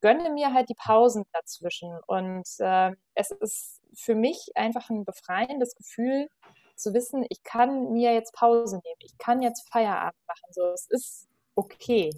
gönne 0.01 0.31
mir 0.31 0.53
halt 0.55 0.69
die 0.69 0.75
Pausen 0.75 1.25
dazwischen. 1.33 1.99
Und 2.07 2.47
äh, 2.59 2.93
es 3.15 3.31
ist 3.33 3.81
für 3.95 4.15
mich 4.15 4.51
einfach 4.55 4.91
ein 4.91 5.05
befreiendes 5.05 5.75
Gefühl 5.75 6.29
zu 6.77 6.95
wissen, 6.95 7.25
ich 7.29 7.43
kann 7.43 7.93
mir 7.93 8.13
jetzt 8.15 8.35
Pause 8.35 8.81
nehmen, 8.85 9.01
ich 9.01 9.17
kann 9.19 9.43
jetzt 9.43 9.69
Feierabend 9.71 10.21
machen. 10.27 10.53
So, 10.53 10.67
es 10.73 10.87
ist 10.91 11.29
okay. 11.55 12.11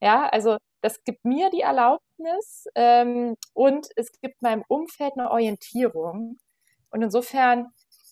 Ja, 0.00 0.28
also 0.28 0.56
das 0.80 1.02
gibt 1.04 1.24
mir 1.24 1.50
die 1.50 1.60
Erlaubnis 1.60 2.66
ähm, 2.74 3.36
und 3.52 3.88
es 3.96 4.12
gibt 4.20 4.42
meinem 4.42 4.64
Umfeld 4.68 5.12
eine 5.16 5.30
Orientierung. 5.30 6.38
Und 6.90 7.02
insofern, 7.02 7.68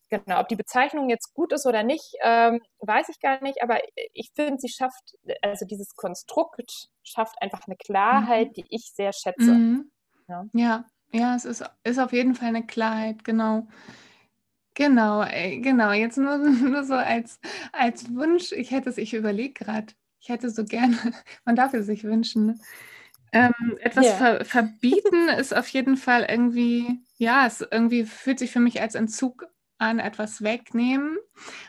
genau, 0.08 0.40
ob 0.40 0.48
die 0.48 0.56
Bezeichnung 0.56 1.08
jetzt 1.08 1.34
gut 1.34 1.52
ist 1.52 1.66
oder 1.66 1.82
nicht, 1.82 2.14
ähm, 2.22 2.60
weiß 2.80 3.08
ich 3.08 3.20
gar 3.20 3.42
nicht, 3.42 3.62
aber 3.62 3.80
ich 4.12 4.30
finde, 4.34 4.60
sie 4.60 4.68
schafft, 4.68 5.16
also 5.42 5.66
dieses 5.66 5.94
Konstrukt 5.96 6.88
schafft 7.02 7.40
einfach 7.40 7.66
eine 7.66 7.76
Klarheit, 7.76 8.48
mhm. 8.48 8.52
die 8.52 8.66
ich 8.68 8.92
sehr 8.94 9.12
schätze. 9.12 9.52
Mhm. 9.52 9.90
Ja. 10.28 10.44
ja. 10.52 10.84
Ja, 11.10 11.34
es 11.34 11.44
ist, 11.44 11.64
ist 11.84 11.98
auf 11.98 12.12
jeden 12.12 12.34
Fall 12.34 12.48
eine 12.48 12.66
Klarheit, 12.66 13.24
genau. 13.24 13.66
Genau, 14.74 15.24
genau. 15.26 15.92
Jetzt 15.92 16.18
nur, 16.18 16.38
nur 16.38 16.84
so 16.84 16.94
als, 16.94 17.40
als 17.72 18.14
Wunsch, 18.14 18.52
ich 18.52 18.70
hätte 18.70 18.90
es, 18.90 18.98
ich 18.98 19.14
überlege 19.14 19.54
gerade, 19.54 19.94
ich 20.20 20.28
hätte 20.28 20.50
so 20.50 20.64
gerne, 20.64 20.96
man 21.44 21.56
darf 21.56 21.74
es 21.74 21.86
sich 21.86 22.04
wünschen, 22.04 22.46
ne? 22.46 22.58
ähm, 23.32 23.78
etwas 23.80 24.06
yeah. 24.06 24.16
ver 24.16 24.44
verbieten 24.44 25.28
ist 25.38 25.54
auf 25.54 25.68
jeden 25.68 25.96
Fall 25.96 26.26
irgendwie, 26.28 27.00
ja, 27.16 27.46
es 27.46 27.60
irgendwie 27.60 28.04
fühlt 28.04 28.38
sich 28.38 28.50
für 28.50 28.60
mich 28.60 28.80
als 28.80 28.94
Entzug 28.94 29.46
an, 29.78 29.98
etwas 29.98 30.42
wegnehmen. 30.42 31.18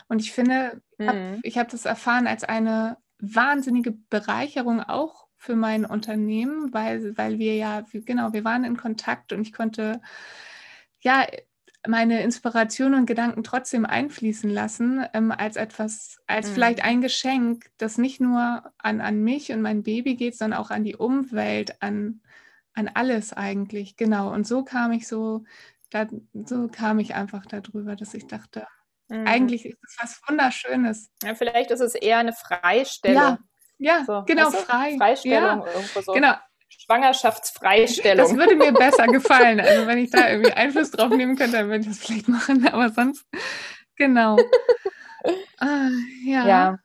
Und 0.07 0.21
ich 0.21 0.31
finde, 0.31 0.81
mhm. 0.97 1.39
ich 1.43 1.57
habe 1.57 1.69
das 1.69 1.85
erfahren 1.85 2.27
als 2.27 2.43
eine 2.43 2.97
wahnsinnige 3.19 3.91
Bereicherung 3.91 4.81
auch 4.81 5.27
für 5.37 5.55
mein 5.55 5.85
Unternehmen, 5.85 6.73
weil, 6.73 7.17
weil 7.17 7.39
wir 7.39 7.55
ja, 7.55 7.85
genau, 7.91 8.33
wir 8.33 8.43
waren 8.43 8.63
in 8.63 8.77
Kontakt 8.77 9.31
und 9.31 9.41
ich 9.41 9.53
konnte 9.53 10.01
ja 11.01 11.25
meine 11.87 12.21
Inspiration 12.23 12.93
und 12.93 13.05
Gedanken 13.05 13.43
trotzdem 13.43 13.85
einfließen 13.85 14.49
lassen, 14.49 15.05
ähm, 15.13 15.31
als 15.31 15.55
etwas, 15.55 16.17
als 16.27 16.49
mhm. 16.49 16.53
vielleicht 16.53 16.83
ein 16.83 17.01
Geschenk, 17.01 17.69
das 17.77 17.97
nicht 17.97 18.19
nur 18.19 18.71
an, 18.77 19.01
an 19.01 19.23
mich 19.23 19.51
und 19.51 19.61
mein 19.61 19.83
Baby 19.83 20.15
geht, 20.15 20.37
sondern 20.37 20.59
auch 20.59 20.71
an 20.71 20.83
die 20.83 20.95
Umwelt, 20.95 21.81
an, 21.81 22.21
an 22.73 22.89
alles 22.93 23.33
eigentlich. 23.33 23.95
Genau. 23.95 24.31
Und 24.33 24.45
so 24.45 24.63
kam 24.63 24.91
ich 24.91 25.07
so, 25.07 25.43
da, 25.89 26.07
so 26.33 26.67
kam 26.67 26.99
ich 26.99 27.15
einfach 27.15 27.45
darüber, 27.45 27.95
dass 27.95 28.13
ich 28.13 28.27
dachte, 28.27 28.67
mhm. 29.07 29.25
eigentlich 29.25 29.65
ist 29.65 29.79
es 29.81 29.97
was 30.01 30.21
Wunderschönes. 30.27 31.11
Ja, 31.23 31.33
vielleicht 31.35 31.71
ist 31.71 31.81
es 31.81 31.95
eher 31.95 32.17
eine 32.17 32.33
Freistellung. 32.33 33.37
Ja, 33.77 33.99
ja 33.99 34.03
so, 34.05 34.23
genau, 34.25 34.47
weißt 34.47 34.53
du? 34.53 34.57
frei. 34.63 34.97
Freistellung 34.97 35.65
ja. 35.65 35.73
irgendwo 35.73 36.01
so. 36.01 36.11
Genau, 36.11 36.33
Schwangerschaftsfreistellung. 36.69 38.25
Das 38.25 38.35
würde 38.35 38.55
mir 38.55 38.71
besser 38.71 39.07
gefallen. 39.07 39.59
Also 39.59 39.87
wenn 39.87 39.97
ich 39.97 40.11
da 40.11 40.29
irgendwie 40.29 40.53
Einfluss 40.53 40.91
drauf 40.91 41.09
nehmen 41.09 41.35
könnte, 41.35 41.57
dann 41.57 41.67
würde 41.67 41.81
ich 41.81 41.87
das 41.87 41.99
vielleicht 41.99 42.27
machen. 42.27 42.67
Aber 42.67 42.89
sonst, 42.89 43.25
genau. 43.95 44.37
Ah, 45.57 45.89
ja. 46.25 46.47
ja. 46.47 46.79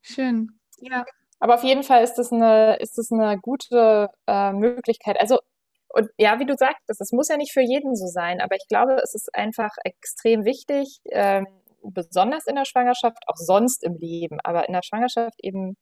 Schön. 0.00 0.48
Ja. 0.78 1.04
Aber 1.40 1.56
auf 1.56 1.62
jeden 1.62 1.82
Fall 1.82 2.02
ist 2.02 2.14
das 2.14 2.32
eine, 2.32 2.76
ist 2.76 2.96
das 2.96 3.12
eine 3.12 3.38
gute 3.38 4.08
äh, 4.26 4.52
Möglichkeit. 4.52 5.20
Also, 5.20 5.40
und 5.88 6.08
ja, 6.16 6.38
wie 6.40 6.46
du 6.46 6.56
sagtest, 6.56 7.00
es 7.00 7.12
muss 7.12 7.28
ja 7.28 7.36
nicht 7.36 7.52
für 7.52 7.60
jeden 7.60 7.94
so 7.94 8.06
sein, 8.06 8.40
aber 8.40 8.56
ich 8.56 8.66
glaube, 8.68 8.94
es 9.02 9.14
ist 9.14 9.34
einfach 9.34 9.70
extrem 9.84 10.44
wichtig, 10.44 11.00
ähm, 11.10 11.46
besonders 11.82 12.46
in 12.46 12.56
der 12.56 12.64
Schwangerschaft, 12.64 13.22
auch 13.26 13.36
sonst 13.36 13.84
im 13.84 13.96
Leben, 13.96 14.38
aber 14.42 14.66
in 14.66 14.72
der 14.72 14.82
Schwangerschaft 14.82 15.38
eben 15.42 15.76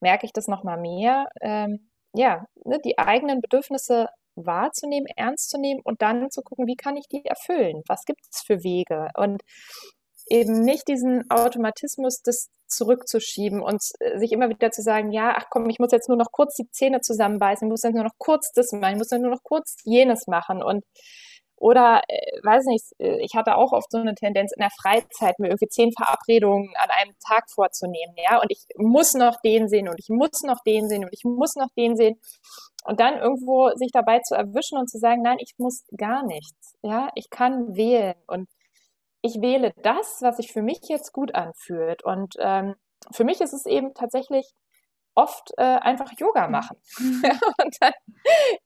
merke 0.00 0.26
ich 0.26 0.32
das 0.32 0.48
nochmal 0.48 0.78
mehr, 0.78 1.28
ähm, 1.40 1.88
ja, 2.16 2.46
ne, 2.64 2.78
die 2.84 2.98
eigenen 2.98 3.40
Bedürfnisse 3.40 4.08
wahrzunehmen, 4.36 5.06
ernst 5.16 5.50
zu 5.50 5.58
nehmen 5.58 5.80
und 5.82 6.02
dann 6.02 6.30
zu 6.30 6.42
gucken, 6.42 6.66
wie 6.66 6.76
kann 6.76 6.96
ich 6.96 7.06
die 7.08 7.24
erfüllen? 7.24 7.82
Was 7.88 8.04
gibt 8.04 8.20
es 8.30 8.42
für 8.42 8.62
Wege? 8.62 9.08
Und 9.16 9.42
eben 10.28 10.60
nicht 10.60 10.88
diesen 10.88 11.30
Automatismus 11.30 12.20
das 12.22 12.48
zurückzuschieben 12.66 13.62
und 13.62 13.80
äh, 14.00 14.18
sich 14.18 14.32
immer 14.32 14.48
wieder 14.48 14.70
zu 14.70 14.82
sagen, 14.82 15.12
ja, 15.12 15.34
ach 15.36 15.46
komm, 15.50 15.70
ich 15.70 15.78
muss 15.78 15.92
jetzt 15.92 16.08
nur 16.08 16.18
noch 16.18 16.32
kurz 16.32 16.56
die 16.56 16.68
Zähne 16.70 17.00
zusammenbeißen, 17.00 17.66
ich 17.66 17.70
muss 17.70 17.82
jetzt 17.82 17.94
nur 17.94 18.04
noch 18.04 18.18
kurz 18.18 18.50
das 18.52 18.72
machen, 18.72 18.94
ich 18.94 18.98
muss 18.98 19.08
dann 19.08 19.22
nur 19.22 19.30
noch 19.30 19.42
kurz 19.44 19.76
jenes 19.84 20.26
machen 20.26 20.62
und 20.62 20.84
oder, 21.56 22.02
äh, 22.08 22.40
weiß 22.42 22.66
nicht, 22.66 22.84
äh, 22.98 23.18
ich 23.22 23.34
hatte 23.34 23.56
auch 23.56 23.72
oft 23.72 23.90
so 23.90 23.98
eine 23.98 24.14
Tendenz 24.14 24.52
in 24.52 24.60
der 24.60 24.70
Freizeit, 24.70 25.38
mir 25.38 25.48
irgendwie 25.48 25.68
zehn 25.68 25.92
Verabredungen 25.92 26.72
an 26.76 26.90
einem 26.90 27.14
Tag 27.26 27.50
vorzunehmen, 27.50 28.14
ja, 28.16 28.40
und 28.40 28.50
ich 28.50 28.66
muss 28.76 29.14
noch 29.14 29.40
den 29.44 29.68
sehen 29.68 29.88
und 29.88 29.98
ich 29.98 30.08
muss 30.08 30.42
noch 30.42 30.62
den 30.66 30.88
sehen 30.88 31.04
und 31.04 31.12
ich 31.12 31.24
muss 31.24 31.56
noch 31.56 31.68
den 31.76 31.96
sehen. 31.96 32.20
Und 32.84 33.00
dann 33.00 33.18
irgendwo 33.18 33.70
sich 33.74 33.90
dabei 33.92 34.20
zu 34.20 34.34
erwischen 34.34 34.78
und 34.78 34.88
zu 34.88 34.98
sagen, 34.98 35.22
nein, 35.22 35.38
ich 35.40 35.54
muss 35.58 35.84
gar 35.96 36.24
nichts, 36.24 36.76
ja, 36.82 37.10
ich 37.14 37.30
kann 37.30 37.76
wählen 37.76 38.14
und 38.26 38.48
ich 39.22 39.40
wähle 39.40 39.72
das, 39.82 40.18
was 40.20 40.36
sich 40.36 40.52
für 40.52 40.62
mich 40.62 40.80
jetzt 40.88 41.12
gut 41.12 41.34
anfühlt. 41.34 42.04
Und 42.04 42.34
ähm, 42.38 42.76
für 43.12 43.24
mich 43.24 43.40
ist 43.40 43.52
es 43.52 43.66
eben 43.66 43.92
tatsächlich 43.94 44.46
oft 45.16 45.52
äh, 45.56 45.62
einfach 45.62 46.12
Yoga 46.18 46.46
mhm. 46.46 46.52
machen. 46.52 46.76
Und 46.98 47.76
dann 47.80 47.92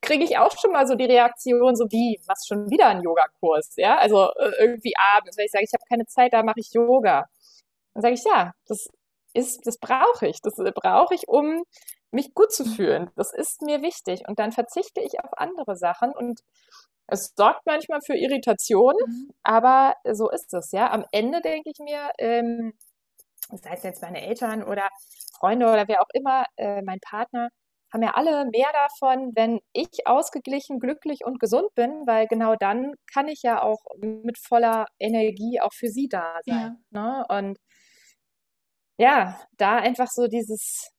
kriege 0.01 0.23
ich 0.23 0.37
auch 0.37 0.55
schon 0.59 0.71
mal 0.71 0.85
so 0.85 0.95
die 0.95 1.05
Reaktion, 1.05 1.75
so 1.75 1.85
wie, 1.85 2.19
was 2.27 2.45
schon 2.45 2.69
wieder 2.69 2.87
ein 2.87 3.01
Yogakurs, 3.01 3.73
ja? 3.77 3.97
Also 3.97 4.29
äh, 4.37 4.51
irgendwie 4.59 4.93
abends, 4.97 5.37
wenn 5.37 5.45
ich 5.45 5.51
sage, 5.51 5.65
ich 5.65 5.73
habe 5.73 5.83
keine 5.89 6.05
Zeit, 6.05 6.33
da 6.33 6.43
mache 6.43 6.59
ich 6.59 6.71
Yoga. 6.73 7.25
Dann 7.93 8.01
sage 8.01 8.13
ich, 8.13 8.23
ja, 8.23 8.53
das 8.67 8.87
ist, 9.33 9.65
das 9.65 9.77
brauche 9.77 10.27
ich. 10.27 10.41
Das 10.41 10.55
brauche 10.55 11.15
ich, 11.15 11.27
um 11.27 11.63
mich 12.11 12.33
gut 12.33 12.51
zu 12.51 12.65
fühlen. 12.65 13.09
Das 13.15 13.33
ist 13.33 13.61
mir 13.61 13.81
wichtig. 13.81 14.23
Und 14.27 14.39
dann 14.39 14.51
verzichte 14.51 15.01
ich 15.01 15.19
auf 15.23 15.31
andere 15.37 15.77
Sachen 15.77 16.11
und 16.11 16.41
es 17.07 17.33
sorgt 17.35 17.65
manchmal 17.65 17.99
für 18.01 18.15
Irritation, 18.15 18.93
mhm. 19.05 19.33
aber 19.43 19.95
so 20.11 20.29
ist 20.29 20.53
es, 20.53 20.71
ja. 20.71 20.91
Am 20.91 21.05
Ende 21.11 21.41
denke 21.41 21.69
ich 21.69 21.79
mir, 21.79 22.09
ähm, 22.17 22.73
sei 23.49 23.73
es 23.73 23.83
jetzt 23.83 24.01
meine 24.01 24.25
Eltern 24.25 24.63
oder 24.63 24.87
Freunde 25.41 25.67
oder 25.67 25.87
wer 25.87 26.01
auch 26.01 26.09
immer, 26.13 26.45
äh, 26.57 26.81
mein 26.83 26.99
Partner, 27.01 27.49
haben 27.93 28.03
ja 28.03 28.11
alle 28.11 28.45
mehr 28.45 28.69
davon, 28.71 29.31
wenn 29.35 29.59
ich 29.73 30.05
ausgeglichen, 30.07 30.79
glücklich 30.79 31.25
und 31.25 31.39
gesund 31.39 31.75
bin, 31.75 31.89
weil 32.05 32.27
genau 32.27 32.55
dann 32.55 32.93
kann 33.11 33.27
ich 33.27 33.41
ja 33.43 33.61
auch 33.61 33.79
mit 33.99 34.37
voller 34.37 34.85
Energie 34.97 35.59
auch 35.59 35.73
für 35.73 35.89
sie 35.89 36.07
da 36.07 36.39
sein. 36.45 36.77
Ja. 36.91 37.01
Ne? 37.01 37.25
Und 37.27 37.57
ja, 38.97 39.41
da 39.57 39.77
einfach 39.77 40.07
so 40.07 40.27
dieses, 40.27 40.91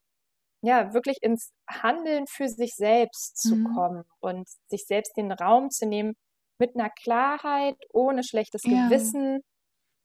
ja, 0.61 0.93
wirklich 0.93 1.19
ins 1.23 1.53
Handeln 1.71 2.27
für 2.29 2.49
sich 2.49 2.75
selbst 2.75 3.39
zu 3.39 3.57
mhm. 3.57 3.75
kommen 3.75 4.05
und 4.21 4.49
sich 4.69 4.85
selbst 4.87 5.17
den 5.17 5.33
Raum 5.33 5.71
zu 5.71 5.87
nehmen 5.87 6.15
mit 6.59 6.75
einer 6.77 6.91
Klarheit, 6.91 7.77
ohne 7.93 8.23
schlechtes 8.23 8.63
ja. 8.65 8.89
Gewissen, 8.89 9.41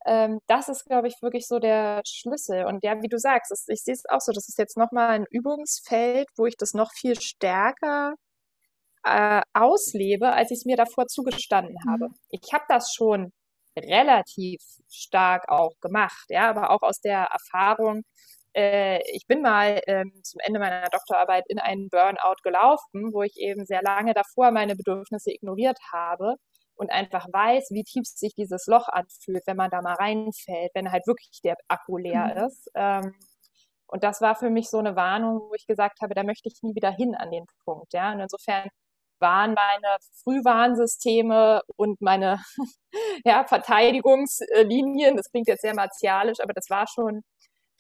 ähm, 0.08 0.40
das 0.48 0.70
ist, 0.70 0.86
glaube 0.86 1.08
ich, 1.10 1.16
wirklich 1.22 1.48
so 1.48 1.60
der 1.60 2.02
Schlüssel. 2.08 2.66
Und 2.66 2.84
ja, 2.84 3.02
wie 3.02 3.10
du 3.10 3.20
sagst, 3.20 3.52
das, 3.52 3.66
ich 3.68 3.84
sehe 3.84 3.94
es 3.94 4.06
auch 4.10 4.22
so, 4.22 4.32
das 4.32 4.48
ist 4.48 4.58
jetzt 4.58 4.78
nochmal 4.78 5.10
ein 5.10 5.26
Übungsfeld, 5.30 6.28
wo 6.38 6.46
ich 6.46 6.56
das 6.58 6.74
noch 6.74 6.92
viel 6.94 7.20
stärker 7.20 8.14
äh, 9.04 9.42
auslebe, 9.54 10.32
als 10.34 10.52
ich 10.52 10.60
es 10.60 10.66
mir 10.66 10.78
davor 10.78 11.08
zugestanden 11.08 11.76
mhm. 11.86 11.92
habe. 11.92 12.08
Ich 12.30 12.54
habe 12.54 12.66
das 12.70 12.94
schon 12.94 13.32
relativ 13.78 14.62
stark 14.90 15.50
auch 15.50 15.74
gemacht, 15.82 16.26
ja, 16.30 16.50
aber 16.50 16.72
auch 16.72 16.82
aus 16.82 17.00
der 17.02 17.28
Erfahrung, 17.32 18.04
äh, 18.56 19.00
ich 19.14 19.28
bin 19.28 19.42
mal 19.42 19.82
ähm, 19.88 20.12
zum 20.24 20.40
Ende 20.44 20.60
meiner 20.60 20.88
Doktorarbeit 20.90 21.44
in 21.50 21.60
einen 21.60 21.90
Burnout 21.90 22.42
gelaufen, 22.44 23.14
wo 23.14 23.24
ich 23.24 23.38
eben 23.38 23.66
sehr 23.66 23.82
lange 23.84 24.14
davor 24.14 24.52
meine 24.52 24.76
Bedürfnisse 24.76 25.32
ignoriert 25.32 25.78
habe 25.94 26.36
und 26.78 26.92
einfach 26.92 27.28
weiß, 27.32 27.72
wie 27.72 27.84
tief 27.84 28.06
sich 28.06 28.34
dieses 28.36 28.68
Loch 28.68 28.88
anfühlt, 28.88 29.44
wenn 29.48 29.58
man 29.58 29.72
da 29.72 29.82
mal 29.82 29.96
reinfällt, 29.96 30.72
wenn 30.74 30.92
halt 30.92 31.08
wirklich 31.08 31.42
der 31.44 31.58
Akku 31.68 31.98
leer 31.98 32.36
mhm. 32.36 32.46
ist. 32.46 32.72
Ähm, 32.76 33.16
und 33.88 34.04
das 34.04 34.22
war 34.22 34.36
für 34.36 34.50
mich 34.50 34.70
so 34.70 34.78
eine 34.78 34.96
Warnung, 34.96 35.42
wo 35.50 35.54
ich 35.56 35.66
gesagt 35.66 36.02
habe, 36.02 36.14
da 36.14 36.24
möchte 36.24 36.50
ich 36.50 36.62
nie 36.62 36.76
wieder 36.76 36.92
hin 36.92 37.16
an 37.16 37.32
den 37.32 37.46
Punkt. 37.64 37.94
Ja, 37.94 38.12
und 38.12 38.20
insofern 38.20 38.70
waren 39.20 39.54
meine 39.54 39.98
Frühwarnsysteme 40.24 41.62
und 41.76 42.02
meine 42.02 42.40
ja, 43.26 43.46
Verteidigungslinien, 43.46 45.18
das 45.18 45.32
klingt 45.32 45.48
jetzt 45.48 45.62
sehr 45.62 45.74
martialisch, 45.74 46.40
aber 46.42 46.54
das 46.54 46.70
war 46.70 46.86
schon 46.88 47.24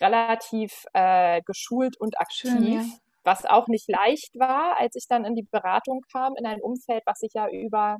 relativ 0.01 0.85
äh, 0.93 1.41
geschult 1.43 1.97
und 1.99 2.19
aktiv. 2.19 2.51
Schön, 2.51 2.73
ja. 2.73 2.85
Was 3.23 3.45
auch 3.45 3.67
nicht 3.67 3.89
leicht 3.89 4.39
war, 4.39 4.77
als 4.79 4.95
ich 4.95 5.05
dann 5.07 5.25
in 5.25 5.35
die 5.35 5.43
Beratung 5.51 6.01
kam, 6.11 6.35
in 6.37 6.45
ein 6.45 6.61
Umfeld, 6.61 7.03
was 7.05 7.19
sich 7.19 7.33
ja 7.33 7.49
über 7.49 7.97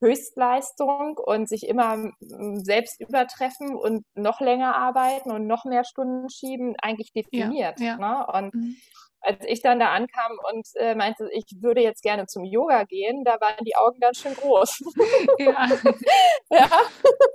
Höchstleistung 0.00 1.18
und 1.18 1.48
sich 1.48 1.66
immer 1.66 2.10
selbst 2.20 3.00
übertreffen 3.00 3.74
und 3.74 4.04
noch 4.14 4.40
länger 4.40 4.76
arbeiten 4.76 5.30
und 5.30 5.46
noch 5.46 5.64
mehr 5.64 5.84
Stunden 5.84 6.28
schieben, 6.28 6.74
eigentlich 6.82 7.12
definiert. 7.12 7.80
Ja, 7.80 7.86
ja. 7.86 7.96
Ne? 7.96 8.26
Und 8.26 8.54
mhm. 8.54 8.76
als 9.20 9.44
ich 9.46 9.62
dann 9.62 9.78
da 9.78 9.92
ankam 9.92 10.32
und 10.52 10.66
äh, 10.76 10.94
meinte, 10.94 11.28
ich 11.32 11.44
würde 11.60 11.80
jetzt 11.80 12.02
gerne 12.02 12.26
zum 12.26 12.44
Yoga 12.44 12.84
gehen, 12.84 13.24
da 13.24 13.40
waren 13.40 13.64
die 13.64 13.76
Augen 13.76 14.00
ganz 14.00 14.18
schön 14.18 14.34
groß. 14.34 14.82
Ja. 15.38 15.66
ja. 16.50 16.68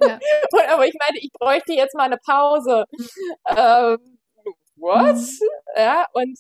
ja. 0.01 0.19
Und, 0.51 0.69
aber 0.69 0.85
ich 0.85 0.95
meine, 0.99 1.17
ich 1.19 1.31
bräuchte 1.33 1.73
jetzt 1.73 1.95
mal 1.95 2.03
eine 2.03 2.17
Pause. 2.17 2.85
Ähm, 3.45 4.19
what? 4.75 5.15
Mhm. 5.15 5.39
Ja, 5.75 6.05
und 6.13 6.37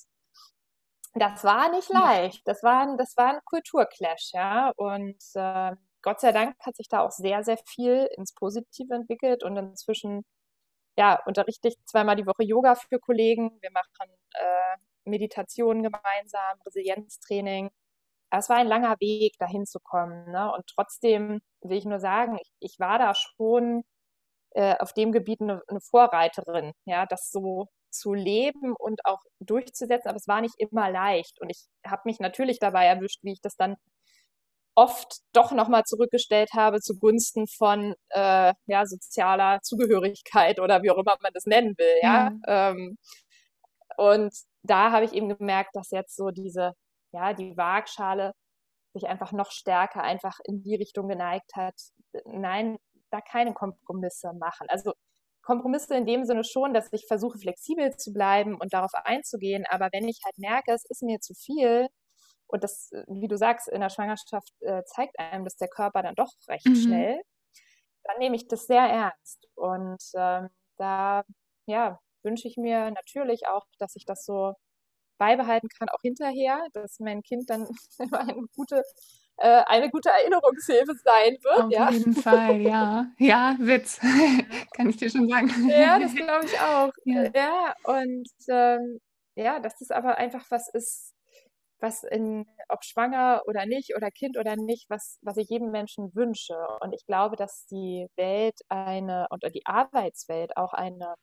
das 1.15 1.43
war 1.43 1.69
nicht 1.69 1.89
leicht. 1.89 2.47
Das 2.47 2.63
war, 2.63 2.81
ein, 2.81 2.97
das 2.97 3.17
war 3.17 3.33
ein 3.33 3.39
Kulturclash, 3.45 4.31
ja. 4.33 4.71
Und 4.75 5.17
äh, 5.33 5.75
Gott 6.01 6.21
sei 6.21 6.31
Dank 6.31 6.55
hat 6.59 6.75
sich 6.75 6.87
da 6.89 7.01
auch 7.01 7.11
sehr, 7.11 7.43
sehr 7.43 7.57
viel 7.57 8.09
ins 8.17 8.33
Positive 8.33 8.93
entwickelt 8.93 9.43
und 9.43 9.57
inzwischen 9.57 10.23
ja, 10.97 11.21
unterrichte 11.25 11.69
ich 11.69 11.75
zweimal 11.85 12.15
die 12.17 12.25
Woche 12.25 12.43
Yoga 12.43 12.75
für 12.75 12.99
Kollegen. 12.99 13.57
Wir 13.61 13.71
machen 13.71 14.11
äh, 14.33 14.77
Meditationen 15.05 15.83
gemeinsam, 15.83 16.59
Resilienztraining. 16.65 17.69
Es 18.31 18.49
war 18.49 18.57
ein 18.57 18.67
langer 18.67 18.95
Weg, 18.99 19.35
dahin 19.39 19.65
zu 19.65 19.79
kommen. 19.79 20.31
Ne? 20.31 20.51
Und 20.53 20.67
trotzdem 20.67 21.41
will 21.61 21.77
ich 21.77 21.85
nur 21.85 21.99
sagen, 21.99 22.37
ich, 22.41 22.51
ich 22.59 22.79
war 22.79 22.99
da 22.99 23.13
schon 23.15 23.83
äh, 24.51 24.77
auf 24.79 24.93
dem 24.93 25.11
Gebiet 25.11 25.41
eine, 25.41 25.61
eine, 25.67 25.81
Vorreiterin, 25.81 26.73
ja, 26.85 27.05
das 27.05 27.31
so 27.31 27.67
zu 27.91 28.13
leben 28.13 28.75
und 28.77 29.05
auch 29.05 29.21
durchzusetzen. 29.39 30.09
Aber 30.09 30.17
es 30.17 30.27
war 30.27 30.41
nicht 30.41 30.55
immer 30.59 30.91
leicht. 30.91 31.39
Und 31.41 31.49
ich 31.49 31.65
habe 31.85 32.03
mich 32.05 32.19
natürlich 32.19 32.59
dabei 32.59 32.85
erwischt, 32.85 33.23
wie 33.23 33.33
ich 33.33 33.41
das 33.41 33.55
dann 33.55 33.75
oft 34.79 35.19
doch 35.33 35.51
nochmal 35.51 35.83
zurückgestellt 35.83 36.51
habe 36.55 36.79
zugunsten 36.79 37.47
von 37.47 37.95
äh, 38.09 38.53
ja, 38.65 38.85
sozialer 38.85 39.59
Zugehörigkeit 39.61 40.59
oder 40.59 40.81
wie 40.83 40.91
auch 40.91 40.97
immer 40.97 41.17
man 41.21 41.33
das 41.33 41.45
nennen 41.45 41.75
will. 41.77 41.95
Ja. 42.01 42.31
ja. 42.47 42.69
Ähm, 42.71 42.97
und 43.97 44.33
da 44.63 44.91
habe 44.91 45.03
ich 45.03 45.13
eben 45.13 45.27
gemerkt, 45.27 45.75
dass 45.75 45.91
jetzt 45.91 46.15
so 46.15 46.29
diese, 46.31 46.73
ja, 47.11 47.33
die 47.33 47.57
Waagschale 47.57 48.31
sich 48.93 49.07
einfach 49.07 49.33
noch 49.33 49.51
stärker 49.51 50.01
einfach 50.01 50.39
in 50.45 50.63
die 50.63 50.75
Richtung 50.75 51.09
geneigt 51.09 51.51
hat. 51.55 51.75
Nein, 52.25 52.77
da 53.11 53.19
keine 53.19 53.53
Kompromisse 53.53 54.31
machen. 54.33 54.67
Also 54.69 54.93
Kompromisse 55.41 55.95
in 55.95 56.05
dem 56.05 56.23
Sinne 56.23 56.45
schon, 56.45 56.73
dass 56.73 56.93
ich 56.93 57.05
versuche, 57.05 57.37
flexibel 57.37 57.95
zu 57.97 58.13
bleiben 58.13 58.55
und 58.55 58.73
darauf 58.73 58.91
einzugehen. 58.93 59.65
Aber 59.69 59.89
wenn 59.91 60.07
ich 60.07 60.21
halt 60.23 60.37
merke, 60.37 60.71
es 60.73 60.85
ist 60.89 61.03
mir 61.03 61.19
zu 61.19 61.33
viel, 61.33 61.89
und 62.49 62.63
das, 62.63 62.89
wie 63.07 63.27
du 63.27 63.37
sagst, 63.37 63.67
in 63.67 63.79
der 63.79 63.89
Schwangerschaft 63.89 64.53
äh, 64.61 64.83
zeigt 64.85 65.17
einem 65.19 65.45
das 65.45 65.55
der 65.57 65.67
Körper 65.67 66.01
dann 66.01 66.15
doch 66.15 66.31
recht 66.47 66.65
mhm. 66.65 66.75
schnell, 66.75 67.21
dann 68.03 68.17
nehme 68.17 68.35
ich 68.35 68.47
das 68.47 68.65
sehr 68.65 68.81
ernst. 68.81 69.47
Und 69.55 70.01
ähm, 70.15 70.49
da, 70.77 71.23
ja, 71.67 71.99
wünsche 72.23 72.47
ich 72.47 72.57
mir 72.57 72.89
natürlich 72.91 73.47
auch, 73.47 73.65
dass 73.77 73.95
ich 73.95 74.05
das 74.05 74.25
so 74.25 74.53
beibehalten 75.19 75.67
kann, 75.77 75.89
auch 75.89 76.01
hinterher, 76.01 76.65
dass 76.73 76.99
mein 76.99 77.21
Kind 77.21 77.49
dann 77.51 77.67
immer 77.99 78.21
eine 78.21 78.47
gute, 78.55 78.81
äh, 79.37 79.63
eine 79.67 79.91
gute 79.91 80.09
Erinnerungshilfe 80.09 80.95
sein 81.03 81.37
wird. 81.43 81.65
Auf 81.65 81.71
ja. 81.71 81.91
jeden 81.91 82.15
Fall, 82.15 82.61
ja. 82.61 83.05
Ja, 83.19 83.55
Witz, 83.59 83.99
kann 84.75 84.89
ich 84.89 84.97
dir 84.97 85.11
schon 85.11 85.29
sagen. 85.29 85.51
Ja, 85.69 85.99
das 85.99 86.15
glaube 86.15 86.45
ich 86.45 86.59
auch. 86.59 86.91
Ja, 87.03 87.29
ja 87.31 87.75
und 87.83 88.27
ähm, 88.47 88.99
ja, 89.35 89.59
dass 89.59 89.77
das 89.77 89.91
aber 89.91 90.17
einfach 90.17 90.45
was 90.49 90.67
ist, 90.73 91.13
was 91.81 92.03
in, 92.03 92.45
ob 92.67 92.83
schwanger 92.83 93.41
oder 93.47 93.65
nicht 93.65 93.95
oder 93.95 94.11
Kind 94.11 94.37
oder 94.37 94.55
nicht, 94.55 94.89
was, 94.89 95.17
was 95.21 95.37
ich 95.37 95.49
jedem 95.49 95.71
Menschen 95.71 96.13
wünsche. 96.15 96.55
Und 96.81 96.93
ich 96.93 97.05
glaube, 97.05 97.35
dass 97.35 97.65
die 97.67 98.07
Welt 98.15 98.59
eine, 98.69 99.27
oder 99.31 99.49
die 99.49 99.65
Arbeitswelt 99.65 100.57
auch 100.57 100.73
eine 100.73 101.15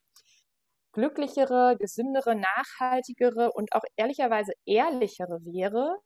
glücklichere, 0.92 1.76
gesündere, 1.78 2.34
nachhaltigere 2.34 3.52
und 3.52 3.74
auch 3.74 3.84
ehrlicherweise 3.96 4.52
ehrlichere 4.64 5.40
wäre, 5.44 5.98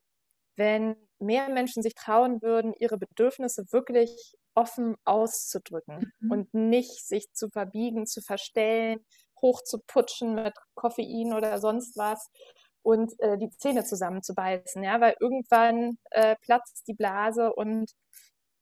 wenn 0.56 0.96
mehr 1.20 1.48
Menschen 1.48 1.82
sich 1.82 1.94
trauen 1.94 2.42
würden, 2.42 2.74
ihre 2.78 2.98
Bedürfnisse 2.98 3.64
wirklich 3.70 4.34
offen 4.54 4.96
auszudrücken 5.04 6.12
mhm. 6.20 6.30
und 6.30 6.54
nicht 6.54 7.06
sich 7.06 7.26
zu 7.32 7.48
verbiegen, 7.50 8.06
zu 8.06 8.20
verstellen, 8.20 8.98
hochzuputschen 9.40 10.34
mit 10.34 10.54
Koffein 10.74 11.32
oder 11.34 11.60
sonst 11.60 11.96
was 11.96 12.28
und 12.82 13.18
äh, 13.20 13.38
die 13.38 13.50
Zähne 13.50 13.84
zusammenzubeißen, 13.84 14.82
ja, 14.82 15.00
weil 15.00 15.14
irgendwann 15.20 15.98
äh, 16.10 16.36
platzt 16.42 16.86
die 16.88 16.94
Blase 16.94 17.52
und 17.52 17.90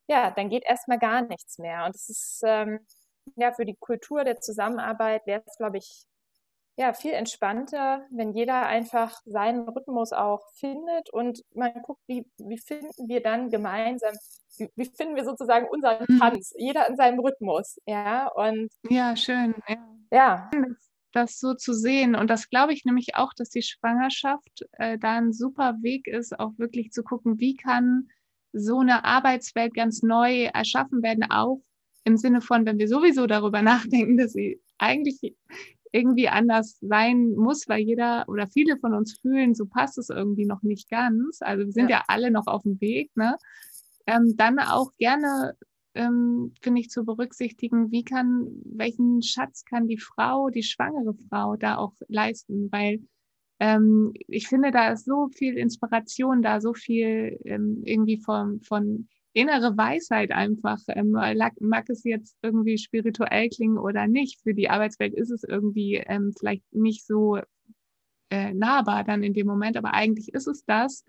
ja, 0.08 0.30
dann 0.30 0.48
geht 0.48 0.64
erstmal 0.64 0.98
gar 0.98 1.22
nichts 1.22 1.58
mehr. 1.58 1.84
Und 1.86 1.94
es 1.94 2.08
ist 2.08 2.42
ähm, 2.44 2.80
ja 3.36 3.52
für 3.52 3.64
die 3.64 3.76
Kultur 3.78 4.24
der 4.24 4.40
Zusammenarbeit 4.40 5.26
wäre 5.26 5.42
es, 5.46 5.56
glaube 5.56 5.78
ich, 5.78 6.04
ja, 6.78 6.92
viel 6.92 7.12
entspannter, 7.12 8.06
wenn 8.10 8.32
jeder 8.32 8.66
einfach 8.66 9.20
seinen 9.24 9.68
Rhythmus 9.68 10.12
auch 10.12 10.48
findet 10.54 11.10
und 11.10 11.42
man 11.52 11.72
guckt, 11.82 12.00
wie, 12.06 12.24
wie 12.38 12.58
finden 12.58 13.08
wir 13.08 13.20
dann 13.20 13.50
gemeinsam, 13.50 14.14
wie, 14.58 14.70
wie 14.76 14.84
finden 14.84 15.16
wir 15.16 15.24
sozusagen 15.24 15.66
unseren 15.68 16.06
mhm. 16.08 16.20
Tanz, 16.20 16.54
jeder 16.56 16.88
in 16.88 16.96
seinem 16.96 17.18
Rhythmus, 17.18 17.78
ja, 17.84 18.28
und. 18.28 18.70
Ja, 18.88 19.16
schön, 19.16 19.56
ja. 19.66 19.76
ja. 20.12 20.50
Das 20.52 20.88
so 21.12 21.54
zu 21.54 21.72
sehen. 21.72 22.14
Und 22.14 22.28
das 22.28 22.48
glaube 22.48 22.72
ich 22.72 22.84
nämlich 22.84 23.14
auch, 23.16 23.32
dass 23.34 23.50
die 23.50 23.62
Schwangerschaft 23.62 24.66
äh, 24.72 24.98
da 24.98 25.16
ein 25.18 25.32
super 25.32 25.76
Weg 25.82 26.06
ist, 26.06 26.38
auch 26.38 26.52
wirklich 26.59 26.90
zu 26.90 27.02
gucken, 27.02 27.38
wie 27.38 27.56
kann 27.56 28.09
so 28.52 28.80
eine 28.80 29.04
Arbeitswelt 29.04 29.74
ganz 29.74 30.02
neu 30.02 30.44
erschaffen 30.44 31.02
werden, 31.02 31.24
auch 31.30 31.61
im 32.04 32.16
Sinne 32.16 32.40
von, 32.40 32.64
wenn 32.66 32.78
wir 32.78 32.88
sowieso 32.88 33.26
darüber 33.26 33.62
nachdenken, 33.62 34.16
dass 34.16 34.32
sie 34.32 34.61
eigentlich 34.78 35.34
irgendwie 35.92 36.28
anders 36.28 36.78
sein 36.80 37.34
muss, 37.34 37.68
weil 37.68 37.80
jeder 37.80 38.24
oder 38.28 38.46
viele 38.46 38.76
von 38.78 38.94
uns 38.94 39.18
fühlen, 39.20 39.54
so 39.54 39.66
passt 39.66 39.98
es 39.98 40.11
irgendwie 40.11 40.44
noch 40.44 40.62
nicht 40.62 40.90
ganz. 40.90 41.38
Also 41.40 41.64
wir 41.64 41.72
sind 41.72 41.88
ja, 41.88 41.98
ja 41.98 42.04
alle 42.09 42.30
noch 42.30 42.46
auf 42.46 42.62
dem 42.62 42.80
Weg, 42.80 43.11
ne? 43.16 43.36
Ähm, 44.06 44.34
dann 44.36 44.59
auch 44.59 44.92
gerne, 44.98 45.54
ähm, 45.99 46.53
finde 46.62 46.80
ich, 46.80 46.90
zu 46.90 47.05
berücksichtigen, 47.05 47.90
wie 47.90 48.05
kann, 48.05 48.46
welchen 48.64 49.20
Schatz 49.20 49.64
kann 49.64 49.88
die 49.88 49.99
Frau, 49.99 50.49
die 50.49 50.62
schwangere 50.62 51.14
Frau 51.28 51.57
da 51.57 51.76
auch 51.76 51.94
leisten, 52.07 52.70
weil 52.70 53.01
ähm, 53.59 54.12
ich 54.28 54.46
finde, 54.46 54.70
da 54.70 54.92
ist 54.92 55.05
so 55.07 55.28
viel 55.34 55.59
Inspiration 55.59 56.40
da, 56.40 56.61
so 56.61 56.72
viel 56.72 57.40
ähm, 57.44 57.82
irgendwie 57.84 58.18
von, 58.18 58.61
von 58.61 59.09
innere 59.32 59.76
Weisheit 59.76 60.30
einfach. 60.30 60.78
Ähm, 60.86 61.16
mag 61.61 61.90
es 61.90 62.05
jetzt 62.05 62.36
irgendwie 62.42 62.78
spirituell 62.78 63.49
klingen 63.49 63.78
oder 63.78 64.07
nicht, 64.07 64.40
für 64.42 64.55
die 64.55 64.70
Arbeitswelt 64.70 65.14
ist 65.14 65.30
es 65.30 65.42
irgendwie 65.42 65.96
ähm, 65.96 66.32
vielleicht 66.38 66.62
nicht 66.72 67.05
so 67.05 67.40
äh, 68.30 68.55
nahbar 68.55 69.03
dann 69.03 69.24
in 69.24 69.34
dem 69.34 69.49
Moment, 69.49 69.76
aber 69.76 69.94
eigentlich 69.94 70.32
ist 70.32 70.46
es 70.46 70.64
das, 70.64 71.05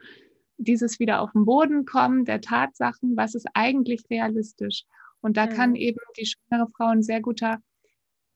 dieses 0.60 0.99
wieder 0.99 1.22
auf 1.22 1.32
den 1.32 1.45
Boden 1.45 1.86
kommen 1.86 2.26
der 2.26 2.41
Tatsachen, 2.41 3.18
was 3.18 3.34
ist 3.34 3.47
eigentlich 3.53 4.03
realistisch. 4.10 4.84
Und 5.22 5.38
da 5.38 5.47
mhm. 5.47 5.49
kann 5.51 5.76
eben 5.76 5.99
die 6.18 6.26
schwangere 6.26 6.70
Frau 6.76 6.88
ein 6.88 7.01
sehr 7.01 7.22
guter 7.22 7.60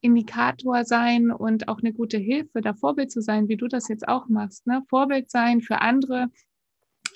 Indikator 0.00 0.84
sein 0.84 1.30
und 1.30 1.68
auch 1.68 1.78
eine 1.78 1.92
gute 1.92 2.18
Hilfe, 2.18 2.60
da 2.60 2.74
Vorbild 2.74 3.10
zu 3.10 3.22
sein, 3.22 3.48
wie 3.48 3.56
du 3.56 3.68
das 3.68 3.88
jetzt 3.88 4.06
auch 4.06 4.28
machst. 4.28 4.66
Ne? 4.66 4.82
Vorbild 4.88 5.30
sein 5.30 5.60
für 5.62 5.80
andere, 5.80 6.28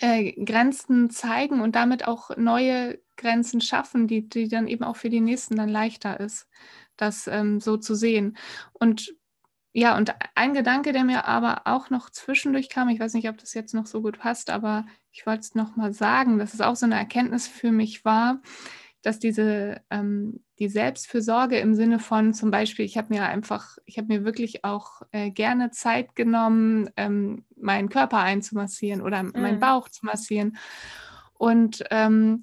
äh, 0.01 0.33
Grenzen 0.45 1.11
zeigen 1.11 1.61
und 1.61 1.75
damit 1.75 2.07
auch 2.07 2.37
neue 2.37 2.99
Grenzen 3.17 3.61
schaffen, 3.61 4.07
die, 4.07 4.29
die 4.29 4.49
dann 4.49 4.69
eben 4.69 4.85
auch 4.85 4.97
für 4.97 5.11
die 5.11 5.21
Nächsten 5.21 5.57
dann 5.57 5.69
leichter 5.69 6.21
ist, 6.21 6.47
das 6.97 7.27
ähm, 7.27 7.61
so 7.61 7.77
zu 7.77 7.95
sehen. 7.95 8.37
Und 8.73 9.15
ja, 9.79 9.97
und 9.97 10.13
ein 10.35 10.55
Gedanke, 10.55 10.93
der 10.93 11.05
mir 11.05 11.27
aber 11.27 11.63
auch 11.67 11.89
noch 11.89 12.11
zwischendurch 12.11 12.69
kam, 12.69 12.89
ich 12.89 12.99
weiß 12.99 13.15
nicht, 13.15 13.29
ob 13.29 13.39
das 13.39 13.55
jetzt 13.55 13.75
noch 13.75 13.87
so 13.87 14.03
gut 14.03 14.19
passt, 14.19 14.51
aber 14.51 14.87
ich 15.13 15.25
wollte 15.25 15.41
es 15.41 15.55
nochmal 15.55 15.93
sagen, 15.93 16.39
dass 16.39 16.53
es 16.53 16.61
auch 16.61 16.75
so 16.75 16.87
eine 16.87 16.97
Erkenntnis 16.97 17.47
für 17.47 17.71
mich 17.71 18.05
war, 18.05 18.41
dass 19.03 19.21
diese 19.21 19.81
ähm, 19.91 20.43
die 20.59 20.69
Selbstfürsorge 20.69 21.59
im 21.61 21.77
Sinne 21.77 22.01
von 22.01 22.35
zum 22.35 22.51
Beispiel, 22.51 22.85
ich 22.85 22.99
habe 22.99 23.15
mir 23.15 23.27
einfach, 23.27 23.79
ich 23.85 23.99
habe 23.99 24.09
mir 24.09 24.25
wirklich 24.25 24.65
auch 24.65 25.03
äh, 25.13 25.31
gerne 25.31 25.71
Zeit 25.71 26.17
genommen, 26.17 26.91
ähm, 26.97 27.45
meinen 27.57 27.89
Körper 27.89 28.19
einzumassieren 28.19 29.01
oder 29.01 29.23
mhm. 29.23 29.33
meinen 29.35 29.61
Bauch 29.61 29.89
zu 29.89 30.05
massieren. 30.05 30.57
Und 31.35 31.85
ähm, 31.93 32.43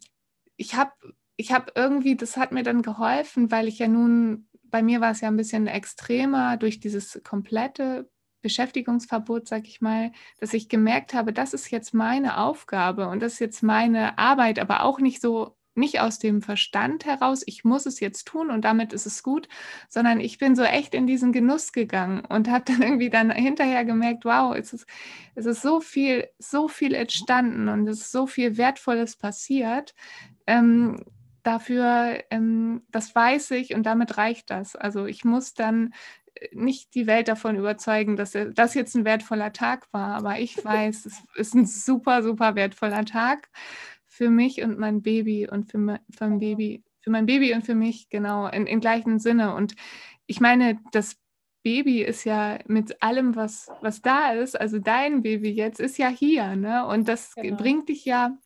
ich 0.56 0.76
habe 0.76 0.94
ich 1.36 1.52
habe 1.52 1.74
irgendwie, 1.76 2.16
das 2.16 2.38
hat 2.38 2.54
mir 2.54 2.64
dann 2.64 2.82
geholfen, 2.82 3.52
weil 3.52 3.68
ich 3.68 3.80
ja 3.80 3.90
nun, 3.90 4.48
bei 4.76 4.84
mir 4.84 5.00
war 5.00 5.12
es 5.12 5.22
ja 5.22 5.30
ein 5.30 5.38
bisschen 5.38 5.68
extremer 5.68 6.58
durch 6.58 6.82
dieses 6.82 7.22
komplette 7.24 8.10
Beschäftigungsverbot, 8.42 9.48
sag 9.48 9.70
ich 9.70 9.80
mal, 9.80 10.12
dass 10.42 10.54
ich 10.54 10.68
gemerkt 10.68 11.14
habe, 11.14 11.32
das 11.32 11.54
ist 11.54 11.72
jetzt 11.72 11.94
meine 11.94 12.40
Aufgabe 12.40 13.08
und 13.08 13.22
das 13.22 13.36
ist 13.36 13.40
jetzt 13.40 13.64
meine 13.64 14.18
Arbeit, 14.18 14.60
aber 14.60 14.84
auch 14.84 15.00
nicht 15.00 15.22
so 15.22 15.56
nicht 15.76 16.02
aus 16.02 16.20
dem 16.20 16.42
Verstand 16.42 17.06
heraus, 17.06 17.44
ich 17.46 17.64
muss 17.64 17.86
es 17.86 18.02
jetzt 18.02 18.26
tun 18.26 18.50
und 18.50 18.66
damit 18.66 18.92
ist 18.92 19.06
es 19.06 19.24
gut, 19.24 19.48
sondern 19.88 20.20
ich 20.20 20.40
bin 20.40 20.58
so 20.58 20.64
echt 20.64 20.94
in 20.94 21.08
diesen 21.08 21.32
Genuss 21.32 21.72
gegangen 21.72 22.26
und 22.26 22.50
habe 22.50 22.66
dann 22.66 22.82
irgendwie 22.82 23.10
dann 23.10 23.32
hinterher 23.32 23.86
gemerkt, 23.86 24.26
wow, 24.26 24.54
es 24.54 24.74
ist, 24.74 24.86
es 25.36 25.46
ist 25.46 25.62
so 25.62 25.80
viel, 25.80 26.28
so 26.38 26.68
viel 26.68 26.94
entstanden 26.94 27.70
und 27.70 27.88
es 27.88 28.02
ist 28.02 28.12
so 28.12 28.28
viel 28.28 28.58
Wertvolles 28.58 29.16
passiert. 29.16 29.96
Ähm, 30.48 31.06
dafür, 31.46 32.24
ähm, 32.32 32.84
das 32.92 33.14
weiß 33.16 33.52
ich 33.52 33.74
und 33.76 33.84
damit 33.84 34.18
reicht 34.18 34.50
das. 34.50 34.76
Also 34.76 35.06
ich 35.06 35.24
muss 35.26 35.54
dann 35.54 35.94
nicht 36.52 36.94
die 36.96 37.08
Welt 37.08 37.28
davon 37.28 37.56
überzeugen, 37.56 38.16
dass 38.16 38.34
das 38.54 38.74
jetzt 38.74 38.96
ein 38.96 39.06
wertvoller 39.06 39.54
Tag 39.54 39.88
war, 39.94 40.16
aber 40.16 40.40
ich 40.40 40.64
weiß, 40.64 41.06
es 41.06 41.24
ist 41.36 41.56
ein 41.56 41.66
super, 41.66 42.24
super 42.24 42.56
wertvoller 42.56 43.06
Tag 43.06 43.50
für 44.06 44.30
mich 44.30 44.62
und 44.62 44.78
mein 44.80 45.02
Baby 45.02 45.48
und 45.50 45.72
für 45.72 45.78
mein, 45.78 46.00
für 46.10 46.28
mein 46.28 46.40
Baby, 46.40 46.84
für 47.02 47.12
mein 47.12 47.26
Baby 47.26 47.54
und 47.54 47.66
für 47.66 47.76
mich, 47.76 48.10
genau, 48.10 48.48
in, 48.48 48.68
im 48.68 48.80
gleichen 48.80 49.20
Sinne. 49.20 49.56
Und 49.56 49.76
ich 50.26 50.42
meine, 50.42 50.80
das 50.92 51.18
Baby 51.64 52.02
ist 52.02 52.26
ja 52.26 52.60
mit 52.68 53.02
allem, 53.02 53.36
was, 53.36 53.70
was 53.82 54.02
da 54.02 54.32
ist, 54.34 54.60
also 54.60 54.80
dein 54.80 55.22
Baby 55.22 55.50
jetzt, 55.52 55.80
ist 55.80 55.98
ja 55.98 56.10
hier, 56.10 56.56
ne? 56.56 56.86
Und 56.86 57.08
das 57.08 57.34
genau. 57.36 57.58
bringt 57.58 57.90
dich 57.90 58.06
ja 58.06 58.38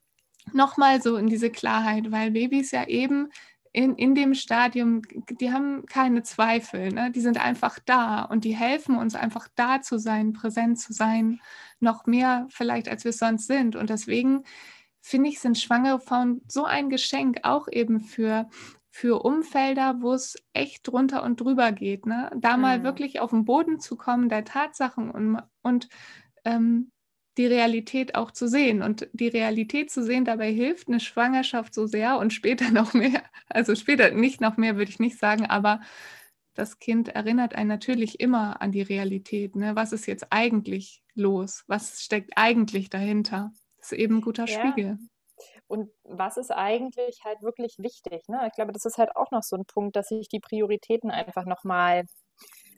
nochmal 0.53 1.01
so 1.01 1.15
in 1.15 1.27
diese 1.27 1.49
Klarheit, 1.49 2.11
weil 2.11 2.31
Babys 2.31 2.71
ja 2.71 2.87
eben 2.87 3.29
in, 3.71 3.95
in 3.95 4.15
dem 4.15 4.33
Stadium, 4.33 5.01
die 5.29 5.51
haben 5.51 5.85
keine 5.85 6.23
Zweifel, 6.23 6.89
ne? 6.89 7.11
die 7.11 7.21
sind 7.21 7.43
einfach 7.43 7.77
da 7.85 8.23
und 8.23 8.43
die 8.43 8.55
helfen 8.55 8.97
uns 8.97 9.15
einfach 9.15 9.47
da 9.55 9.81
zu 9.81 9.99
sein, 9.99 10.33
präsent 10.33 10.79
zu 10.79 10.91
sein, 10.91 11.39
noch 11.79 12.05
mehr 12.07 12.47
vielleicht, 12.49 12.89
als 12.89 13.03
wir 13.03 13.09
es 13.09 13.19
sonst 13.19 13.47
sind. 13.47 13.75
Und 13.75 13.89
deswegen 13.89 14.43
finde 15.01 15.29
ich, 15.29 15.39
sind 15.39 15.57
schwangere 15.57 15.99
Frauen 15.99 16.41
so 16.47 16.65
ein 16.65 16.89
Geschenk, 16.89 17.39
auch 17.43 17.67
eben 17.71 17.99
für, 17.99 18.49
für 18.89 19.23
Umfelder, 19.23 20.01
wo 20.01 20.13
es 20.13 20.35
echt 20.53 20.87
drunter 20.87 21.23
und 21.23 21.39
drüber 21.39 21.71
geht. 21.71 22.05
Ne? 22.07 22.31
Da 22.35 22.55
mhm. 22.55 22.61
mal 22.61 22.83
wirklich 22.83 23.19
auf 23.19 23.29
den 23.29 23.45
Boden 23.45 23.79
zu 23.79 23.95
kommen 23.95 24.29
der 24.29 24.45
Tatsachen 24.45 25.11
und, 25.11 25.41
und 25.61 25.89
ähm, 26.43 26.91
die 27.39 27.47
Realität 27.47 28.15
auch 28.15 28.31
zu 28.31 28.49
sehen. 28.49 28.83
Und 28.83 29.07
die 29.13 29.29
Realität 29.29 29.89
zu 29.89 30.03
sehen 30.03 30.25
dabei 30.25 30.51
hilft 30.51 30.89
eine 30.89 30.99
Schwangerschaft 30.99 31.73
so 31.73 31.87
sehr 31.87 32.19
und 32.19 32.33
später 32.33 32.69
noch 32.71 32.93
mehr. 32.93 33.23
Also 33.47 33.75
später 33.75 34.11
nicht 34.11 34.41
noch 34.41 34.57
mehr, 34.57 34.75
würde 34.75 34.91
ich 34.91 34.99
nicht 34.99 35.17
sagen, 35.17 35.45
aber 35.45 35.79
das 36.53 36.79
Kind 36.79 37.07
erinnert 37.07 37.55
einen 37.55 37.69
natürlich 37.69 38.19
immer 38.19 38.61
an 38.61 38.73
die 38.73 38.81
Realität. 38.81 39.55
Ne? 39.55 39.77
Was 39.77 39.93
ist 39.93 40.05
jetzt 40.05 40.27
eigentlich 40.31 41.01
los? 41.15 41.63
Was 41.67 42.01
steckt 42.01 42.31
eigentlich 42.35 42.89
dahinter? 42.89 43.53
Das 43.77 43.93
ist 43.93 43.97
eben 43.97 44.17
ein 44.17 44.21
guter 44.21 44.45
ja. 44.45 44.59
Spiegel. 44.59 44.97
Und 45.67 45.89
was 46.03 46.35
ist 46.35 46.51
eigentlich 46.51 47.21
halt 47.23 47.41
wirklich 47.41 47.75
wichtig? 47.77 48.27
Ne? 48.27 48.41
Ich 48.47 48.53
glaube, 48.53 48.73
das 48.73 48.83
ist 48.83 48.97
halt 48.97 49.15
auch 49.15 49.31
noch 49.31 49.43
so 49.43 49.55
ein 49.55 49.63
Punkt, 49.65 49.95
dass 49.95 50.09
sich 50.09 50.27
die 50.27 50.41
Prioritäten 50.41 51.09
einfach 51.09 51.45
nochmal 51.45 52.03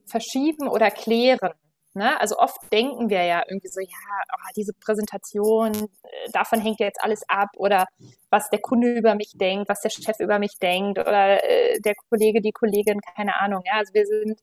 verschieben 0.06 0.68
oder 0.68 0.92
klären. 0.92 1.54
Ne? 1.94 2.20
Also 2.22 2.38
oft 2.38 2.58
denken 2.72 3.10
wir 3.10 3.24
ja 3.26 3.44
irgendwie 3.48 3.68
so, 3.68 3.82
ja, 3.82 3.88
oh, 4.34 4.50
diese 4.56 4.72
Präsentation, 4.74 5.74
äh, 5.74 6.32
davon 6.32 6.62
hängt 6.62 6.80
jetzt 6.80 7.04
alles 7.04 7.22
ab 7.28 7.50
oder 7.58 7.86
was 8.30 8.50
der 8.50 8.62
Kunde 8.62 8.94
über 8.94 9.16
mich 9.16 9.34
denkt, 9.36 9.68
was 9.68 9.82
der 9.82 9.90
Chef 9.90 10.20
über 10.20 10.40
mich 10.40 10.58
denkt 10.62 11.00
oder 11.00 11.44
äh, 11.44 11.80
der 11.82 11.96
Kollege, 12.10 12.42
die 12.42 12.54
Kollegin, 12.54 13.02
keine 13.02 13.36
Ahnung. 13.42 13.62
Ja? 13.66 13.74
Also 13.80 13.94
wir 13.94 14.06
sind 14.06 14.40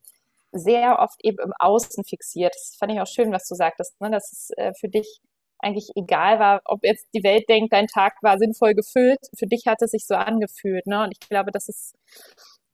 sehr 0.53 0.99
oft 0.99 1.19
eben 1.25 1.39
im 1.43 1.53
Außen 1.59 2.05
fixiert. 2.05 2.55
Das 2.55 2.77
fand 2.79 2.93
ich 2.93 3.01
auch 3.01 3.07
schön, 3.07 3.33
was 3.33 3.49
du 3.49 3.55
sagtest, 3.55 3.99
ne? 4.01 4.11
dass 4.11 4.31
es 4.33 4.51
äh, 4.59 4.73
für 4.79 4.89
dich 4.89 5.21
eigentlich 5.61 5.91
egal 5.97 6.39
war, 6.39 6.61
ob 6.67 6.85
jetzt 6.85 7.07
die 7.15 7.25
Welt 7.25 7.49
denkt, 7.49 7.73
dein 7.73 7.87
Tag 7.87 8.15
war 8.23 8.39
sinnvoll 8.39 8.75
gefüllt. 8.75 9.19
Für 9.37 9.47
dich 9.47 9.67
hat 9.67 9.83
es 9.83 9.91
sich 9.93 10.07
so 10.07 10.15
angefühlt. 10.15 10.87
Ne? 10.87 11.03
Und 11.03 11.13
ich 11.13 11.29
glaube, 11.29 11.51
das 11.51 11.69
ist 11.69 11.95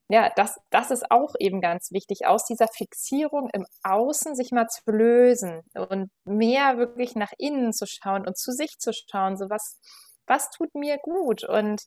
ja, 0.09 0.31
das, 0.37 0.59
das 0.71 0.91
ist 0.91 1.11
auch 1.11 1.35
eben 1.39 1.61
ganz 1.61 1.91
wichtig, 1.91 2.27
aus 2.27 2.45
dieser 2.45 2.69
Fixierung 2.69 3.49
im 3.53 3.67
Außen 3.83 4.35
sich 4.35 4.51
mal 4.53 4.69
zu 4.69 4.83
lösen 4.91 5.63
und 5.75 6.11
mehr 6.25 6.77
wirklich 6.77 7.15
nach 7.17 7.33
innen 7.39 7.73
zu 7.73 7.87
schauen 7.87 8.27
und 8.27 8.37
zu 8.37 8.53
sich 8.53 8.79
zu 8.79 8.93
schauen, 8.93 9.37
so 9.39 9.49
was, 9.49 9.81
was 10.27 10.51
tut 10.51 10.75
mir 10.75 10.99
gut? 10.99 11.45
Und 11.45 11.83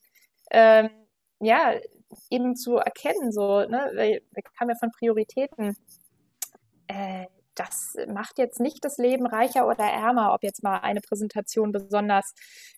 ähm, 0.50 0.90
ja, 1.40 1.74
eben 2.30 2.56
zu 2.56 2.76
erkennen, 2.76 3.30
so, 3.32 3.60
ne, 3.60 4.20
wir 4.32 4.42
kamen 4.58 4.70
ja 4.70 4.76
von 4.80 4.90
Prioritäten, 4.98 5.76
äh, 6.88 7.26
das 7.58 7.96
macht 8.06 8.38
jetzt 8.38 8.60
nicht 8.60 8.84
das 8.84 8.98
Leben 8.98 9.26
reicher 9.26 9.66
oder 9.66 9.84
ärmer, 9.84 10.32
ob 10.32 10.42
jetzt 10.42 10.62
mal 10.62 10.78
eine 10.78 11.00
Präsentation 11.00 11.72
besonders 11.72 12.34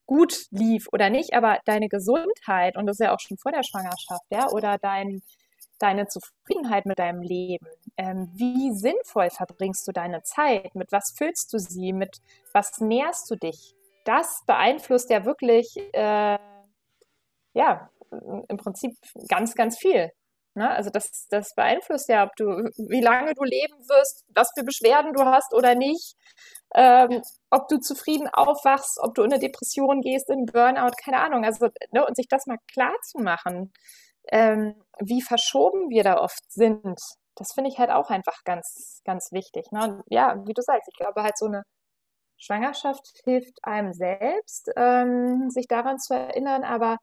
gut 0.06 0.46
lief 0.50 0.88
oder 0.92 1.10
nicht, 1.10 1.34
aber 1.34 1.58
deine 1.64 1.88
Gesundheit, 1.88 2.76
und 2.76 2.86
das 2.86 2.98
ist 2.98 3.04
ja 3.04 3.14
auch 3.14 3.20
schon 3.20 3.38
vor 3.38 3.52
der 3.52 3.62
Schwangerschaft, 3.62 4.24
ja, 4.30 4.48
oder 4.50 4.78
dein, 4.78 5.22
deine 5.78 6.06
Zufriedenheit 6.08 6.86
mit 6.86 6.98
deinem 6.98 7.22
Leben, 7.22 7.66
ähm, 7.96 8.30
wie 8.34 8.72
sinnvoll 8.72 9.30
verbringst 9.30 9.86
du 9.86 9.92
deine 9.92 10.22
Zeit, 10.22 10.74
mit 10.74 10.92
was 10.92 11.12
füllst 11.16 11.52
du 11.52 11.58
sie, 11.58 11.92
mit 11.92 12.18
was 12.52 12.80
nährst 12.80 13.30
du 13.30 13.36
dich, 13.36 13.74
das 14.04 14.42
beeinflusst 14.46 15.10
ja 15.10 15.24
wirklich, 15.24 15.76
äh, 15.92 16.38
ja, 17.52 17.90
im 18.48 18.56
Prinzip 18.56 18.96
ganz, 19.28 19.54
ganz 19.54 19.78
viel. 19.78 20.10
Ne? 20.54 20.68
Also 20.68 20.90
das, 20.90 21.26
das 21.30 21.54
beeinflusst 21.54 22.08
ja, 22.08 22.24
ob 22.24 22.34
du, 22.36 22.44
wie 22.88 23.00
lange 23.00 23.34
du 23.34 23.44
leben 23.44 23.74
wirst, 23.88 24.24
was 24.34 24.50
für 24.56 24.64
Beschwerden 24.64 25.12
du 25.12 25.24
hast 25.24 25.54
oder 25.54 25.74
nicht, 25.74 26.14
ähm, 26.74 27.22
ob 27.50 27.68
du 27.68 27.78
zufrieden 27.78 28.28
aufwachst, 28.28 28.98
ob 29.00 29.14
du 29.14 29.22
in 29.22 29.32
eine 29.32 29.40
Depression 29.40 30.00
gehst, 30.00 30.28
in 30.30 30.46
Burnout, 30.46 30.92
keine 31.02 31.18
Ahnung. 31.18 31.44
Also, 31.44 31.68
ne, 31.92 32.04
und 32.06 32.16
sich 32.16 32.28
das 32.28 32.46
mal 32.46 32.58
klar 32.72 32.94
zu 33.02 33.18
machen, 33.18 33.72
ähm, 34.32 34.74
wie 35.00 35.22
verschoben 35.22 35.88
wir 35.90 36.04
da 36.04 36.18
oft 36.18 36.50
sind, 36.52 36.98
das 37.36 37.52
finde 37.54 37.70
ich 37.70 37.78
halt 37.78 37.90
auch 37.90 38.10
einfach 38.10 38.44
ganz, 38.44 39.00
ganz 39.04 39.30
wichtig. 39.32 39.70
Ne? 39.72 39.84
Und 39.84 40.02
ja, 40.08 40.36
wie 40.46 40.52
du 40.52 40.62
sagst, 40.62 40.88
ich 40.88 40.98
glaube 40.98 41.22
halt 41.22 41.38
so 41.38 41.46
eine 41.46 41.62
Schwangerschaft 42.38 43.06
hilft 43.24 43.58
einem 43.62 43.92
selbst, 43.92 44.70
ähm, 44.76 45.50
sich 45.50 45.66
daran 45.68 45.98
zu 45.98 46.14
erinnern, 46.14 46.64
aber 46.64 46.96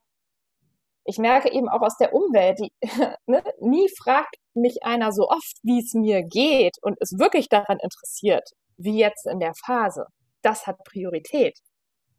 ich 1.08 1.18
merke 1.18 1.52
eben 1.52 1.70
auch 1.70 1.82
aus 1.82 1.98
der 1.98 2.14
Umwelt, 2.14 2.60
die, 2.60 2.72
ne, 3.28 3.42
nie 3.62 3.90
fragt 3.98 4.36
mich 4.54 4.84
einer 4.84 5.12
so 5.12 5.30
oft, 5.30 5.58
wie 5.64 5.80
es 5.80 5.94
mir 5.94 6.22
geht 6.22 6.76
und 6.82 7.00
ist 7.00 7.18
wirklich 7.18 7.48
daran 7.48 7.80
interessiert, 7.82 8.50
wie 8.78 9.00
jetzt 9.00 9.26
in 9.26 9.40
der 9.40 9.54
Phase. 9.66 10.06
Das 10.42 10.68
hat 10.68 10.78
Priorität. 10.84 11.58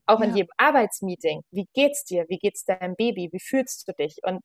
Auch 0.06 0.20
ja. 0.20 0.26
in 0.26 0.36
jedem 0.36 0.50
Arbeitsmeeting. 0.56 1.42
Wie 1.50 1.66
geht's 1.74 2.04
dir? 2.04 2.24
Wie 2.28 2.38
geht's 2.38 2.64
deinem 2.64 2.96
Baby? 2.96 3.28
Wie 3.30 3.40
fühlst 3.40 3.86
du 3.86 3.92
dich? 3.92 4.16
Und 4.22 4.40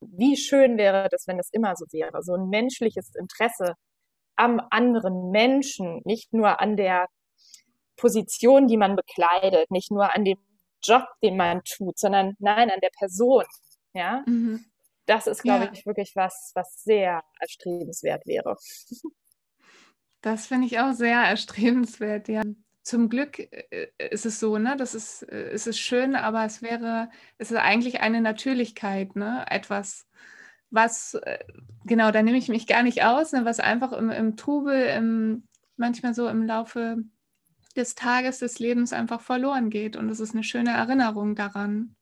wie 0.00 0.36
schön 0.36 0.78
wäre 0.78 1.08
das, 1.10 1.26
wenn 1.26 1.40
es 1.40 1.50
immer 1.52 1.74
so 1.74 1.84
wäre. 1.90 2.22
So 2.22 2.34
ein 2.34 2.48
menschliches 2.48 3.10
Interesse 3.18 3.74
am 4.36 4.60
anderen 4.70 5.30
Menschen, 5.32 6.02
nicht 6.04 6.32
nur 6.32 6.60
an 6.60 6.76
der 6.76 7.08
Position, 7.96 8.68
die 8.68 8.76
man 8.76 8.94
bekleidet, 8.94 9.72
nicht 9.72 9.90
nur 9.90 10.14
an 10.14 10.24
dem 10.24 10.38
Job, 10.84 11.02
den 11.24 11.36
man 11.36 11.62
tut, 11.64 11.98
sondern 11.98 12.36
nein, 12.38 12.70
an 12.70 12.78
der 12.80 12.90
Person. 12.96 13.44
Ja, 13.94 14.22
mhm. 14.26 14.64
das 15.06 15.26
ist, 15.26 15.42
glaube 15.42 15.66
ja. 15.66 15.72
ich, 15.72 15.86
wirklich 15.86 16.12
was, 16.14 16.52
was 16.54 16.82
sehr 16.82 17.22
erstrebenswert 17.40 18.26
wäre. 18.26 18.56
Das 20.20 20.48
finde 20.48 20.66
ich 20.66 20.80
auch 20.80 20.94
sehr 20.94 21.22
erstrebenswert, 21.22 22.26
ja. 22.26 22.42
Zum 22.82 23.08
Glück 23.08 23.38
äh, 23.38 23.86
ist 24.10 24.26
es 24.26 24.40
so, 24.40 24.58
ne? 24.58 24.76
Das 24.76 24.96
ist, 24.96 25.22
äh, 25.22 25.50
es 25.50 25.68
ist 25.68 25.78
schön, 25.78 26.16
aber 26.16 26.44
es 26.44 26.60
wäre, 26.60 27.08
es 27.38 27.52
ist 27.52 27.56
eigentlich 27.56 28.00
eine 28.00 28.20
Natürlichkeit, 28.20 29.14
ne? 29.14 29.44
Etwas, 29.48 30.08
was, 30.70 31.14
äh, 31.14 31.38
genau, 31.84 32.10
da 32.10 32.22
nehme 32.22 32.38
ich 32.38 32.48
mich 32.48 32.66
gar 32.66 32.82
nicht 32.82 33.04
aus, 33.04 33.32
ne? 33.32 33.44
was 33.44 33.60
einfach 33.60 33.92
im, 33.92 34.10
im 34.10 34.36
Trubel, 34.36 34.86
im, 34.86 35.46
manchmal 35.76 36.14
so 36.14 36.28
im 36.28 36.44
Laufe 36.44 36.98
des 37.76 37.94
Tages, 37.94 38.38
des 38.38 38.58
Lebens 38.58 38.92
einfach 38.92 39.20
verloren 39.20 39.70
geht. 39.70 39.96
Und 39.96 40.08
es 40.10 40.20
ist 40.20 40.34
eine 40.34 40.44
schöne 40.44 40.70
Erinnerung 40.70 41.34
daran. 41.34 41.94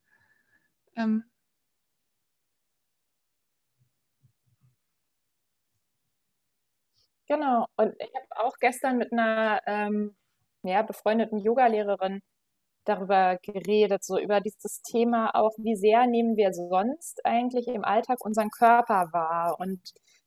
Ähm, 0.97 1.25
Genau. 7.29 7.67
Und 7.77 7.95
ich 7.99 8.11
habe 8.15 8.47
auch 8.47 8.57
gestern 8.61 8.99
mit 8.99 9.13
einer 9.13 9.61
ähm, 9.67 10.17
ja, 10.63 10.83
befreundeten 10.83 11.39
Yogalehrerin 11.39 12.21
darüber 12.85 13.39
geredet, 13.43 14.05
so 14.05 14.19
über 14.19 14.41
dieses 14.41 14.83
Thema 14.83 15.35
auch, 15.35 15.53
wie 15.59 15.77
sehr 15.77 16.07
nehmen 16.07 16.37
wir 16.37 16.53
sonst 16.55 17.25
eigentlich 17.27 17.69
im 17.69 17.85
Alltag 17.85 18.25
unseren 18.25 18.51
Körper 18.51 19.09
wahr. 19.13 19.57
Und 19.59 19.81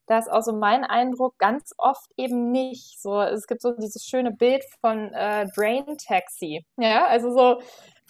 da 0.07 0.19
ist 0.19 0.31
auch 0.31 0.41
so 0.41 0.53
mein 0.53 0.83
Eindruck, 0.83 1.37
ganz 1.39 1.73
oft 1.77 2.11
eben 2.17 2.51
nicht. 2.51 3.01
So, 3.01 3.21
es 3.21 3.47
gibt 3.47 3.61
so 3.61 3.73
dieses 3.77 4.05
schöne 4.05 4.31
Bild 4.31 4.63
von 4.81 5.13
äh, 5.13 5.47
Brain 5.55 5.85
Taxi. 5.97 6.65
Ja, 6.77 7.05
also 7.07 7.31
so 7.31 7.61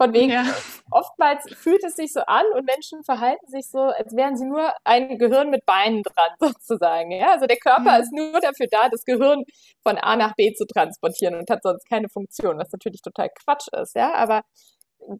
von 0.01 0.13
wegen, 0.13 0.31
ja. 0.31 0.45
oftmals 0.91 1.43
fühlt 1.55 1.83
es 1.83 1.95
sich 1.95 2.13
so 2.13 2.21
an 2.21 2.45
und 2.55 2.65
Menschen 2.65 3.03
verhalten 3.03 3.45
sich 3.47 3.69
so, 3.69 3.79
als 3.79 4.15
wären 4.15 4.37
sie 4.37 4.45
nur 4.45 4.73
ein 4.85 5.17
Gehirn 5.17 5.49
mit 5.49 5.65
Beinen 5.65 6.03
dran, 6.03 6.31
sozusagen. 6.39 7.11
Ja, 7.11 7.33
also 7.33 7.47
der 7.47 7.57
Körper 7.57 7.97
mhm. 7.97 8.01
ist 8.03 8.13
nur 8.13 8.39
dafür 8.39 8.67
da, 8.71 8.87
das 8.87 9.03
Gehirn 9.03 9.43
von 9.83 9.97
A 9.97 10.15
nach 10.15 10.35
B 10.35 10.53
zu 10.53 10.65
transportieren 10.65 11.35
und 11.35 11.49
hat 11.49 11.63
sonst 11.63 11.87
keine 11.89 12.07
Funktion, 12.07 12.57
was 12.57 12.71
natürlich 12.71 13.01
total 13.01 13.29
Quatsch 13.43 13.67
ist. 13.73 13.95
Ja, 13.95 14.13
aber 14.13 14.43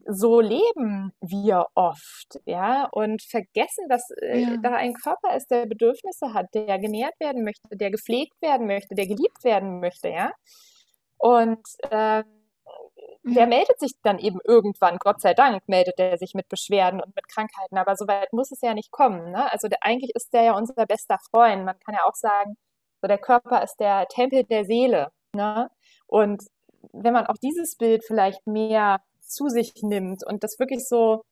so 0.08 0.40
leben 0.40 1.12
wir 1.22 1.66
oft, 1.74 2.40
ja, 2.46 2.88
und 2.92 3.22
vergessen, 3.22 3.88
dass 3.90 4.10
äh, 4.22 4.40
ja. 4.40 4.58
da 4.62 4.76
ein 4.76 4.94
Körper 4.94 5.36
ist, 5.36 5.52
der 5.52 5.66
Bedürfnisse 5.66 6.34
hat, 6.34 6.48
der 6.54 6.80
genährt 6.80 7.20
werden 7.20 7.44
möchte, 7.44 7.68
der 7.72 7.92
gepflegt 7.92 8.42
werden 8.42 8.68
möchte, 8.68 8.96
der 8.96 9.08
geliebt 9.08 9.44
werden 9.44 9.80
möchte, 9.80 10.10
ja. 10.10 10.32
Und 11.18 11.66
ähm, 11.92 12.39
der 13.24 13.48
meldet 13.48 13.80
sich 13.80 13.94
dann 14.02 14.18
eben 14.18 14.40
irgendwann, 14.46 14.98
Gott 14.98 15.22
sei 15.22 15.34
Dank, 15.34 15.68
meldet 15.68 16.00
er 16.00 16.18
sich 16.18 16.34
mit 16.34 16.48
Beschwerden 16.48 17.02
und 17.02 17.16
mit 17.16 17.28
Krankheiten, 17.28 17.78
aber 17.78 17.96
so 17.96 18.08
weit 18.08 18.32
muss 18.32 18.52
es 18.52 18.62
ja 18.62 18.74
nicht 18.74 18.92
kommen. 18.92 19.32
Ne? 19.32 19.52
Also 19.52 19.68
der, 19.68 19.80
eigentlich 19.82 20.12
ist 20.16 20.34
der 20.34 20.44
ja 20.44 20.58
unser 20.58 20.86
bester 20.86 21.18
Freund. 21.30 21.66
Man 21.66 21.78
kann 21.80 21.96
ja 21.96 22.06
auch 22.06 22.16
sagen, 22.16 22.56
so 23.02 23.08
der 23.08 23.18
Körper 23.18 23.62
ist 23.64 23.78
der 23.80 24.08
Tempel 24.08 24.44
der 24.44 24.66
Seele. 24.66 25.12
Ne? 25.36 25.70
Und 26.08 26.44
wenn 26.94 27.14
man 27.14 27.28
auch 27.28 27.38
dieses 27.42 27.76
Bild 27.76 28.04
vielleicht 28.06 28.48
mehr 28.48 29.02
zu 29.22 29.50
sich 29.50 29.74
nimmt 29.82 30.26
und 30.26 30.44
das 30.44 30.58
wirklich 30.58 30.88
so, 30.88 31.24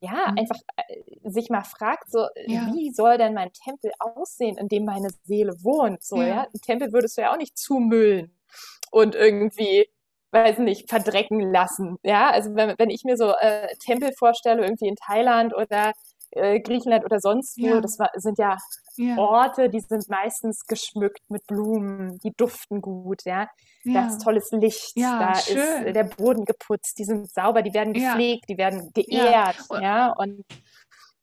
ja, 0.00 0.30
mhm. 0.30 0.38
einfach 0.38 0.60
äh, 0.76 1.30
sich 1.30 1.50
mal 1.50 1.64
fragt, 1.64 2.10
so, 2.10 2.28
ja. 2.46 2.70
wie 2.72 2.92
soll 2.92 3.18
denn 3.18 3.34
mein 3.34 3.52
Tempel 3.52 3.90
aussehen, 3.98 4.56
in 4.58 4.68
dem 4.68 4.84
meine 4.84 5.08
Seele 5.24 5.54
wohnt? 5.62 6.04
So, 6.04 6.16
ja. 6.16 6.26
ja? 6.26 6.40
Ein 6.42 6.60
Tempel 6.60 6.92
würdest 6.92 7.16
du 7.16 7.22
ja 7.22 7.32
auch 7.32 7.38
nicht 7.38 7.58
zumüllen 7.58 8.36
und 8.90 9.14
irgendwie 9.14 9.88
weiß 10.32 10.58
nicht, 10.58 10.88
verdrecken 10.88 11.40
lassen. 11.52 11.98
Ja, 12.02 12.30
also 12.30 12.54
wenn, 12.54 12.74
wenn 12.78 12.90
ich 12.90 13.04
mir 13.04 13.16
so 13.16 13.32
äh, 13.40 13.68
Tempel 13.84 14.12
vorstelle, 14.18 14.62
irgendwie 14.62 14.88
in 14.88 14.96
Thailand 14.96 15.54
oder 15.54 15.92
äh, 16.30 16.60
Griechenland 16.60 17.04
oder 17.04 17.20
sonst 17.20 17.58
wo, 17.58 17.66
ja. 17.66 17.80
das 17.80 17.98
war, 17.98 18.10
sind 18.14 18.38
ja, 18.38 18.56
ja, 18.96 19.16
Orte, 19.16 19.68
die 19.68 19.80
sind 19.80 20.08
meistens 20.08 20.66
geschmückt 20.66 21.22
mit 21.28 21.46
Blumen, 21.46 22.18
die 22.24 22.32
duften 22.34 22.80
gut, 22.80 23.24
ja. 23.24 23.48
ja. 23.84 23.92
Da 23.92 24.08
ist 24.08 24.22
tolles 24.22 24.50
Licht, 24.52 24.96
da 24.96 25.34
schön. 25.34 25.58
ist 25.58 25.94
der 25.94 26.04
Boden 26.04 26.44
geputzt, 26.44 26.98
die 26.98 27.04
sind 27.04 27.30
sauber, 27.30 27.62
die 27.62 27.74
werden 27.74 27.92
gepflegt, 27.92 28.44
die 28.48 28.56
werden 28.56 28.90
geehrt, 28.94 29.56
ja. 29.70 30.12
Und 30.12 30.44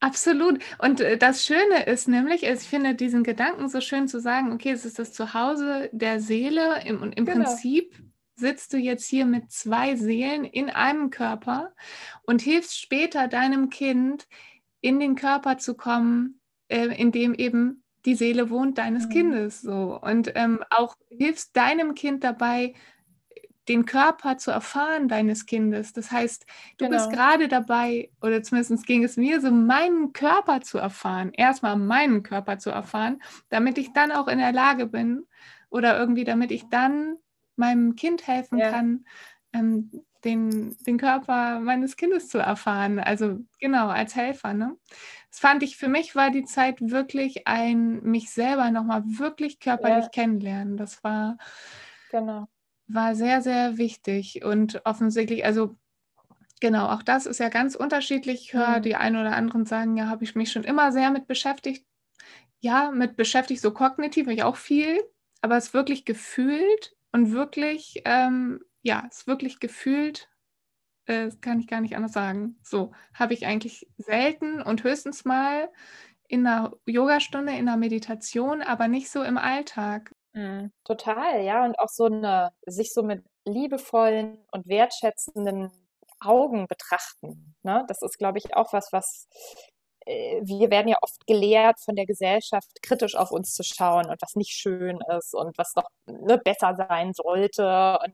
Absolut. 0.02 0.60
Und 0.78 1.02
äh, 1.02 1.18
das 1.18 1.46
Schöne 1.46 1.84
ist 1.86 2.08
nämlich, 2.08 2.44
ich 2.44 2.60
finde 2.60 2.96
diesen 2.96 3.24
Gedanken 3.24 3.68
so 3.68 3.82
schön 3.82 4.08
zu 4.08 4.22
sagen, 4.22 4.54
okay, 4.54 4.72
es 4.72 4.86
ist 4.86 4.98
das 4.98 5.12
Zuhause 5.12 5.90
der 5.92 6.22
Seele 6.22 6.84
im, 6.86 7.04
im 7.04 7.26
genau. 7.26 7.44
Prinzip 7.44 7.94
sitzt 8.40 8.74
du 8.74 8.78
jetzt 8.78 9.06
hier 9.06 9.26
mit 9.26 9.52
zwei 9.52 9.96
Seelen 9.96 10.46
in 10.46 10.70
einem 10.70 11.10
Körper 11.10 11.74
und 12.24 12.42
hilfst 12.42 12.80
später 12.80 13.28
deinem 13.28 13.70
Kind 13.70 14.28
in 14.82 15.00
den 15.00 15.16
Körper 15.16 15.58
zu 15.58 15.76
kommen, 15.76 16.40
äh, 16.68 16.88
in 16.88 17.12
dem 17.12 17.34
eben 17.34 17.84
die 18.06 18.16
Seele 18.16 18.50
wohnt 18.50 18.78
deines 18.78 19.08
mhm. 19.08 19.10
Kindes 19.10 19.62
so 19.62 20.00
und 20.02 20.32
ähm, 20.36 20.64
auch 20.70 20.96
hilfst 21.10 21.56
deinem 21.56 21.96
Kind 21.96 22.24
dabei 22.24 22.74
den 23.70 23.86
Körper 23.86 24.38
zu 24.38 24.52
erfahren 24.52 25.08
deines 25.08 25.46
Kindes. 25.46 25.94
Das 25.94 26.12
heißt, 26.12 26.46
du 26.80 26.86
genau. 26.86 26.98
bist 26.98 27.12
gerade 27.12 27.48
dabei, 27.48 28.10
oder 28.20 28.42
zumindest 28.42 28.86
ging 28.88 29.04
es 29.04 29.16
mir 29.16 29.40
so, 29.40 29.52
meinen 29.52 30.12
Körper 30.12 30.62
zu 30.62 30.80
erfahren, 30.80 31.32
erstmal 31.34 31.78
meinen 31.78 32.24
Körper 32.24 32.58
zu 32.58 32.72
erfahren, 32.72 33.22
damit 33.50 33.78
ich 33.78 33.94
dann 33.94 34.12
auch 34.12 34.28
in 34.28 34.40
der 34.40 34.52
Lage 34.52 34.88
bin 34.88 35.28
oder 35.70 36.00
irgendwie, 36.00 36.24
damit 36.24 36.52
ich 36.52 36.68
dann 36.70 37.18
meinem 37.60 37.96
Kind 37.96 38.26
helfen 38.28 38.58
ja. 38.58 38.72
kann, 38.72 39.06
ähm, 39.54 39.92
den, 40.24 40.76
den 40.86 40.98
Körper 40.98 41.60
meines 41.60 41.96
Kindes 41.96 42.28
zu 42.28 42.40
erfahren. 42.40 43.00
Also 43.00 43.40
genau, 43.60 43.88
als 43.88 44.16
Helfer. 44.16 44.54
Ne? 44.54 44.76
Das 45.30 45.40
fand 45.40 45.64
ich, 45.64 45.78
für 45.78 45.88
mich 45.88 46.16
war 46.16 46.32
die 46.32 46.44
Zeit 46.44 46.78
wirklich 46.82 47.48
ein, 47.48 48.02
mich 48.04 48.32
selber 48.32 48.72
nochmal 48.72 49.04
wirklich 49.06 49.60
körperlich 49.60 50.06
ja. 50.06 50.10
kennenlernen. 50.10 50.76
Das 50.76 51.04
war, 51.04 51.38
genau 52.12 52.48
war 52.90 53.16
sehr, 53.16 53.42
sehr 53.42 53.78
wichtig 53.78 54.44
und 54.44 54.82
offensichtlich, 54.84 55.46
also 55.46 55.78
genau, 56.60 56.88
auch 56.88 57.04
das 57.04 57.26
ist 57.28 57.40
ja 57.40 57.50
ganz 57.50 57.76
unterschiedlich. 57.76 58.42
Ich 58.46 58.54
höre 58.54 58.80
mhm. 58.80 58.82
die 58.82 58.96
einen 58.96 59.16
oder 59.16 59.36
anderen 59.36 59.66
sagen, 59.66 59.96
ja, 59.96 60.08
habe 60.08 60.24
ich 60.24 60.36
mich 60.36 60.52
schon 60.52 60.64
immer 60.64 60.92
sehr 60.92 61.12
mit 61.12 61.28
beschäftigt. 61.28 61.86
Ja, 62.60 62.92
mit 62.92 63.16
beschäftigt, 63.16 63.62
so 63.62 63.72
kognitiv 63.72 64.28
ich 64.28 64.44
auch 64.44 64.58
viel, 64.58 65.00
aber 65.42 65.56
es 65.56 65.74
wirklich 65.74 66.04
gefühlt 66.04 66.96
und 67.12 67.32
wirklich, 67.32 68.02
ähm, 68.06 68.62
ja, 68.82 69.08
es 69.10 69.28
wirklich 69.28 69.60
gefühlt, 69.60 70.30
äh, 71.06 71.26
das 71.26 71.42
kann 71.42 71.60
ich 71.60 71.68
gar 71.68 71.82
nicht 71.82 71.96
anders 71.96 72.14
sagen. 72.14 72.60
So 72.64 72.92
habe 73.14 73.34
ich 73.34 73.46
eigentlich 73.46 73.88
selten 73.98 74.62
und 74.62 74.84
höchstens 74.84 75.26
mal 75.26 75.70
in 76.28 76.46
einer 76.46 76.74
Yogastunde, 76.86 77.54
in 77.54 77.68
einer 77.68 77.78
Meditation, 77.78 78.62
aber 78.62 78.88
nicht 78.88 79.10
so 79.10 79.24
im 79.24 79.38
Alltag. 79.38 80.14
Mhm, 80.34 80.72
total, 80.86 81.44
ja. 81.44 81.66
Und 81.66 81.80
auch 81.80 81.90
so 81.90 82.06
eine, 82.06 82.52
sich 82.66 82.94
so 82.94 83.04
mit 83.04 83.26
liebevollen 83.46 84.38
und 84.52 84.68
wertschätzenden 84.68 85.72
Augen 86.20 86.68
betrachten. 86.68 87.56
Ne? 87.64 87.86
Das 87.88 88.02
ist, 88.02 88.18
glaube 88.18 88.38
ich, 88.38 88.56
auch 88.56 88.74
was, 88.74 88.92
was 88.92 89.28
wir 90.42 90.72
werden 90.72 90.88
ja 90.88 90.98
oft 91.02 91.26
gelehrt 91.28 91.80
von 91.80 91.96
der 91.96 92.06
Gesellschaft, 92.06 92.82
kritisch 92.82 93.16
auf 93.16 93.32
uns 93.32 93.54
zu 93.54 93.64
schauen 93.64 94.10
und 94.10 94.22
was 94.22 94.36
nicht 94.36 94.52
schön 94.52 95.00
ist 95.18 95.36
und 95.36 95.58
was 95.58 95.74
doch 95.74 95.90
ne, 96.08 96.38
besser 96.38 96.76
sein 96.76 97.14
sollte. 97.14 98.00
Und 98.04 98.14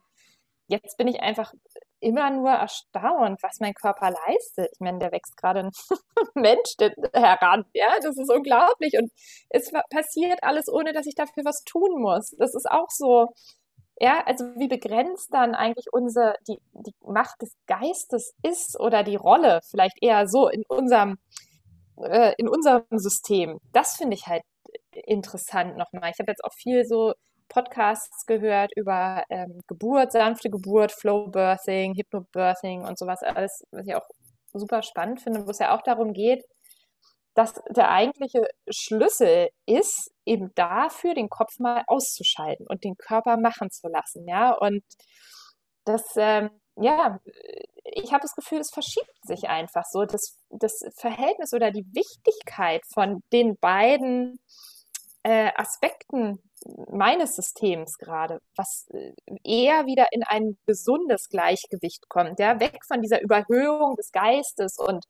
jetzt 0.68 0.98
bin 0.98 1.08
ich 1.08 1.22
einfach 1.22 1.54
immer 2.00 2.30
nur 2.30 2.52
erstaunt, 2.52 3.42
was 3.42 3.60
mein 3.60 3.74
Körper 3.74 4.12
leistet. 4.12 4.70
Ich 4.74 4.80
meine, 4.80 5.00
der 5.00 5.12
wächst 5.12 5.38
gerade 5.38 5.62
ein 5.62 5.72
Mensch 6.36 6.76
heran. 7.14 7.66
Ja, 7.74 7.96
das 8.02 8.18
ist 8.18 8.32
unglaublich. 8.32 8.94
Und 8.98 9.12
es 9.50 9.72
passiert 9.90 10.44
alles, 10.44 10.68
ohne 10.72 10.94
dass 10.94 11.08
ich 11.08 11.16
dafür 11.16 11.46
was 11.46 11.64
tun 11.64 12.02
muss. 12.02 12.36
Das 12.38 12.56
ist 12.56 12.70
auch 12.70 12.90
so. 12.90 13.30
Ja, 14.00 14.22
also 14.26 14.44
wie 14.58 14.68
begrenzt 14.68 15.34
dann 15.34 15.56
eigentlich 15.56 15.88
unsere, 15.94 16.36
die, 16.50 16.60
die 16.74 16.94
Macht 17.02 17.42
des 17.42 17.56
Geistes 17.66 18.34
ist 18.44 18.78
oder 18.78 19.04
die 19.04 19.16
Rolle 19.16 19.62
vielleicht 19.70 19.96
eher 20.02 20.28
so 20.28 20.50
in 20.50 20.64
unserem, 20.68 21.18
äh, 22.02 22.34
in 22.38 22.48
unserem 22.50 22.84
System. 22.92 23.60
Das 23.74 23.96
finde 23.96 24.16
ich 24.16 24.28
halt 24.28 24.44
interessant 25.06 25.78
nochmal. 25.78 26.12
Ich 26.12 26.20
habe 26.20 26.32
jetzt 26.32 26.44
auch 26.44 26.54
viel 26.54 26.86
so 26.86 27.14
Podcasts 27.50 28.26
gehört 28.26 28.72
über 28.76 29.24
ähm, 29.30 29.62
Geburt, 29.68 30.12
sanfte 30.12 30.50
Geburt, 30.50 30.92
Flow 30.92 31.28
Birthing, 31.28 31.96
Hypnobirthing 31.96 32.84
und 32.86 32.98
sowas 32.98 33.22
alles, 33.24 33.64
was 33.72 33.88
ich 33.88 33.96
auch 33.96 34.08
super 34.54 34.82
spannend 34.84 35.22
finde, 35.22 35.46
wo 35.46 35.52
es 35.52 35.60
ja 35.60 35.76
auch 35.76 35.82
darum 35.84 36.14
geht, 36.14 36.44
dass 37.36 37.54
der 37.70 37.92
eigentliche 37.92 38.48
Schlüssel 38.70 39.50
ist, 39.66 40.12
eben 40.26 40.52
dafür 40.56 41.14
den 41.14 41.30
Kopf 41.30 41.60
mal 41.60 41.84
auszuschalten 41.88 42.66
und 42.68 42.84
den 42.84 42.98
Körper 42.98 43.38
machen 43.38 43.70
zu 43.72 43.88
lassen, 43.90 44.28
ja. 44.28 44.54
Und 44.54 44.84
das, 45.86 46.04
ähm, 46.18 46.50
ja, 46.78 47.20
ich 47.84 48.12
habe 48.12 48.22
das 48.22 48.36
Gefühl, 48.36 48.60
es 48.60 48.72
verschiebt 48.72 49.16
sich 49.24 49.48
einfach 49.48 49.84
so. 49.90 50.06
Das, 50.06 50.38
das 50.50 50.80
Verhältnis 50.96 51.54
oder 51.54 51.72
die 51.72 51.86
Wichtigkeit 51.94 52.82
von 52.94 53.24
den 53.32 53.58
beiden 53.58 54.40
äh, 55.24 55.52
Aspekten 55.56 56.40
meines 56.92 57.36
Systems 57.36 57.98
gerade, 57.98 58.40
was 58.56 58.88
äh, 58.92 59.12
eher 59.44 59.86
wieder 59.86 60.08
in 60.12 60.24
ein 60.24 60.58
gesundes 60.66 61.30
Gleichgewicht 61.30 62.10
kommt, 62.10 62.40
ja, 62.40 62.60
weg 62.60 62.80
von 62.88 63.02
dieser 63.02 63.22
Überhöhung 63.22 63.96
des 63.96 64.12
Geistes 64.12 64.78
und 64.78 65.06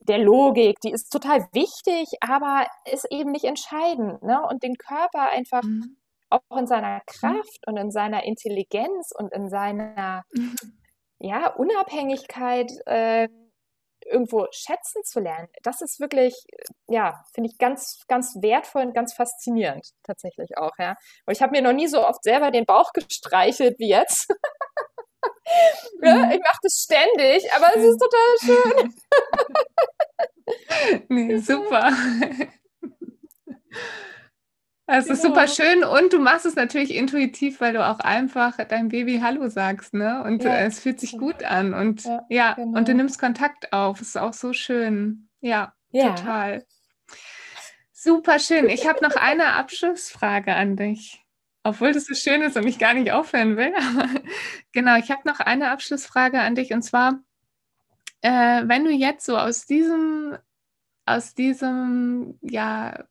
der 0.00 0.18
Logik, 0.18 0.80
die 0.80 0.90
ist 0.90 1.10
total 1.10 1.46
wichtig, 1.52 2.08
aber 2.20 2.66
ist 2.90 3.06
eben 3.10 3.32
nicht 3.32 3.44
entscheidend, 3.44 4.22
ne? 4.22 4.42
Und 4.48 4.62
den 4.62 4.76
Körper 4.76 5.30
einfach 5.30 5.62
mhm. 5.62 5.96
auch 6.30 6.56
in 6.58 6.66
seiner 6.66 7.00
Kraft 7.06 7.66
und 7.66 7.76
in 7.76 7.90
seiner 7.90 8.24
Intelligenz 8.24 9.12
und 9.14 9.32
in 9.32 9.50
seiner 9.50 10.22
mhm. 10.32 10.56
Ja, 11.20 11.48
Unabhängigkeit 11.54 12.72
äh, 12.86 13.28
irgendwo 14.06 14.46
schätzen 14.50 15.04
zu 15.04 15.20
lernen, 15.20 15.48
das 15.62 15.82
ist 15.82 16.00
wirklich, 16.00 16.34
ja, 16.88 17.24
finde 17.34 17.50
ich 17.50 17.58
ganz, 17.58 18.02
ganz 18.08 18.36
wertvoll 18.40 18.82
und 18.82 18.94
ganz 18.94 19.12
faszinierend 19.12 19.90
tatsächlich 20.02 20.56
auch, 20.56 20.72
ja. 20.78 20.96
Und 21.26 21.36
ich 21.36 21.42
habe 21.42 21.52
mir 21.52 21.62
noch 21.62 21.72
nie 21.72 21.86
so 21.86 22.06
oft 22.06 22.22
selber 22.24 22.50
den 22.50 22.66
Bauch 22.66 22.92
gestreichelt 22.92 23.78
wie 23.78 23.88
jetzt. 23.88 24.32
ja, 26.02 26.14
mhm. 26.26 26.30
ich 26.32 26.40
mache 26.40 26.58
das 26.62 26.82
ständig, 26.82 27.52
aber 27.52 27.68
es 27.76 27.84
ist 27.84 28.00
total 28.00 28.36
schön. 28.40 28.94
nee, 31.08 31.36
super. 31.38 31.92
Es 34.92 35.04
genau. 35.04 35.14
ist 35.14 35.22
super 35.22 35.46
schön 35.46 35.84
und 35.84 36.12
du 36.12 36.18
machst 36.18 36.46
es 36.46 36.56
natürlich 36.56 36.96
intuitiv, 36.96 37.60
weil 37.60 37.74
du 37.74 37.86
auch 37.86 38.00
einfach 38.00 38.56
deinem 38.56 38.88
Baby 38.88 39.20
Hallo 39.22 39.48
sagst, 39.48 39.94
ne? 39.94 40.24
Und 40.24 40.42
ja. 40.42 40.52
äh, 40.52 40.66
es 40.66 40.80
fühlt 40.80 40.98
sich 40.98 41.12
gut 41.16 41.44
an 41.44 41.74
und 41.74 42.04
ja, 42.04 42.26
ja 42.28 42.52
genau. 42.54 42.76
und 42.76 42.88
du 42.88 42.94
nimmst 42.94 43.20
Kontakt 43.20 43.72
auf. 43.72 44.00
Das 44.00 44.08
ist 44.08 44.18
auch 44.18 44.32
so 44.32 44.52
schön. 44.52 45.28
Ja, 45.40 45.74
ja. 45.92 46.14
total. 46.14 46.66
Super 47.92 48.40
schön. 48.40 48.68
Ich 48.68 48.88
habe 48.88 48.98
noch 49.00 49.14
eine 49.14 49.52
Abschlussfrage 49.52 50.54
an 50.54 50.74
dich. 50.74 51.24
Obwohl 51.62 51.92
das 51.92 52.06
so 52.06 52.14
schön 52.14 52.42
ist 52.42 52.56
und 52.56 52.66
ich 52.66 52.80
gar 52.80 52.94
nicht 52.94 53.12
aufhören 53.12 53.56
will. 53.56 53.72
genau, 54.72 54.96
ich 54.96 55.12
habe 55.12 55.20
noch 55.24 55.38
eine 55.38 55.70
Abschlussfrage 55.70 56.40
an 56.40 56.56
dich 56.56 56.72
und 56.72 56.82
zwar, 56.82 57.20
äh, 58.22 58.62
wenn 58.64 58.84
du 58.84 58.90
jetzt 58.90 59.24
so 59.24 59.38
aus 59.38 59.66
diesem, 59.66 60.36
aus 61.06 61.34
diesem, 61.34 62.38
ja, 62.40 63.04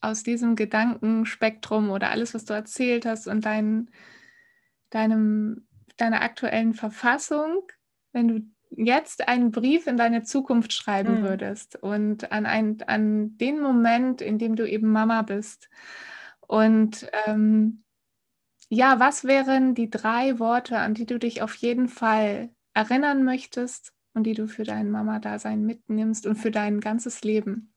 aus 0.00 0.22
diesem 0.22 0.56
Gedankenspektrum 0.56 1.90
oder 1.90 2.10
alles, 2.10 2.34
was 2.34 2.44
du 2.44 2.54
erzählt 2.54 3.06
hast 3.06 3.26
und 3.26 3.44
dein, 3.44 3.90
deinem, 4.90 5.66
deiner 5.96 6.22
aktuellen 6.22 6.74
Verfassung, 6.74 7.62
wenn 8.12 8.28
du 8.28 8.40
jetzt 8.70 9.28
einen 9.28 9.50
Brief 9.50 9.86
in 9.86 9.96
deine 9.96 10.22
Zukunft 10.22 10.72
schreiben 10.72 11.20
mhm. 11.20 11.24
würdest 11.24 11.76
und 11.76 12.32
an, 12.32 12.46
ein, 12.46 12.82
an 12.86 13.36
den 13.36 13.60
Moment, 13.60 14.22
in 14.22 14.38
dem 14.38 14.56
du 14.56 14.68
eben 14.68 14.90
Mama 14.90 15.22
bist. 15.22 15.68
Und 16.46 17.10
ähm, 17.26 17.82
ja, 18.68 19.00
was 19.00 19.24
wären 19.24 19.74
die 19.74 19.90
drei 19.90 20.38
Worte, 20.38 20.78
an 20.78 20.94
die 20.94 21.06
du 21.06 21.18
dich 21.18 21.42
auf 21.42 21.54
jeden 21.56 21.88
Fall 21.88 22.50
erinnern 22.72 23.24
möchtest 23.24 23.92
und 24.14 24.24
die 24.24 24.34
du 24.34 24.46
für 24.46 24.64
dein 24.64 24.90
Mama-Dasein 24.90 25.64
mitnimmst 25.64 26.26
und 26.26 26.36
für 26.36 26.50
dein 26.50 26.80
ganzes 26.80 27.22
Leben? 27.22 27.72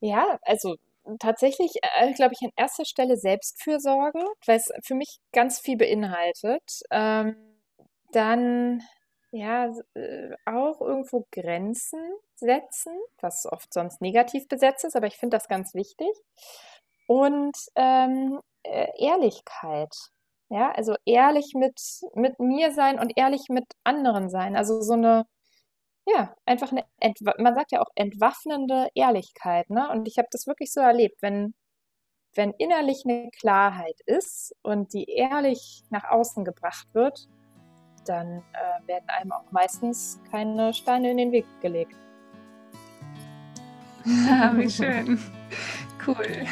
Ja, 0.00 0.38
also 0.42 0.76
tatsächlich, 1.20 1.72
äh, 1.98 2.12
glaube 2.14 2.34
ich, 2.34 2.44
an 2.44 2.52
erster 2.56 2.84
Stelle 2.84 3.16
Selbstfürsorge, 3.16 4.24
weil 4.46 4.56
es 4.56 4.70
für 4.84 4.94
mich 4.94 5.18
ganz 5.32 5.60
viel 5.60 5.76
beinhaltet. 5.76 6.62
Ähm, 6.90 7.36
dann 8.12 8.82
ja 9.32 9.66
äh, 9.94 10.30
auch 10.46 10.80
irgendwo 10.80 11.26
Grenzen 11.32 12.00
setzen, 12.36 12.92
was 13.20 13.46
oft 13.46 13.72
sonst 13.74 14.00
negativ 14.00 14.48
besetzt 14.48 14.84
ist, 14.84 14.96
aber 14.96 15.06
ich 15.08 15.16
finde 15.16 15.36
das 15.36 15.48
ganz 15.48 15.74
wichtig. 15.74 16.08
Und 17.06 17.56
ähm, 17.76 18.40
äh, 18.62 18.88
Ehrlichkeit. 18.98 19.94
Ja, 20.50 20.72
also 20.72 20.94
ehrlich 21.04 21.52
mit, 21.54 21.80
mit 22.14 22.38
mir 22.38 22.72
sein 22.72 22.98
und 22.98 23.12
ehrlich 23.16 23.48
mit 23.48 23.64
anderen 23.84 24.30
sein. 24.30 24.56
Also 24.56 24.80
so 24.82 24.92
eine 24.94 25.26
ja, 26.06 26.34
einfach 26.44 26.70
eine, 26.72 26.84
man 27.38 27.54
sagt 27.54 27.72
ja 27.72 27.80
auch 27.80 27.90
entwaffnende 27.94 28.88
Ehrlichkeit, 28.94 29.70
ne? 29.70 29.88
Und 29.90 30.06
ich 30.06 30.18
habe 30.18 30.28
das 30.30 30.46
wirklich 30.46 30.72
so 30.72 30.80
erlebt, 30.80 31.22
wenn, 31.22 31.54
wenn 32.34 32.52
innerlich 32.58 33.04
eine 33.06 33.30
Klarheit 33.30 34.00
ist 34.06 34.54
und 34.62 34.92
die 34.92 35.04
ehrlich 35.04 35.82
nach 35.90 36.04
außen 36.04 36.44
gebracht 36.44 36.88
wird, 36.92 37.28
dann 38.04 38.42
äh, 38.52 38.86
werden 38.86 39.08
einem 39.08 39.32
auch 39.32 39.50
meistens 39.50 40.20
keine 40.30 40.74
Steine 40.74 41.10
in 41.10 41.16
den 41.16 41.32
Weg 41.32 41.46
gelegt. 41.60 41.96
Ja, 44.04 44.52
wie 44.56 44.68
schön. 44.68 45.18
Cool. 46.06 46.46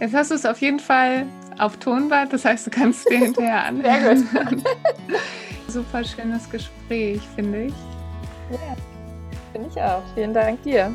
Jetzt 0.00 0.14
hast 0.14 0.32
du 0.32 0.34
es 0.34 0.44
auf 0.44 0.60
jeden 0.60 0.80
Fall 0.80 1.26
auf 1.58 1.76
Tonband, 1.76 2.32
das 2.32 2.44
heißt, 2.44 2.66
du 2.66 2.70
kannst 2.70 3.08
dir 3.08 3.18
hinterher 3.24 3.64
anhören. 3.64 4.26
Sehr 4.26 4.44
gut. 4.44 4.64
Super 5.68 6.02
schönes 6.02 6.50
Gespräch, 6.50 7.20
finde 7.36 7.66
ich. 7.66 7.93
Ja, 8.50 8.76
finde 9.52 9.68
ich 9.68 9.80
auch. 9.80 10.02
Vielen 10.14 10.34
Dank 10.34 10.62
dir. 10.62 10.92